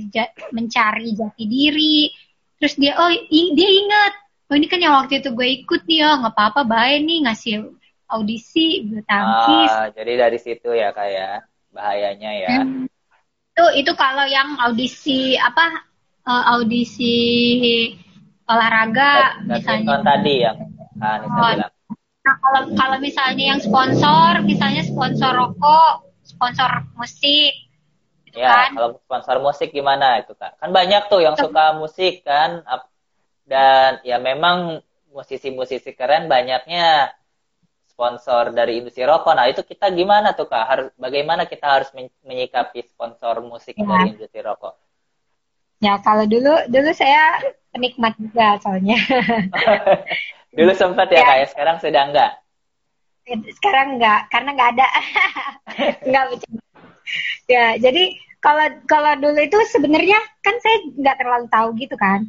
mencari 0.51 1.09
jati 1.15 1.43
diri. 1.47 2.11
Terus 2.59 2.75
dia 2.75 2.99
oh 2.99 3.11
dia 3.31 3.69
ingat, 3.71 4.13
oh 4.51 4.55
ini 4.55 4.67
kan 4.67 4.79
yang 4.83 4.95
waktu 4.99 5.23
itu 5.23 5.31
gue 5.31 5.47
ikut 5.63 5.87
nih, 5.87 6.03
oh 6.07 6.15
nggak 6.23 6.35
apa-apa, 6.35 6.61
baik 6.67 7.03
nih 7.03 7.19
ngasih 7.27 7.55
audisi 8.11 8.83
bulu 8.83 9.03
tangkis. 9.07 9.71
Ah, 9.71 9.87
jadi 9.91 10.27
dari 10.27 10.39
situ 10.39 10.71
ya 10.71 10.91
kayak 10.91 11.15
ya, 11.15 11.31
bahayanya 11.71 12.31
ya. 12.43 12.59
Hmm 12.63 12.87
itu 13.55 13.87
itu 13.87 13.91
kalau 13.95 14.27
yang 14.27 14.59
audisi 14.59 15.39
apa 15.39 15.79
uh, 16.25 16.43
audisi 16.57 17.15
olahraga 18.45 19.41
misalnya 19.45 20.01
tadi 20.05 20.33
yang 20.45 20.57
Anissa 21.01 21.33
oh, 21.33 21.49
bilang. 21.53 21.71
Nah 22.25 22.35
kalau 22.41 22.61
kalau 22.73 22.97
misalnya 22.97 23.45
yang 23.55 23.61
sponsor 23.61 24.41
misalnya 24.41 24.81
sponsor 24.81 25.31
rokok, 25.33 26.09
sponsor 26.25 26.69
musik. 26.97 27.53
Gitu 28.25 28.41
ya, 28.41 28.67
kan? 28.67 28.69
kalau 28.73 28.89
sponsor 29.05 29.37
musik 29.39 29.69
gimana 29.71 30.19
itu 30.25 30.33
kak? 30.33 30.57
Kan 30.57 30.73
banyak 30.73 31.07
tuh 31.07 31.21
yang 31.21 31.37
suka 31.37 31.77
musik 31.77 32.25
kan, 32.25 32.65
dan 33.45 34.01
ya 34.01 34.17
memang 34.17 34.81
musisi-musisi 35.13 35.95
keren 35.95 36.27
banyaknya 36.27 37.13
sponsor 37.95 38.51
dari 38.51 38.83
industri 38.83 39.07
rokok. 39.07 39.31
Nah, 39.31 39.47
itu 39.47 39.63
kita 39.63 39.87
gimana 39.95 40.35
tuh 40.35 40.51
Kak? 40.51 40.65
Harus 40.67 40.87
bagaimana 40.99 41.47
kita 41.47 41.79
harus 41.79 41.89
menyikapi 42.27 42.91
sponsor 42.91 43.39
musik 43.39 43.79
ya. 43.79 43.87
dari 43.87 44.11
industri 44.11 44.43
rokok? 44.43 44.75
Ya, 45.85 46.01
kalau 46.01 46.25
dulu 46.25 46.49
dulu 46.73 46.89
saya 46.97 47.37
penikmat 47.69 48.17
juga 48.17 48.57
soalnya. 48.57 48.97
dulu 50.57 50.71
sempat 50.73 51.13
ya, 51.13 51.21
ya 51.21 51.25
Kak 51.29 51.37
ya, 51.37 51.45
sekarang 51.53 51.77
sudah 51.77 52.01
enggak? 52.09 52.31
Sekarang 53.53 53.87
enggak, 54.01 54.19
karena 54.33 54.49
enggak 54.57 54.69
ada. 54.73 54.87
enggak 56.09 56.23
Ya, 57.45 57.77
jadi 57.77 58.17
kalau 58.41 58.65
kalau 58.89 59.13
dulu 59.21 59.37
itu 59.37 59.57
sebenarnya 59.69 60.17
kan 60.41 60.57
saya 60.57 60.89
nggak 60.89 61.17
terlalu 61.21 61.45
tahu 61.53 61.67
gitu 61.77 61.93
kan. 62.01 62.25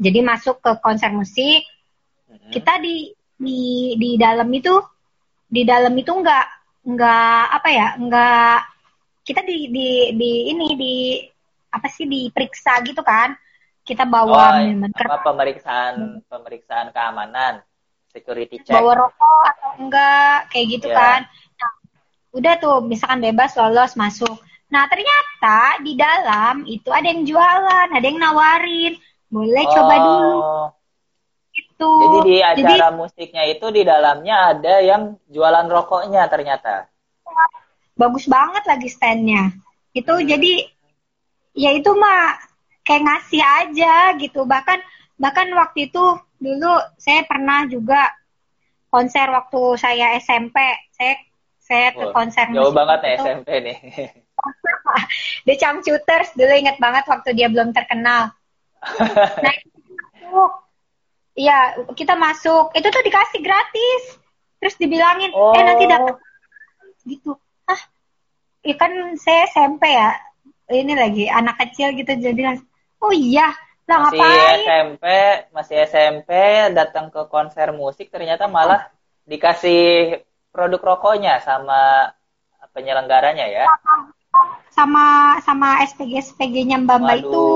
Jadi 0.00 0.24
masuk 0.24 0.64
ke 0.64 0.72
konser 0.80 1.12
musik, 1.12 1.60
mm-hmm. 2.32 2.48
kita 2.48 2.80
di 2.80 3.12
di 3.36 3.60
di 4.00 4.10
dalam 4.16 4.48
itu 4.56 4.80
di 5.52 5.68
dalam 5.68 5.92
itu 5.92 6.12
nggak 6.12 6.46
nggak 6.80 7.42
apa 7.60 7.68
ya 7.68 7.88
nggak 8.00 8.58
kita 9.24 9.44
di 9.44 9.68
di 9.68 9.88
di 10.16 10.32
ini 10.48 10.68
di 10.80 10.96
apa 11.70 11.86
sih 11.90 12.06
diperiksa 12.06 12.82
gitu 12.86 13.00
kan 13.00 13.34
kita 13.86 14.04
bawa 14.06 14.60
oh, 14.60 14.86
apa 14.92 15.16
pemeriksaan 15.24 16.22
pemeriksaan 16.26 16.92
keamanan 16.92 17.64
security 18.10 18.60
check 18.62 18.76
bawa 18.76 19.06
rokok 19.06 19.42
atau 19.56 19.70
enggak 19.80 20.50
kayak 20.50 20.66
gitu 20.78 20.88
yeah. 20.90 20.98
kan 20.98 21.20
nah, 21.56 21.72
udah 22.36 22.54
tuh 22.60 22.76
misalkan 22.84 23.22
bebas 23.22 23.54
lolos 23.56 23.94
masuk 23.96 24.36
nah 24.70 24.86
ternyata 24.86 25.82
di 25.82 25.98
dalam 25.98 26.62
itu 26.66 26.90
ada 26.94 27.06
yang 27.10 27.26
jualan 27.26 27.88
ada 27.90 28.06
yang 28.06 28.18
nawarin 28.20 28.94
boleh 29.30 29.64
oh. 29.66 29.72
coba 29.74 29.94
dulu 29.98 30.38
gitu. 31.54 31.90
Jadi 31.90 32.18
di 32.28 32.36
acara 32.40 32.88
Jadi, 32.88 32.96
musiknya 32.96 33.44
itu 33.48 33.66
di 33.72 33.82
dalamnya 33.82 34.36
ada 34.56 34.74
yang 34.82 35.02
jualan 35.28 35.66
rokoknya 35.66 36.26
ternyata. 36.30 36.88
Bagus 37.96 38.24
banget 38.30 38.64
lagi 38.64 38.88
standnya. 38.88 39.52
Itu 39.92 40.16
hmm. 40.16 40.26
jadi 40.28 40.52
ya 41.54 41.70
itu 41.74 41.90
mah 41.94 42.38
kayak 42.86 43.04
ngasih 43.06 43.42
aja 43.42 43.94
gitu. 44.18 44.46
Bahkan 44.46 44.78
bahkan 45.20 45.48
waktu 45.54 45.92
itu 45.92 46.04
dulu 46.40 46.74
saya 46.96 47.22
pernah 47.28 47.68
juga 47.68 48.10
konser 48.88 49.30
waktu 49.30 49.60
saya 49.78 50.16
SMP. 50.18 50.56
Saya 50.94 51.14
saya 51.60 51.94
ke 51.94 52.10
konser 52.10 52.50
oh, 52.50 52.66
Jauh 52.66 52.74
banget 52.74 52.98
nih 53.06 53.14
SMP 53.22 53.48
nih. 53.66 53.78
The 55.46 55.54
Changcuters 55.54 56.34
dulu 56.34 56.50
inget 56.50 56.80
banget 56.82 57.06
waktu 57.06 57.36
dia 57.36 57.46
belum 57.46 57.70
terkenal. 57.70 58.34
nah 59.44 59.54
itu 59.54 60.42
Iya, 61.40 61.86
kita 61.94 62.18
masuk. 62.18 62.74
Itu 62.74 62.90
tuh 62.90 63.02
dikasih 63.06 63.40
gratis. 63.40 64.02
Terus 64.60 64.76
dibilangin, 64.76 65.32
oh. 65.32 65.56
eh 65.56 65.64
nanti 65.64 65.84
dapat 65.88 66.20
gitu. 67.08 67.32
Ah, 67.64 67.80
ya 68.60 68.76
kan 68.76 68.92
saya 69.16 69.48
SMP 69.48 69.88
ya. 69.88 70.12
Ini 70.70 70.94
lagi 70.94 71.26
anak 71.26 71.58
kecil 71.58 71.98
gitu 71.98 72.14
jadi 72.14 72.56
oh 73.02 73.10
iya, 73.10 73.50
lah 73.90 74.06
masih 74.06 74.22
ngapain? 74.22 74.58
SMP, 74.62 75.04
masih 75.50 75.76
SMP 75.90 76.30
datang 76.70 77.10
ke 77.10 77.26
konser 77.26 77.74
musik 77.74 78.08
ternyata 78.14 78.46
malah 78.46 78.86
dikasih 79.26 80.22
produk 80.54 80.94
rokoknya 80.94 81.42
sama 81.42 82.14
penyelenggaranya 82.70 83.50
ya. 83.50 83.64
Sama 84.70 85.36
sama 85.42 85.82
SPG 85.82 86.32
SPG-nya 86.32 86.78
Mbak 86.86 86.98
Mbak 87.02 87.16
itu. 87.26 87.46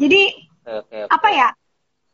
Jadi 0.00 0.22
okay, 0.64 1.04
okay. 1.04 1.12
apa 1.12 1.28
ya? 1.28 1.48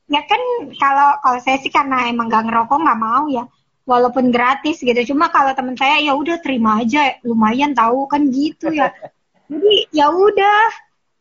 ya 0.09 0.25
kan 0.25 0.41
kalau 0.81 1.21
kalau 1.21 1.39
saya 1.45 1.61
sih 1.61 1.69
karena 1.69 2.09
emang 2.09 2.33
gak 2.33 2.49
ngerokok 2.49 2.81
nggak 2.81 3.01
mau 3.01 3.29
ya 3.29 3.45
walaupun 3.85 4.33
gratis 4.33 4.81
gitu 4.81 5.13
cuma 5.13 5.29
kalau 5.29 5.53
teman 5.53 5.77
saya 5.77 6.01
ya 6.01 6.17
udah 6.17 6.41
terima 6.41 6.81
aja 6.81 7.21
lumayan 7.25 7.77
tahu 7.77 8.09
kan 8.09 8.29
gitu 8.33 8.73
ya 8.73 8.89
jadi 9.49 9.75
ya 9.97 10.07
udah 10.13 10.61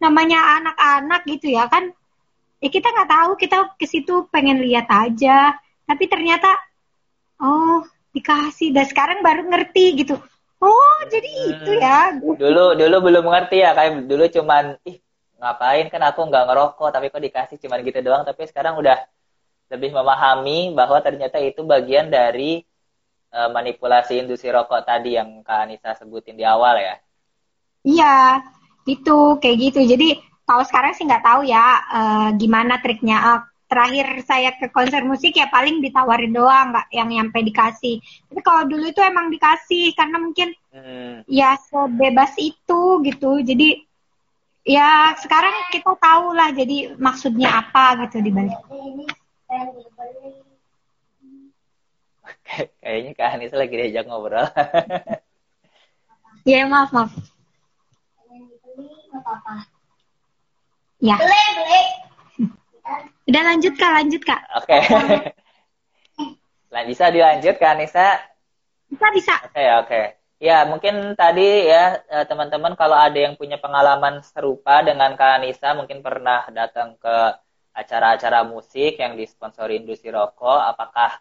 namanya 0.04 0.62
anak-anak 0.62 1.22
gitu 1.26 1.56
ya 1.56 1.72
kan? 1.72 1.96
Ya 2.60 2.70
kita 2.70 2.92
nggak 2.92 3.10
tahu 3.10 3.32
kita 3.40 3.58
ke 3.80 3.86
situ 3.88 4.28
pengen 4.30 4.60
lihat 4.60 4.86
aja. 4.92 5.56
Tapi 5.88 6.04
ternyata 6.12 6.52
oh 7.40 7.88
dikasih. 8.12 8.76
Dan 8.76 8.86
sekarang 8.86 9.24
baru 9.24 9.48
ngerti 9.48 10.04
gitu. 10.04 10.20
Oh 10.60 10.98
jadi 11.08 11.30
hmm. 11.30 11.52
itu 11.56 11.72
ya. 11.80 12.00
Dulu 12.20 12.76
dulu 12.76 12.96
belum 13.00 13.26
ngerti 13.32 13.58
ya 13.64 13.72
kayak 13.72 14.06
dulu 14.10 14.26
cuman 14.28 14.76
ih 14.84 15.00
ngapain 15.38 15.86
kan 15.94 16.02
aku 16.02 16.26
nggak 16.26 16.46
ngerokok 16.50 16.90
tapi 16.90 17.14
kok 17.14 17.24
dikasih 17.24 17.58
cuman 17.64 17.80
gitu 17.88 18.00
doang. 18.04 18.28
Tapi 18.28 18.44
sekarang 18.50 18.76
udah 18.76 19.00
lebih 19.72 19.96
memahami 19.96 20.76
bahwa 20.76 21.00
ternyata 21.00 21.40
itu 21.40 21.64
bagian 21.64 22.12
dari 22.12 22.64
uh, 23.32 23.50
manipulasi 23.52 24.20
industri 24.20 24.52
rokok 24.52 24.84
tadi 24.84 25.16
yang 25.16 25.44
Kak 25.44 25.68
Anissa 25.68 25.96
sebutin 25.96 26.36
di 26.36 26.44
awal 26.44 26.80
ya. 26.80 26.96
Iya, 27.88 28.44
itu 28.84 29.40
kayak 29.40 29.58
gitu. 29.72 29.80
Jadi 29.88 30.20
kalau 30.44 30.64
sekarang 30.68 30.92
sih 30.92 31.08
nggak 31.08 31.24
tahu 31.24 31.42
ya 31.48 31.66
uh, 31.88 32.30
gimana 32.36 32.84
triknya. 32.84 33.18
Uh, 33.24 33.42
terakhir 33.68 34.24
saya 34.24 34.56
ke 34.56 34.72
konser 34.72 35.04
musik 35.04 35.36
ya 35.36 35.52
paling 35.52 35.84
ditawarin 35.84 36.32
doang 36.32 36.72
nggak 36.72 36.88
yang 36.96 37.12
nyampe 37.12 37.44
dikasih. 37.44 38.00
Tapi 38.32 38.40
kalau 38.40 38.64
dulu 38.64 38.88
itu 38.88 39.04
emang 39.04 39.28
dikasih 39.28 39.92
karena 39.92 40.18
mungkin 40.24 40.56
hmm. 40.72 41.28
ya 41.28 41.60
sebebas 41.68 42.32
itu 42.40 43.04
gitu. 43.04 43.44
Jadi 43.44 43.84
ya 44.64 45.16
sekarang 45.20 45.52
kita 45.72 46.00
tahu 46.00 46.32
lah 46.32 46.56
jadi 46.56 46.96
maksudnya 46.96 47.60
apa 47.60 48.08
gitu 48.08 48.24
di 48.24 48.32
balik. 48.32 48.56
Kayaknya 52.80 53.12
Kak 53.16 53.36
Anissa 53.36 53.60
lagi 53.60 53.76
diajak 53.76 54.08
ngobrol. 54.08 54.48
Iya, 56.48 56.64
maaf, 56.64 56.96
maaf. 56.96 57.12
Ya. 60.98 61.16
Udah 63.28 63.42
lanjut 63.54 63.74
Kak, 63.78 63.92
lanjut 64.02 64.22
Kak. 64.24 64.42
Oke. 64.58 64.80
Okay. 66.72 66.86
bisa 66.88 67.10
dilanjut 67.10 67.56
Kak 67.58 67.74
Anissa? 67.78 68.22
Bisa, 68.88 69.08
bisa. 69.12 69.36
Oke, 69.44 69.52
okay, 69.52 69.68
oke. 69.78 69.88
Okay. 69.90 70.06
Ya, 70.38 70.70
mungkin 70.70 71.18
tadi 71.18 71.66
ya 71.66 71.98
eh, 72.06 72.26
teman-teman 72.30 72.78
kalau 72.78 72.94
ada 72.94 73.18
yang 73.18 73.34
punya 73.34 73.58
pengalaman 73.58 74.22
serupa 74.22 74.86
dengan 74.86 75.18
Kak 75.18 75.42
Anissa, 75.42 75.74
mungkin 75.74 76.06
pernah 76.06 76.46
datang 76.54 76.94
ke 77.02 77.18
acara-acara 77.74 78.46
musik 78.46 79.02
yang 79.02 79.18
disponsori 79.18 79.82
industri 79.82 80.14
rokok, 80.14 80.62
apakah 80.74 81.18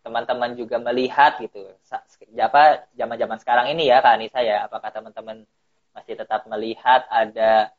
teman-teman 0.00 0.56
juga 0.56 0.80
melihat 0.80 1.36
gitu 1.38 1.60
apa 2.40 2.88
zaman-zaman 2.96 3.38
sekarang 3.38 3.66
ini 3.68 3.92
ya 3.92 4.00
Kak 4.00 4.16
Anissa 4.16 4.40
ya 4.40 4.64
apakah 4.64 4.88
teman-teman 4.88 5.44
masih 5.94 6.14
tetap 6.14 6.46
melihat 6.46 7.06
ada 7.10 7.74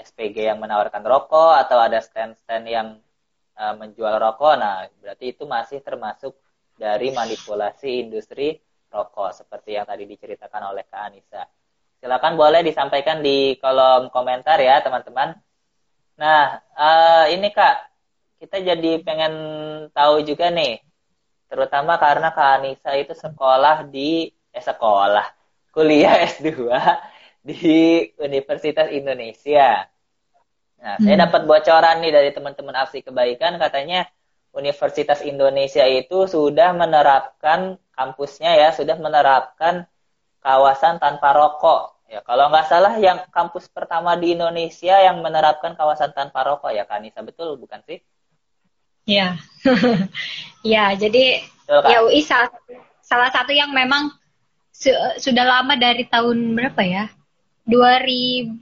SPG 0.00 0.48
yang 0.48 0.58
menawarkan 0.58 1.04
rokok 1.04 1.60
atau 1.60 1.76
ada 1.76 2.00
stand-stand 2.00 2.66
yang 2.66 2.88
uh, 3.60 3.74
menjual 3.76 4.16
rokok. 4.16 4.54
Nah 4.56 4.88
berarti 5.00 5.36
itu 5.36 5.44
masih 5.44 5.84
termasuk 5.84 6.32
dari 6.80 7.12
manipulasi 7.12 8.08
industri 8.08 8.56
rokok 8.88 9.36
seperti 9.36 9.76
yang 9.76 9.84
tadi 9.84 10.08
diceritakan 10.08 10.72
oleh 10.72 10.88
Kak 10.88 11.02
Anissa. 11.12 11.44
Silakan 12.00 12.34
boleh 12.40 12.64
disampaikan 12.64 13.20
di 13.20 13.60
kolom 13.60 14.08
komentar 14.08 14.56
ya 14.56 14.80
teman-teman. 14.80 15.36
Nah 16.16 16.64
uh, 16.74 17.24
ini 17.28 17.52
Kak 17.52 17.76
kita 18.40 18.56
jadi 18.64 19.04
pengen 19.04 19.32
tahu 19.92 20.24
juga 20.24 20.48
nih 20.48 20.80
terutama 21.52 22.00
karena 22.00 22.32
Kak 22.32 22.50
Anissa 22.62 22.96
itu 22.96 23.12
sekolah 23.12 23.84
di 23.84 24.32
eh 24.50 24.64
sekolah 24.64 25.28
kuliah 25.70 26.24
S2 26.24 26.66
di 27.40 28.04
Universitas 28.20 28.92
Indonesia. 28.92 29.88
Nah, 30.80 30.96
hmm. 30.96 31.04
saya 31.04 31.16
dapat 31.28 31.42
bocoran 31.44 32.00
nih 32.00 32.12
dari 32.12 32.30
teman-teman 32.32 32.76
aksi 32.84 33.04
kebaikan 33.04 33.60
katanya 33.60 34.08
Universitas 34.50 35.22
Indonesia 35.22 35.84
itu 35.86 36.26
sudah 36.26 36.74
menerapkan 36.74 37.78
kampusnya 37.94 38.56
ya, 38.56 38.68
sudah 38.74 38.96
menerapkan 38.98 39.86
kawasan 40.40 40.98
tanpa 40.98 41.36
rokok. 41.36 42.00
Ya, 42.10 42.18
kalau 42.26 42.50
nggak 42.50 42.66
salah 42.66 42.98
yang 42.98 43.22
kampus 43.30 43.70
pertama 43.70 44.18
di 44.18 44.34
Indonesia 44.34 44.98
yang 44.98 45.22
menerapkan 45.22 45.78
kawasan 45.78 46.10
tanpa 46.10 46.42
rokok 46.42 46.74
ya, 46.74 46.82
Kanisa 46.82 47.22
betul 47.22 47.54
bukan 47.54 47.78
sih? 47.86 48.02
Ya, 49.06 49.38
ya 50.74 50.92
jadi 50.98 51.46
Betul, 51.70 51.86
ya 51.86 51.98
UI 52.02 52.20
salah, 52.26 52.50
salah 52.98 53.30
satu 53.30 53.54
yang 53.54 53.70
memang 53.70 54.10
su 54.74 54.90
sudah 55.22 55.46
lama 55.46 55.78
dari 55.78 56.02
tahun 56.10 56.58
berapa 56.58 56.82
ya? 56.82 57.06
2000 57.70 58.58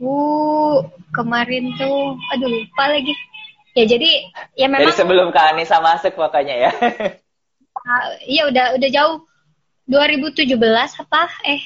kemarin 1.17 1.65
tuh, 1.81 2.15
aduh 2.37 2.49
lupa 2.53 2.85
lagi. 2.93 3.17
Ya 3.73 3.85
jadi 3.89 4.11
ya 4.55 4.69
memang. 4.69 4.93
Jadi 4.93 5.01
sebelum 5.01 5.33
Kak 5.33 5.57
Anissa 5.57 5.81
masuk 5.81 6.15
makanya 6.21 6.69
ya. 6.69 6.71
Iya 8.29 8.43
uh, 8.45 8.53
udah 8.53 8.67
udah 8.77 8.91
jauh. 8.93 9.25
2017 9.89 10.61
apa? 11.01 11.23
Eh 11.49 11.63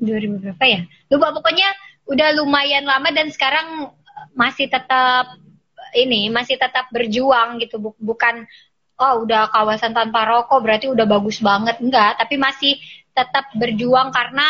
2000 0.00 0.40
berapa 0.40 0.64
ya? 0.64 0.80
Lupa 1.12 1.36
pokoknya 1.36 1.68
udah 2.08 2.28
lumayan 2.40 2.88
lama 2.88 3.12
dan 3.12 3.28
sekarang 3.28 3.92
masih 4.32 4.68
tetap 4.68 5.36
ini 5.94 6.28
masih 6.28 6.58
tetap 6.58 6.90
berjuang 6.90 7.62
gitu 7.62 7.78
bukan 7.80 8.44
oh 8.98 9.14
udah 9.24 9.48
kawasan 9.50 9.94
tanpa 9.94 10.26
rokok 10.26 10.60
berarti 10.60 10.86
udah 10.90 11.06
bagus 11.06 11.38
banget 11.40 11.78
enggak 11.80 12.18
tapi 12.18 12.36
masih 12.36 12.76
tetap 13.14 13.46
berjuang 13.54 14.10
karena 14.10 14.44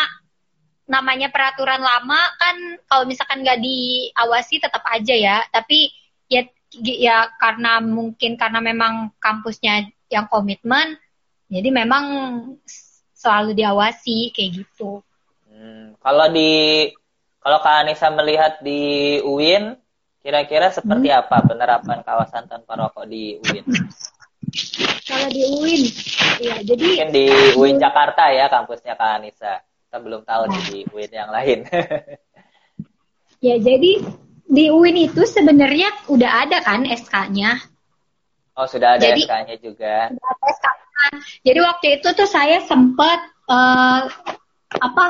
namanya 0.85 1.33
peraturan 1.33 1.81
lama 1.81 2.19
kan 2.37 2.55
kalau 2.85 3.09
misalkan 3.09 3.41
nggak 3.41 3.57
diawasi 3.57 4.61
tetap 4.61 4.85
aja 4.85 5.15
ya 5.17 5.37
tapi 5.49 5.89
ya 6.29 6.45
ya 6.81 7.29
karena 7.41 7.81
mungkin 7.81 8.37
karena 8.37 8.61
memang 8.61 9.13
kampusnya 9.17 9.89
yang 10.13 10.29
komitmen 10.29 10.97
jadi 11.49 11.69
memang 11.73 12.05
selalu 13.17 13.57
diawasi 13.57 14.33
kayak 14.33 14.65
gitu. 14.65 15.01
Hmm, 15.49 15.97
kalau 16.01 16.29
di 16.29 16.89
kalau 17.41 17.61
Kak 17.61 17.85
Anissa 17.85 18.09
melihat 18.13 18.61
di 18.61 19.17
UIN 19.21 19.77
Kira-kira 20.25 20.73
seperti 20.73 21.13
hmm. 21.13 21.21
apa 21.21 21.37
penerapan 21.45 22.01
kawasan 22.01 22.49
tanpa 22.49 22.73
rokok 22.73 23.05
di 23.05 23.37
UIN? 23.45 23.61
Kalau 25.05 25.29
di 25.29 25.41
UIN, 25.45 25.85
ya 26.41 26.55
jadi 26.65 26.81
mungkin 26.81 27.09
di 27.13 27.25
UIN 27.53 27.77
Jakarta 27.77 28.33
ya 28.33 28.49
kampusnya 28.49 28.97
Kak 28.97 29.21
Anissa. 29.21 29.61
Kita 29.85 29.97
belum 30.01 30.21
tahu 30.25 30.43
nah. 30.49 30.57
di 30.69 30.83
UIN 30.91 31.11
yang 31.13 31.29
lain. 31.31 31.59
ya 33.45 33.55
jadi 33.61 33.91
di 34.45 34.65
UIN 34.69 34.97
itu 35.09 35.21
sebenarnya 35.25 35.89
udah 36.09 36.31
ada 36.45 36.57
kan 36.65 36.85
SK-nya. 36.85 37.61
Oh 38.55 38.65
sudah 38.65 38.97
ada 38.97 39.13
SK-nya 39.13 39.55
juga. 39.61 40.09
Sudah 40.11 40.29
ada 40.31 40.45
SK 40.53 40.65
-nya. 40.65 40.85
Jadi 41.45 41.59
waktu 41.61 41.87
itu 42.01 42.07
tuh 42.17 42.29
saya 42.29 42.63
sempat 42.65 43.19
uh, 43.51 44.09
apa 44.81 45.05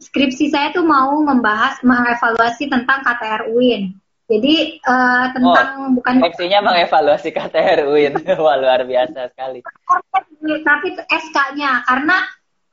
skripsi 0.00 0.52
saya 0.52 0.72
tuh 0.72 0.84
mau 0.84 1.16
membahas 1.24 1.80
mengevaluasi 1.80 2.68
tentang 2.68 3.00
KTR 3.04 3.48
UIN. 3.52 3.96
Jadi 4.26 4.82
uh, 4.82 5.30
tentang 5.30 5.68
oh, 5.86 5.90
bukan 5.94 6.18
Fungsinya 6.18 6.58
mengevaluasi 6.66 7.30
KTR 7.30 7.86
UIN. 7.86 8.18
Wah, 8.42 8.58
luar 8.58 8.82
biasa 8.82 9.30
sekali. 9.30 9.62
Tapi 10.42 10.88
SK-nya 11.06 11.86
karena 11.86 12.26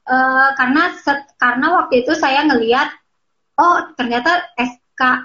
uh, 0.08 0.50
karena 0.56 0.84
set, 1.00 1.34
karena 1.40 1.84
waktu 1.84 2.06
itu 2.06 2.14
saya 2.16 2.46
ngelihat 2.48 2.90
oh 3.60 3.94
ternyata 3.94 4.50
SK 4.58 5.02
uh, 5.04 5.20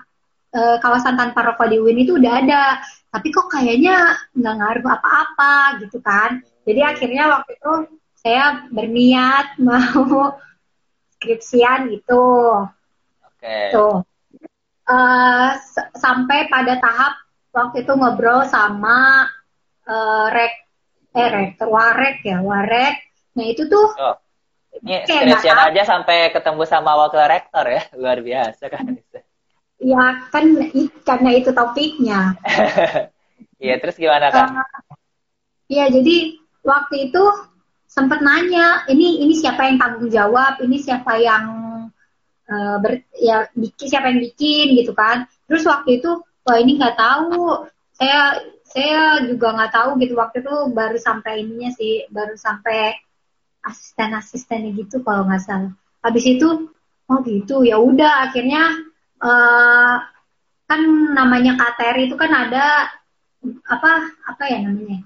eh, 0.53 0.77
kawasan 0.81 1.17
tanpa 1.17 1.45
rokok 1.45 1.69
di 1.69 1.77
UIN 1.81 2.05
itu 2.05 2.17
udah 2.21 2.33
ada. 2.45 2.65
Tapi 3.09 3.33
kok 3.33 3.49
kayaknya 3.49 4.21
nggak 4.37 4.55
ngaruh 4.59 4.87
apa-apa 5.01 5.81
gitu 5.81 5.99
kan. 6.05 6.45
Jadi 6.69 6.81
akhirnya 6.85 7.41
waktu 7.41 7.57
itu 7.57 7.73
saya 8.19 8.69
berniat 8.69 9.57
mau 9.67 10.37
skripsian 11.17 11.89
gitu. 11.93 12.67
Okay. 13.39 13.73
Tuh 13.73 14.05
uh, 14.89 15.51
sampai 15.95 16.49
pada 16.49 16.81
tahap 16.81 17.13
waktu 17.53 17.85
itu 17.85 17.93
ngobrol 17.95 18.49
sama 18.49 19.29
uh, 19.85 20.27
rek 20.33 20.55
eh 21.17 21.29
rektor 21.33 21.69
warek 21.73 22.21
ya 22.25 22.41
warek 22.45 22.95
nah 23.33 23.45
itu 23.45 23.65
tuh 23.67 23.89
oh. 23.97 24.17
Ini 24.79 25.05
skripsian 25.05 25.59
aja 25.59 25.83
sampai 25.85 26.31
ketemu 26.31 26.63
sama 26.69 26.95
wakil 26.95 27.25
rektor 27.25 27.65
ya. 27.67 27.83
Luar 28.01 28.19
biasa 28.21 28.69
kan. 28.71 28.97
Ya 29.79 30.05
kan 30.31 30.45
karena 31.07 31.31
itu 31.35 31.51
topiknya. 31.53 32.35
Iya 33.59 33.75
terus 33.83 33.99
gimana 33.99 34.31
kan 34.31 34.55
uh, 34.55 34.95
ya 35.67 35.91
jadi 35.91 36.39
waktu 36.63 37.11
itu 37.11 37.23
sempat 37.91 38.23
nanya 38.23 38.87
ini 38.87 39.19
ini 39.27 39.35
siapa 39.35 39.67
yang 39.67 39.83
tanggung 39.83 40.07
jawab? 40.15 40.63
Ini 40.63 40.79
siapa 40.79 41.19
yang 41.19 41.45
uh, 42.47 42.77
ber, 42.79 43.03
ya 43.19 43.51
bikin 43.59 43.87
siapa 43.91 44.15
yang 44.15 44.23
bikin? 44.23 44.79
Gitu 44.79 44.95
kan. 44.95 45.27
Terus 45.51 45.67
waktu 45.67 45.99
itu 45.99 46.23
wah 46.47 46.59
ini 46.63 46.79
nggak 46.79 46.95
tahu. 46.95 47.67
Saya 47.99 48.39
saya 48.63 49.27
juga 49.27 49.51
nggak 49.59 49.75
tahu 49.75 49.91
gitu. 50.07 50.15
Waktu 50.15 50.37
itu 50.47 50.55
baru 50.71 50.99
sampai 51.03 51.43
ininya 51.43 51.75
sih 51.75 52.07
baru 52.15 52.39
sampai 52.39 52.95
asisten 53.69 54.17
asistennya 54.17 54.73
gitu 54.75 55.05
kalau 55.05 55.29
nggak 55.29 55.45
salah 55.45 55.73
habis 56.01 56.25
itu 56.25 56.73
oh 57.09 57.19
gitu 57.25 57.63
ya 57.63 57.77
udah 57.77 58.29
akhirnya 58.29 58.73
uh, 59.21 59.97
kan 60.69 60.81
namanya 61.13 61.57
KTR 61.57 61.97
itu 62.09 62.15
kan 62.17 62.33
ada 62.33 62.93
apa 63.69 63.93
apa 64.27 64.43
ya 64.51 64.59
namanya 64.67 65.05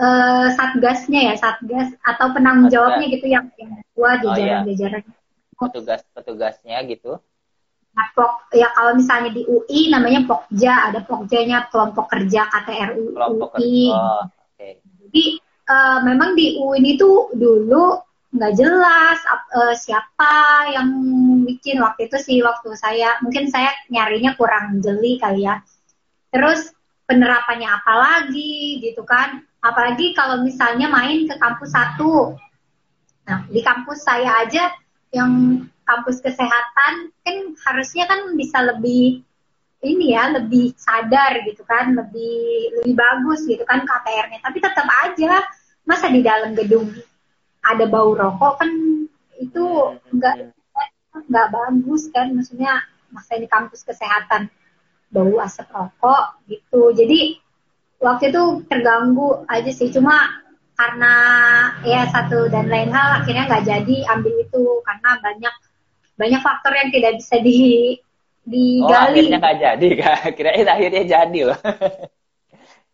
uh, 0.00 0.48
satgasnya 0.52 1.32
ya 1.32 1.34
satgas 1.38 1.94
atau 2.02 2.34
penanggung 2.34 2.72
jawabnya 2.72 3.06
gitu 3.12 3.26
yang 3.30 3.48
yang 3.56 3.78
tua 3.94 4.18
jajaran-jajaran 4.20 5.04
oh, 5.04 5.08
iya 5.08 5.18
petugas-petugasnya 5.58 6.78
gitu? 6.86 7.18
Nah, 7.98 8.06
pok, 8.14 8.46
ya 8.54 8.70
kalau 8.70 8.94
misalnya 8.94 9.34
di 9.34 9.42
UI 9.42 9.90
namanya 9.90 10.22
Pokja, 10.22 10.86
ada 10.86 11.02
Pokjanya 11.02 11.66
kelompok 11.66 12.06
kerja 12.06 12.46
kelompok 12.46 13.58
UI. 13.58 13.90
Kerja. 13.90 13.98
Oh, 13.98 14.22
okay. 14.54 14.78
Jadi 15.02 15.24
uh, 15.68 15.98
memang 16.02 16.34
di 16.34 16.56
UI 16.58 16.96
itu 16.96 17.30
dulu 17.36 18.00
nggak 18.28 18.54
jelas 18.60 19.18
uh, 19.56 19.72
siapa 19.72 20.68
yang 20.72 20.88
bikin 21.48 21.80
waktu 21.80 22.12
itu 22.12 22.16
sih 22.20 22.38
waktu 22.44 22.76
saya 22.76 23.16
mungkin 23.24 23.48
saya 23.48 23.72
nyarinya 23.88 24.36
kurang 24.36 24.80
jeli 24.80 25.20
kali 25.20 25.44
ya. 25.44 25.60
Terus 26.28 26.72
penerapannya 27.08 27.68
apa 27.68 27.92
lagi 27.96 28.84
gitu 28.84 29.04
kan? 29.04 29.44
Apalagi 29.64 30.12
kalau 30.12 30.44
misalnya 30.44 30.92
main 30.92 31.24
ke 31.24 31.34
kampus 31.40 31.72
satu. 31.72 32.36
Nah, 33.28 33.44
di 33.48 33.60
kampus 33.60 34.04
saya 34.04 34.44
aja 34.44 34.72
yang 35.12 35.64
kampus 35.88 36.20
kesehatan 36.20 37.12
kan 37.24 37.36
harusnya 37.64 38.04
kan 38.04 38.36
bisa 38.36 38.60
lebih 38.60 39.24
ini 39.78 40.16
ya 40.16 40.34
lebih 40.34 40.74
sadar 40.74 41.38
gitu 41.46 41.62
kan 41.62 41.94
lebih 41.94 42.74
lebih 42.82 42.94
bagus 42.98 43.46
gitu 43.46 43.62
kan 43.62 43.86
KTR-nya 43.86 44.42
tapi 44.42 44.58
tetap 44.58 44.86
aja 45.06 45.46
masa 45.86 46.10
di 46.10 46.20
dalam 46.20 46.52
gedung 46.58 46.90
ada 47.62 47.84
bau 47.86 48.14
rokok 48.14 48.58
kan 48.58 48.70
itu 49.38 49.64
enggak 50.10 50.50
nggak 51.14 51.48
bagus 51.50 52.10
kan 52.10 52.34
maksudnya 52.34 52.82
masa 53.10 53.38
ini 53.38 53.48
kampus 53.48 53.82
kesehatan 53.86 54.50
bau 55.08 55.40
asap 55.40 55.68
rokok 55.72 56.44
gitu. 56.48 56.92
Jadi 56.92 57.40
waktu 58.00 58.30
itu 58.30 58.42
terganggu 58.68 59.44
aja 59.48 59.70
sih. 59.72 59.88
Cuma 59.88 60.44
karena 60.78 61.14
ya 61.82 62.06
satu 62.06 62.46
dan 62.52 62.70
lain 62.70 62.92
hal 62.94 63.24
akhirnya 63.24 63.48
nggak 63.48 63.64
jadi 63.66 63.96
ambil 64.16 64.34
itu. 64.44 64.64
Karena 64.84 65.10
banyak 65.18 65.54
banyak 66.18 66.40
faktor 66.42 66.72
yang 66.76 66.90
tidak 66.92 67.12
bisa 67.18 67.36
di 67.40 67.58
digali. 68.48 68.88
Oh, 68.88 68.96
akhirnya 68.96 69.36
nggak 69.38 69.58
jadi 69.60 69.88
kak. 70.00 70.18
Kirain 70.36 70.68
akhirnya 70.68 71.04
jadi 71.04 71.40
loh. 71.52 71.60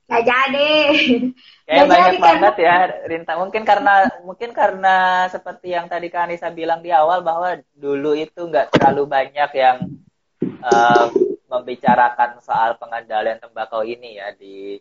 Nggak 0.04 0.24
jadi. 0.28 0.72
Kayak 1.64 1.86
banyak 1.88 2.12
jadi, 2.12 2.20
banget 2.20 2.54
kan? 2.60 2.64
ya, 2.68 2.76
Rinta. 3.08 3.32
Mungkin 3.40 3.62
karena 3.64 3.94
mungkin 4.20 4.50
karena 4.52 4.96
seperti 5.32 5.72
yang 5.72 5.88
tadi 5.88 6.12
Kak 6.12 6.28
Anissa 6.28 6.52
bilang 6.52 6.84
di 6.84 6.92
awal 6.92 7.24
bahwa 7.24 7.56
dulu 7.72 8.12
itu 8.12 8.44
nggak 8.44 8.76
terlalu 8.76 9.08
banyak 9.08 9.50
yang 9.56 9.76
uh, 10.60 11.08
membicarakan 11.48 12.36
soal 12.44 12.76
pengendalian 12.76 13.40
tembakau 13.40 13.80
ini 13.80 14.20
ya 14.20 14.36
di 14.36 14.76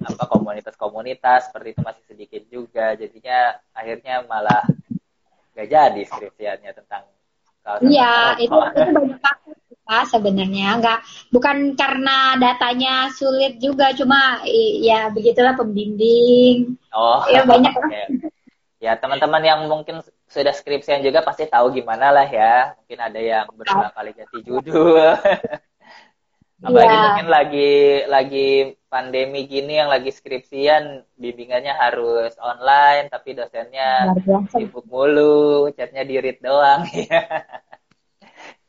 apa 0.00 0.24
komunitas-komunitas 0.32 1.52
seperti 1.52 1.76
itu 1.76 1.80
masih 1.84 2.04
sedikit 2.08 2.42
juga. 2.48 2.96
Jadinya 2.96 3.52
akhirnya 3.76 4.24
malah 4.24 4.64
nggak 5.52 5.68
jadi 5.68 6.02
skripsiannya 6.08 6.72
tentang 6.72 7.04
Iya, 7.84 8.40
itu, 8.40 8.48
itu 8.48 8.56
banyak 8.56 9.20
faktor 9.20 9.56
apa 9.88 10.04
sebenarnya. 10.04 10.76
Nggak 10.84 11.00
bukan 11.32 11.72
karena 11.72 12.36
datanya 12.36 13.08
sulit 13.16 13.56
juga 13.56 13.96
cuma 13.96 14.44
ya 14.84 15.08
begitulah 15.08 15.56
pembimbing. 15.56 16.76
Oh 16.92 17.24
ya 17.32 17.48
banyak 17.48 17.72
okay. 17.72 18.04
ya 18.84 19.00
teman-teman 19.00 19.40
yang 19.40 19.60
mungkin 19.64 20.04
sudah 20.28 20.52
skripsian 20.52 21.00
juga 21.00 21.24
pasti 21.24 21.48
tahu 21.48 21.72
gimana 21.72 22.12
lah 22.12 22.28
ya. 22.28 22.76
Mungkin 22.84 23.00
ada 23.00 23.16
yang 23.16 23.48
berulang 23.56 23.92
kali 23.96 24.12
ganti 24.12 24.38
judul. 24.44 25.16
Apalagi 26.58 26.90
ya. 26.90 27.02
mungkin 27.06 27.28
lagi 27.30 27.72
lagi 28.10 28.48
pandemi 28.90 29.46
gini 29.46 29.78
yang 29.78 29.88
lagi 29.88 30.10
skripsian 30.10 31.06
bimbingannya 31.14 31.70
harus 31.70 32.34
online 32.42 33.06
tapi 33.08 33.38
dosennya 33.38 34.10
sibuk 34.50 34.82
mulu 34.90 35.70
chatnya 35.72 36.04
di 36.04 36.18
read 36.20 36.42
doang. 36.44 36.84
ya 36.92 37.24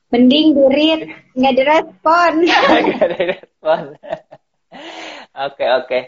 Mending 0.09 0.57
durit, 0.57 1.01
nggak 1.37 1.53
direspon. 1.53 2.33
nggak 2.89 3.09
direspon. 3.13 3.93
Oke, 5.37 5.65
oke. 5.69 5.99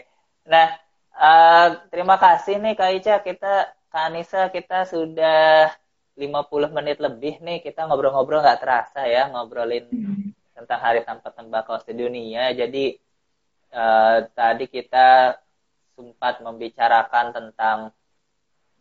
Nah, 0.50 0.74
uh, 1.14 1.78
terima 1.86 2.18
kasih 2.18 2.58
nih 2.58 2.74
Kak 2.74 2.90
Ica. 2.98 3.14
Kita, 3.22 3.70
Kak 3.94 4.04
Anissa, 4.10 4.50
kita 4.50 4.90
sudah 4.90 5.70
50 6.18 6.74
menit 6.74 6.98
lebih 6.98 7.38
nih. 7.38 7.62
Kita 7.62 7.86
ngobrol-ngobrol 7.86 8.42
nggak 8.42 8.58
terasa 8.58 9.06
ya, 9.06 9.30
ngobrolin 9.30 9.86
tentang 10.50 10.80
Hari 10.82 11.06
Tanpa 11.06 11.30
Tembakau 11.30 11.78
Sedunia. 11.78 12.50
Jadi, 12.50 12.98
uh, 13.70 14.26
tadi 14.34 14.66
kita 14.66 15.38
sempat 15.94 16.42
membicarakan 16.42 17.26
tentang 17.30 17.78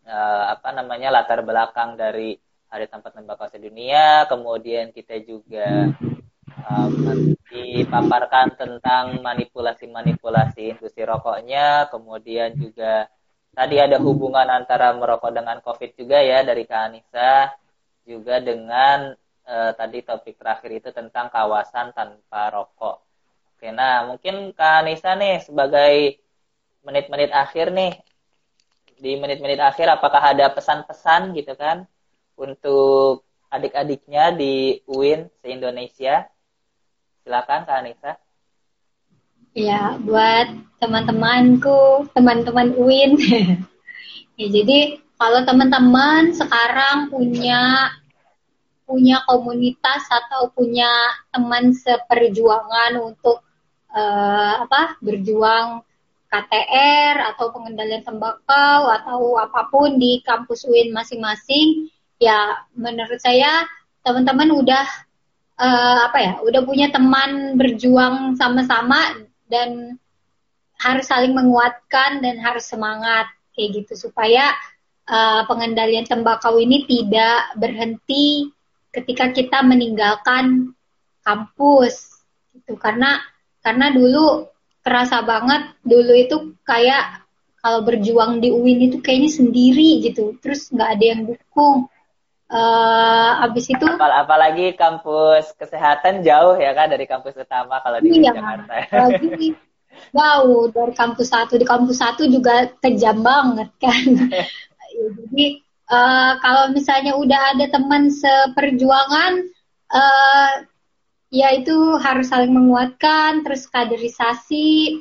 uh, 0.10 0.44
apa 0.50 0.70
namanya 0.74 1.14
latar 1.14 1.46
belakang 1.46 1.94
dari 1.94 2.34
Hari 2.72 2.88
Tanpa 2.88 3.12
Tembakau 3.12 3.52
Sedunia, 3.52 4.24
kemudian 4.32 4.96
kita 4.96 5.20
juga 5.28 5.92
um, 6.72 7.36
dipaparkan 7.52 8.56
tentang 8.56 9.20
manipulasi-manipulasi 9.20 10.80
industri 10.80 11.04
rokoknya, 11.04 11.92
kemudian 11.92 12.56
juga 12.56 13.12
tadi 13.52 13.76
ada 13.76 14.00
hubungan 14.00 14.48
antara 14.48 14.96
merokok 14.96 15.36
dengan 15.36 15.60
COVID 15.60 16.00
juga 16.00 16.24
ya 16.24 16.48
dari 16.48 16.64
Kak 16.64 16.82
Anissa, 16.88 17.52
juga 18.08 18.40
dengan 18.40 19.20
uh, 19.44 19.72
tadi 19.76 20.00
topik 20.08 20.40
terakhir 20.40 20.72
itu 20.72 20.90
tentang 20.96 21.28
kawasan 21.28 21.92
tanpa 21.92 22.56
rokok. 22.56 23.04
Oke, 23.60 23.68
nah 23.76 24.08
mungkin 24.08 24.56
Kak 24.56 24.88
Anissa 24.88 25.20
nih 25.20 25.44
sebagai 25.44 26.24
menit-menit 26.88 27.36
akhir 27.36 27.76
nih, 27.76 28.00
di 28.96 29.20
menit-menit 29.20 29.60
akhir 29.60 29.92
apakah 29.92 30.24
ada 30.32 30.48
pesan-pesan 30.56 31.36
gitu 31.36 31.52
kan 31.60 31.84
untuk 32.36 33.28
adik-adiknya 33.52 34.32
di 34.32 34.80
UIN 34.88 35.28
se-Indonesia. 35.44 36.28
Silakan 37.22 37.68
Kak 37.68 37.80
Anissa. 37.84 38.14
Ya, 39.52 40.00
buat 40.00 40.48
teman-temanku, 40.80 42.08
teman-teman 42.16 42.72
UIN. 42.80 43.20
ya, 44.40 44.48
jadi 44.48 45.04
kalau 45.20 45.44
teman-teman 45.44 46.32
sekarang 46.32 47.12
punya 47.12 47.92
punya 48.88 49.24
komunitas 49.24 50.04
atau 50.08 50.52
punya 50.52 50.90
teman 51.32 51.72
seperjuangan 51.72 53.00
untuk 53.00 53.40
uh, 53.92 54.68
apa 54.68 55.00
berjuang 55.00 55.84
KTR 56.32 57.36
atau 57.36 57.52
pengendalian 57.52 58.04
tembakau 58.08 58.88
atau 58.88 59.36
apa 59.36 59.68
pun 59.68 60.00
di 60.00 60.24
kampus 60.24 60.64
UIN 60.64 60.96
masing-masing 60.96 61.92
ya 62.22 62.54
menurut 62.78 63.18
saya 63.18 63.66
teman-teman 64.06 64.54
udah 64.54 64.86
uh, 65.58 66.00
apa 66.06 66.18
ya 66.22 66.34
udah 66.46 66.62
punya 66.62 66.94
teman 66.94 67.58
berjuang 67.58 68.38
sama-sama 68.38 69.26
dan 69.50 69.98
harus 70.78 71.06
saling 71.10 71.34
menguatkan 71.34 72.22
dan 72.22 72.38
harus 72.42 72.70
semangat 72.70 73.30
kayak 73.58 73.82
gitu. 73.82 74.10
Supaya 74.10 74.54
uh, 75.10 75.46
pengendalian 75.50 76.06
tembakau 76.06 76.62
ini 76.62 76.86
tidak 76.86 77.58
berhenti 77.58 78.50
ketika 78.94 79.34
kita 79.34 79.66
meninggalkan 79.66 80.78
kampus 81.26 82.22
gitu. 82.54 82.78
Karena 82.78 83.18
karena 83.62 83.94
dulu 83.94 84.50
kerasa 84.82 85.22
banget 85.22 85.78
dulu 85.86 86.14
itu 86.18 86.38
kayak 86.66 87.22
kalau 87.62 87.86
berjuang 87.86 88.42
di 88.42 88.50
UIN 88.50 88.90
itu 88.90 88.98
kayaknya 89.06 89.30
sendiri 89.30 90.02
gitu. 90.02 90.38
Terus 90.42 90.74
nggak 90.74 90.90
ada 90.98 91.06
yang 91.06 91.22
dukung 91.30 91.86
uh, 92.52 93.46
abis 93.48 93.72
itu 93.72 93.86
Apal 93.88 94.12
apalagi 94.12 94.76
kampus 94.76 95.56
kesehatan 95.56 96.22
jauh 96.22 96.60
ya 96.60 96.76
kan 96.76 96.92
dari 96.92 97.08
kampus 97.08 97.40
utama 97.40 97.80
kalau 97.80 98.04
di 98.04 98.20
iya, 98.20 98.36
Jakarta. 98.36 98.76
lagi 99.08 99.56
jauh 100.20 100.68
dari 100.72 100.94
kampus 100.94 101.28
satu. 101.32 101.56
Di 101.56 101.66
kampus 101.66 101.98
satu 102.04 102.28
juga 102.28 102.70
kejam 102.84 103.24
banget 103.24 103.70
kan. 103.80 104.06
Ya, 104.92 105.08
jadi 105.08 105.64
uh, 105.88 106.36
kalau 106.44 106.76
misalnya 106.76 107.16
udah 107.16 107.56
ada 107.56 107.72
teman 107.72 108.12
seperjuangan 108.12 109.48
uh, 109.88 110.68
ya 111.32 111.56
itu 111.56 111.96
harus 111.96 112.28
saling 112.28 112.52
menguatkan 112.52 113.40
terus 113.48 113.72
kaderisasi. 113.72 115.00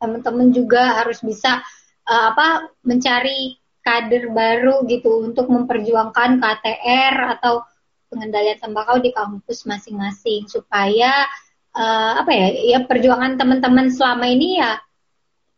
Teman-teman 0.00 0.56
juga 0.56 1.04
harus 1.04 1.20
bisa 1.20 1.60
uh, 2.08 2.32
apa 2.32 2.72
mencari 2.80 3.60
kader 3.84 4.32
baru 4.32 4.82
gitu 4.88 5.28
untuk 5.28 5.52
memperjuangkan 5.52 6.40
KTR 6.40 7.38
atau 7.38 7.62
pengendalian 8.08 8.56
tembakau 8.56 8.96
di 8.98 9.12
kampus 9.12 9.68
masing-masing 9.68 10.48
supaya 10.48 11.28
uh, 11.76 12.24
apa 12.24 12.32
ya 12.32 12.48
ya 12.76 12.78
perjuangan 12.88 13.36
teman-teman 13.36 13.92
selama 13.92 14.24
ini 14.24 14.62
ya 14.62 14.80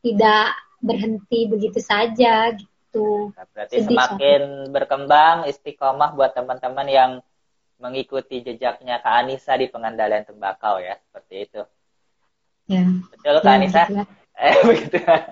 tidak 0.02 0.58
berhenti 0.82 1.46
begitu 1.46 1.78
saja 1.78 2.50
gitu. 2.56 3.30
Berarti 3.54 3.84
Sedih, 3.84 3.94
semakin 3.94 4.42
so. 4.42 4.70
berkembang 4.74 5.36
istiqomah 5.46 6.16
buat 6.16 6.34
teman-teman 6.34 6.88
yang 6.90 7.12
mengikuti 7.76 8.40
jejaknya 8.40 9.04
Kak 9.04 9.14
Anissa 9.22 9.52
di 9.54 9.68
pengendalian 9.68 10.24
tembakau 10.24 10.80
ya 10.80 10.96
seperti 10.96 11.34
itu. 11.46 11.62
Ya. 12.66 12.82
Betul 13.12 13.36
Kak 13.44 13.46
ya, 13.46 13.56
Anissa? 13.60 13.84
Eh 14.36 14.52
begitu. 14.68 15.00
Oke. 15.00 15.24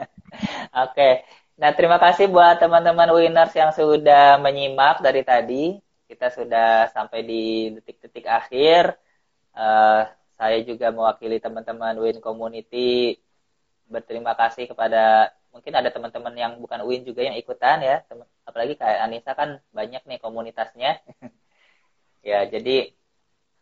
Okay. 0.72 1.12
Nah, 1.54 1.70
terima 1.70 2.02
kasih 2.02 2.26
buat 2.34 2.58
teman-teman 2.58 3.14
winners 3.14 3.54
yang 3.54 3.70
sudah 3.70 4.42
menyimak 4.42 4.98
dari 4.98 5.22
tadi. 5.22 5.78
Kita 6.10 6.26
sudah 6.34 6.90
sampai 6.90 7.20
di 7.22 7.70
detik-detik 7.78 8.26
akhir. 8.26 8.98
Uh, 9.54 10.02
saya 10.34 10.58
juga 10.66 10.90
mewakili 10.90 11.38
teman-teman 11.38 11.94
Win 12.02 12.18
Community 12.18 13.14
berterima 13.86 14.34
kasih 14.34 14.66
kepada 14.66 15.30
mungkin 15.54 15.72
ada 15.78 15.94
teman-teman 15.94 16.34
yang 16.34 16.52
bukan 16.58 16.82
Win 16.90 17.06
juga 17.06 17.22
yang 17.22 17.38
ikutan 17.38 17.78
ya. 17.86 18.02
Apalagi 18.42 18.74
kayak 18.74 18.98
Anissa 19.06 19.38
kan 19.38 19.62
banyak 19.70 20.02
nih 20.10 20.18
komunitasnya. 20.18 20.98
ya, 22.34 22.50
jadi 22.50 22.90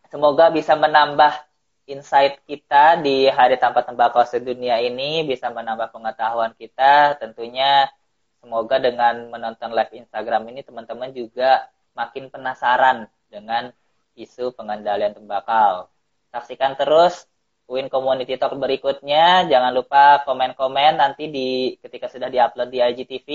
semoga 0.08 0.48
bisa 0.48 0.72
menambah 0.80 1.51
insight 1.86 2.38
kita 2.46 3.00
di 3.02 3.26
Hari 3.26 3.58
Tanpa 3.58 3.82
Tembakau 3.82 4.22
Sedunia 4.22 4.78
ini 4.78 5.26
bisa 5.26 5.50
menambah 5.50 5.90
pengetahuan 5.90 6.54
kita. 6.54 7.18
Tentunya 7.18 7.90
semoga 8.38 8.78
dengan 8.78 9.30
menonton 9.30 9.74
live 9.74 9.92
Instagram 10.02 10.50
ini 10.50 10.62
teman-teman 10.62 11.10
juga 11.10 11.66
makin 11.94 12.30
penasaran 12.30 13.06
dengan 13.28 13.70
isu 14.14 14.52
pengendalian 14.54 15.16
tembakau. 15.16 15.88
Saksikan 16.32 16.76
terus 16.76 17.28
Win 17.68 17.88
Community 17.88 18.36
Talk 18.36 18.52
berikutnya. 18.56 19.48
Jangan 19.48 19.72
lupa 19.72 20.20
komen-komen 20.28 21.00
nanti 21.00 21.28
di 21.32 21.48
ketika 21.80 22.08
sudah 22.08 22.28
diupload 22.28 22.68
di 22.68 22.78
IGTV. 22.84 23.28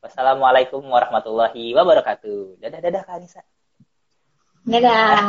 Wassalamualaikum 0.00 0.80
warahmatullahi 0.80 1.76
wabarakatuh. 1.76 2.56
Dadah 2.56 2.80
dadah 2.80 3.02
Kak 3.04 3.20
Anissa. 3.20 3.44
Dadah. 4.64 5.28